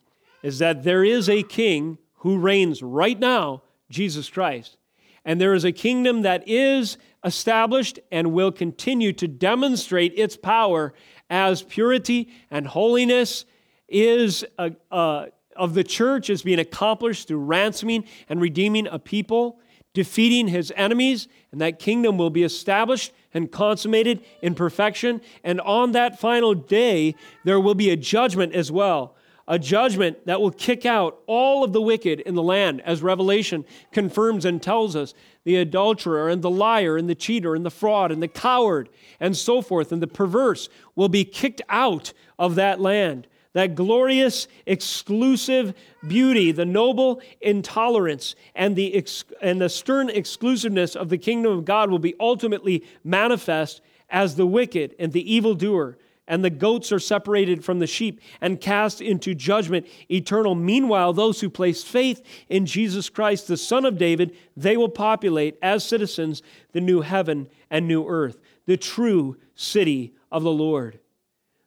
is 0.43 0.61
that 0.61 0.85
there 0.85 1.05
is 1.05 1.29
a 1.29 1.43
king 1.43 1.99
who 2.19 2.39
reigns 2.39 2.83
right 2.83 3.19
now, 3.19 3.63
Jesus 3.91 4.29
Christ. 4.29 4.79
And 5.27 5.41
there 5.41 5.55
is 5.55 5.65
a 5.65 5.73
kingdom 5.73 6.23
that 6.23 6.45
is 6.49 6.97
established 7.25 7.99
and 8.13 8.33
will 8.33 8.53
continue 8.53 9.13
to 9.15 9.27
demonstrate 9.27 10.15
its 10.17 10.37
power 10.37 10.95
as 11.29 11.63
purity 11.63 12.31
and 12.49 12.69
holiness 12.69 13.45
is 13.89 14.45
a, 14.57 14.73
a, 14.93 15.27
of 15.57 15.75
the 15.75 15.83
church 15.83 16.31
is 16.31 16.43
being 16.43 16.61
accomplished 16.61 17.27
through 17.27 17.41
ransoming 17.41 18.05
and 18.29 18.41
redeeming 18.41 18.87
a 18.87 19.01
people, 19.01 19.59
defeating 19.95 20.47
his 20.47 20.73
enemies, 20.77 21.27
and 21.51 21.61
that 21.61 21.81
kingdom 21.81 22.17
will 22.17 22.31
be 22.31 22.45
established 22.45 23.13
and 23.35 23.51
consummated 23.51 24.25
in 24.43 24.55
perfection. 24.55 25.21
And 25.43 25.61
on 25.61 25.91
that 25.93 26.21
final 26.21 26.55
day, 26.55 27.17
there 27.45 27.59
will 27.59 27.75
be 27.75 27.91
a 27.91 27.97
judgment 27.97 28.55
as 28.55 28.71
well 28.71 29.17
a 29.49 29.59
judgment 29.59 30.27
that 30.27 30.41
will 30.41 30.51
kick 30.51 30.85
out 30.85 31.21
all 31.27 31.63
of 31.63 31.73
the 31.73 31.81
wicked 31.81 32.21
in 32.21 32.35
the 32.35 32.43
land, 32.43 32.81
as 32.83 33.03
Revelation 33.03 33.65
confirms 33.93 34.45
and 34.45 34.61
tells 34.61 34.97
us 34.97 35.15
the 35.45 35.57
adulterer 35.57 36.29
and 36.29 36.43
the 36.43 36.51
liar 36.51 36.97
and 36.97 37.09
the 37.09 37.15
cheater 37.15 37.55
and 37.55 37.65
the 37.65 37.71
fraud 37.71 38.11
and 38.11 38.23
the 38.23 38.29
coward 38.29 38.89
and 39.21 39.37
so 39.37 39.63
forth, 39.63 39.93
and 39.93 40.03
the 40.03 40.07
perverse 40.07 40.69
will 40.97 41.09
be 41.09 41.25
kicked 41.25 41.63
out 41.69 42.13
of 42.39 42.57
that 42.57 42.81
land. 42.81 43.27
That 43.53 43.75
glorious, 43.75 44.49
exclusive 44.67 45.73
beauty, 46.07 46.53
the 46.53 46.67
noble 46.67 47.23
intolerance, 47.41 48.35
and 48.55 48.77
the, 48.77 48.95
ex- 48.95 49.25
and 49.41 49.61
the 49.61 49.71
stern 49.71 50.11
exclusiveness 50.11 50.95
of 50.95 51.09
the 51.09 51.17
kingdom 51.17 51.53
of 51.53 51.65
God 51.65 51.91
will 51.91 51.99
be 51.99 52.15
ultimately 52.21 52.85
manifest 53.03 53.81
as 54.11 54.37
the 54.37 54.47
wicked 54.47 54.95
and 54.99 55.13
the 55.13 55.33
evildoer 55.35 55.97
and 56.29 56.45
the 56.45 56.51
goats 56.51 56.91
are 56.93 56.99
separated 56.99 57.65
from 57.65 57.79
the 57.79 57.87
sheep 57.87 58.21
and 58.41 58.61
cast 58.61 59.01
into 59.01 59.35
judgment 59.35 59.87
eternal. 60.11 60.55
Meanwhile, 60.55 61.13
those 61.13 61.41
who 61.41 61.49
place 61.49 61.83
faith 61.85 62.23
in 62.49 62.67
Jesus 62.67 63.09
Christ, 63.09 63.49
the 63.49 63.57
Son 63.57 63.85
of 63.85 63.99
David, 63.99 64.37
they 64.57 64.77
will 64.77 64.89
populate 64.89 65.59
as 65.63 65.85
citizens 65.85 66.43
the 66.73 66.81
new 66.81 67.01
heaven 67.01 67.49
and 67.71 67.87
new 67.87 68.07
earth, 68.07 68.39
the 68.67 68.77
true 68.77 69.37
city 69.55 70.15
of 70.33 70.43
the 70.43 70.53
Lord. 70.53 70.99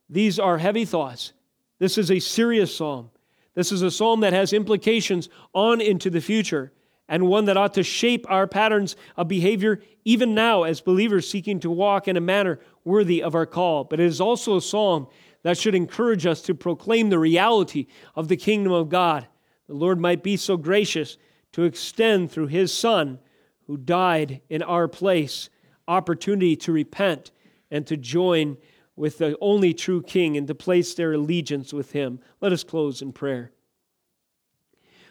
These 0.10 0.40
are 0.40 0.58
heavy 0.58 0.86
thoughts. 0.86 1.34
This 1.78 1.98
is 1.98 2.12
a 2.12 2.20
serious 2.20 2.76
psalm. 2.76 3.12
This 3.56 3.72
is 3.72 3.82
a 3.82 3.92
psalm 3.92 4.22
that 4.22 4.34
has 4.34 4.54
implications 4.54 5.30
on 5.54 5.82
into 5.82 6.10
the 6.10 6.22
future 6.22 6.72
and 7.10 7.28
one 7.28 7.46
that 7.46 7.58
ought 7.58 7.74
to 7.74 7.84
shape 7.84 8.26
our 8.30 8.48
patterns 8.48 8.96
of 9.18 9.28
behavior 9.28 9.82
even 10.06 10.36
now 10.36 10.64
as 10.64 10.80
believers 10.80 11.30
seeking 11.30 11.60
to 11.60 11.70
walk 11.70 12.08
in 12.08 12.16
a 12.16 12.22
manner 12.22 12.60
worthy 12.90 13.22
of 13.22 13.36
our 13.36 13.46
call. 13.46 13.84
But 13.84 14.00
it 14.00 14.08
is 14.08 14.20
also 14.20 14.58
a 14.58 14.62
psalm 14.62 15.08
that 15.44 15.58
should 15.58 15.76
encourage 15.76 16.26
us 16.26 16.42
to 16.42 16.56
proclaim 16.56 17.10
the 17.10 17.20
reality 17.20 17.88
of 18.16 18.28
the 18.28 18.36
kingdom 18.36 18.74
of 18.74 18.90
God. 18.90 19.28
The 19.68 19.76
Lord 19.76 20.00
might 20.00 20.24
be 20.24 20.36
so 20.36 20.58
gracious 20.58 21.18
to 21.54 21.64
extend 21.64 22.32
through 22.32 22.48
his 22.48 22.74
Son, 22.74 23.20
who 23.68 23.78
died 23.78 24.42
in 24.50 24.64
our 24.64 24.88
place, 24.88 25.50
opportunity 25.88 26.56
to 26.56 26.72
repent 26.72 27.32
and 27.70 27.86
to 27.86 27.96
join 27.96 28.58
with 28.96 29.20
the 29.20 29.38
only 29.40 29.74
true 29.74 30.02
King 30.02 30.36
and 30.36 30.48
to 30.48 30.56
place 30.56 30.96
their 30.96 31.14
allegiance 31.14 31.72
with 31.72 31.92
him. 31.92 32.20
Let 32.42 32.52
us 32.52 32.64
close 32.64 33.02
in 33.02 33.14
prayer. 33.14 33.52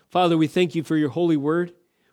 Father, 0.08 0.36
we 0.36 0.48
thank 0.48 0.74
you 0.74 0.82
for 0.82 0.96
your 0.96 1.10
holy 1.10 1.36
word. 1.36 1.72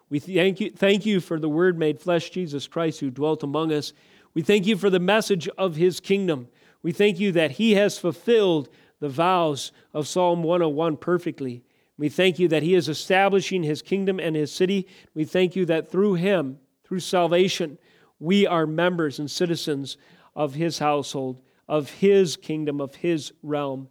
We 0.10 0.20
thank 0.20 0.60
you, 0.62 0.70
thank 0.70 1.06
you 1.06 1.20
for 1.20 1.40
the 1.40 1.50
Word 1.50 1.80
made 1.80 2.00
flesh, 2.00 2.30
Jesus 2.30 2.68
Christ, 2.68 3.00
who 3.00 3.10
dwelt 3.10 3.42
among 3.44 3.74
us. 3.74 3.92
We 4.36 4.42
thank 4.42 4.68
you 4.68 4.76
for 4.76 4.90
the 4.90 5.00
message 5.00 5.48
of 5.58 5.78
His 5.78 6.02
kingdom. 6.02 6.50
We 6.84 6.92
thank 6.92 7.20
you 7.20 7.32
that 7.32 7.52
He 7.52 7.72
has 7.76 7.98
fulfilled 7.98 8.70
the 9.00 9.10
vows 9.10 9.72
of 9.94 10.08
Psalm 10.08 10.44
101 10.44 10.98
perfectly. 10.98 11.64
We 11.98 12.10
thank 12.10 12.38
you 12.38 12.50
that 12.50 12.62
He 12.62 12.76
is 12.76 12.90
establishing 12.90 13.64
His 13.64 13.82
kingdom 13.82 14.20
and 14.20 14.36
His 14.36 14.52
city. 14.52 14.88
We 15.14 15.24
thank 15.24 15.56
you 15.56 15.66
that 15.68 15.90
through 15.90 16.16
Him, 16.16 16.60
through 16.84 17.00
salvation, 17.00 17.78
we 18.20 18.46
are 18.46 18.68
members 18.68 19.20
and 19.20 19.32
citizens 19.32 19.98
of 20.36 20.54
His 20.54 20.80
household, 20.80 21.42
of 21.70 21.90
His 21.90 22.36
kingdom, 22.36 22.82
of 22.82 22.96
His 22.96 23.32
realm. 23.42 23.88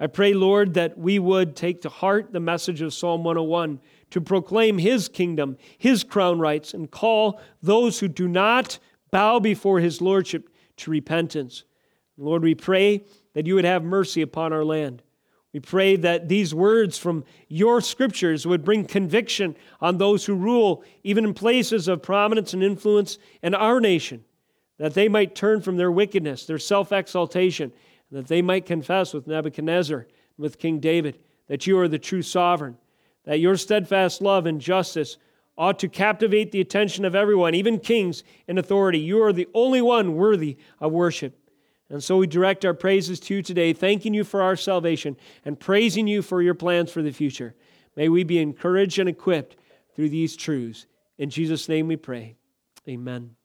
I 0.00 0.06
pray, 0.06 0.32
Lord, 0.32 0.74
that 0.74 0.96
we 0.96 1.18
would 1.18 1.56
take 1.56 1.82
to 1.82 1.88
heart 1.88 2.32
the 2.32 2.38
message 2.38 2.82
of 2.82 2.94
Psalm 2.94 3.24
101 3.24 3.80
to 4.10 4.20
proclaim 4.20 4.78
his 4.78 5.08
kingdom, 5.08 5.58
his 5.76 6.04
crown 6.04 6.38
rights, 6.38 6.72
and 6.72 6.88
call 6.88 7.40
those 7.60 7.98
who 7.98 8.06
do 8.06 8.28
not 8.28 8.78
bow 9.10 9.38
before 9.38 9.80
his 9.80 10.00
lordship 10.00 10.48
to 10.78 10.90
repentance. 10.90 11.64
Lord, 12.16 12.42
we 12.42 12.54
pray 12.54 13.04
that 13.34 13.46
you 13.46 13.54
would 13.54 13.64
have 13.64 13.84
mercy 13.84 14.22
upon 14.22 14.52
our 14.52 14.64
land. 14.64 15.02
We 15.52 15.60
pray 15.60 15.96
that 15.96 16.28
these 16.28 16.54
words 16.54 16.98
from 16.98 17.24
your 17.48 17.80
scriptures 17.80 18.46
would 18.46 18.64
bring 18.64 18.84
conviction 18.84 19.56
on 19.80 19.96
those 19.96 20.26
who 20.26 20.34
rule, 20.34 20.84
even 21.02 21.24
in 21.24 21.34
places 21.34 21.88
of 21.88 22.02
prominence 22.02 22.52
and 22.52 22.62
influence 22.62 23.18
in 23.42 23.54
our 23.54 23.80
nation, 23.80 24.24
that 24.78 24.94
they 24.94 25.08
might 25.08 25.34
turn 25.34 25.62
from 25.62 25.76
their 25.76 25.90
wickedness, 25.90 26.44
their 26.44 26.58
self 26.58 26.92
exaltation, 26.92 27.72
that 28.10 28.28
they 28.28 28.42
might 28.42 28.66
confess 28.66 29.14
with 29.14 29.26
Nebuchadnezzar 29.26 30.00
and 30.00 30.08
with 30.36 30.58
King 30.58 30.80
David 30.80 31.18
that 31.46 31.66
you 31.66 31.78
are 31.78 31.88
the 31.88 31.98
true 31.98 32.22
sovereign 32.22 32.76
that 33.28 33.40
your 33.40 33.58
steadfast 33.58 34.22
love 34.22 34.46
and 34.46 34.58
justice 34.58 35.18
ought 35.58 35.78
to 35.80 35.88
captivate 35.88 36.52
the 36.52 36.60
attention 36.60 37.04
of 37.04 37.16
everyone, 37.16 37.54
even 37.54 37.80
kings 37.80 38.22
in 38.46 38.56
authority. 38.56 38.98
You 38.98 39.22
are 39.24 39.32
the 39.32 39.48
only 39.52 39.82
one 39.82 40.14
worthy 40.14 40.56
of 40.80 40.92
worship. 40.92 41.36
And 41.90 42.02
so 42.02 42.18
we 42.18 42.26
direct 42.26 42.64
our 42.64 42.74
praises 42.74 43.18
to 43.20 43.34
you 43.34 43.42
today, 43.42 43.72
thanking 43.72 44.14
you 44.14 44.22
for 44.22 44.40
our 44.40 44.56
salvation 44.56 45.16
and 45.44 45.58
praising 45.58 46.06
you 46.06 46.22
for 46.22 46.40
your 46.40 46.54
plans 46.54 46.92
for 46.92 47.02
the 47.02 47.12
future. 47.12 47.54
May 47.96 48.08
we 48.08 48.24
be 48.24 48.38
encouraged 48.38 48.98
and 48.98 49.08
equipped 49.08 49.56
through 49.94 50.10
these 50.10 50.36
truths. 50.36 50.86
In 51.18 51.30
Jesus' 51.30 51.68
name 51.68 51.88
we 51.88 51.96
pray. 51.96 52.36
Amen. 52.88 53.37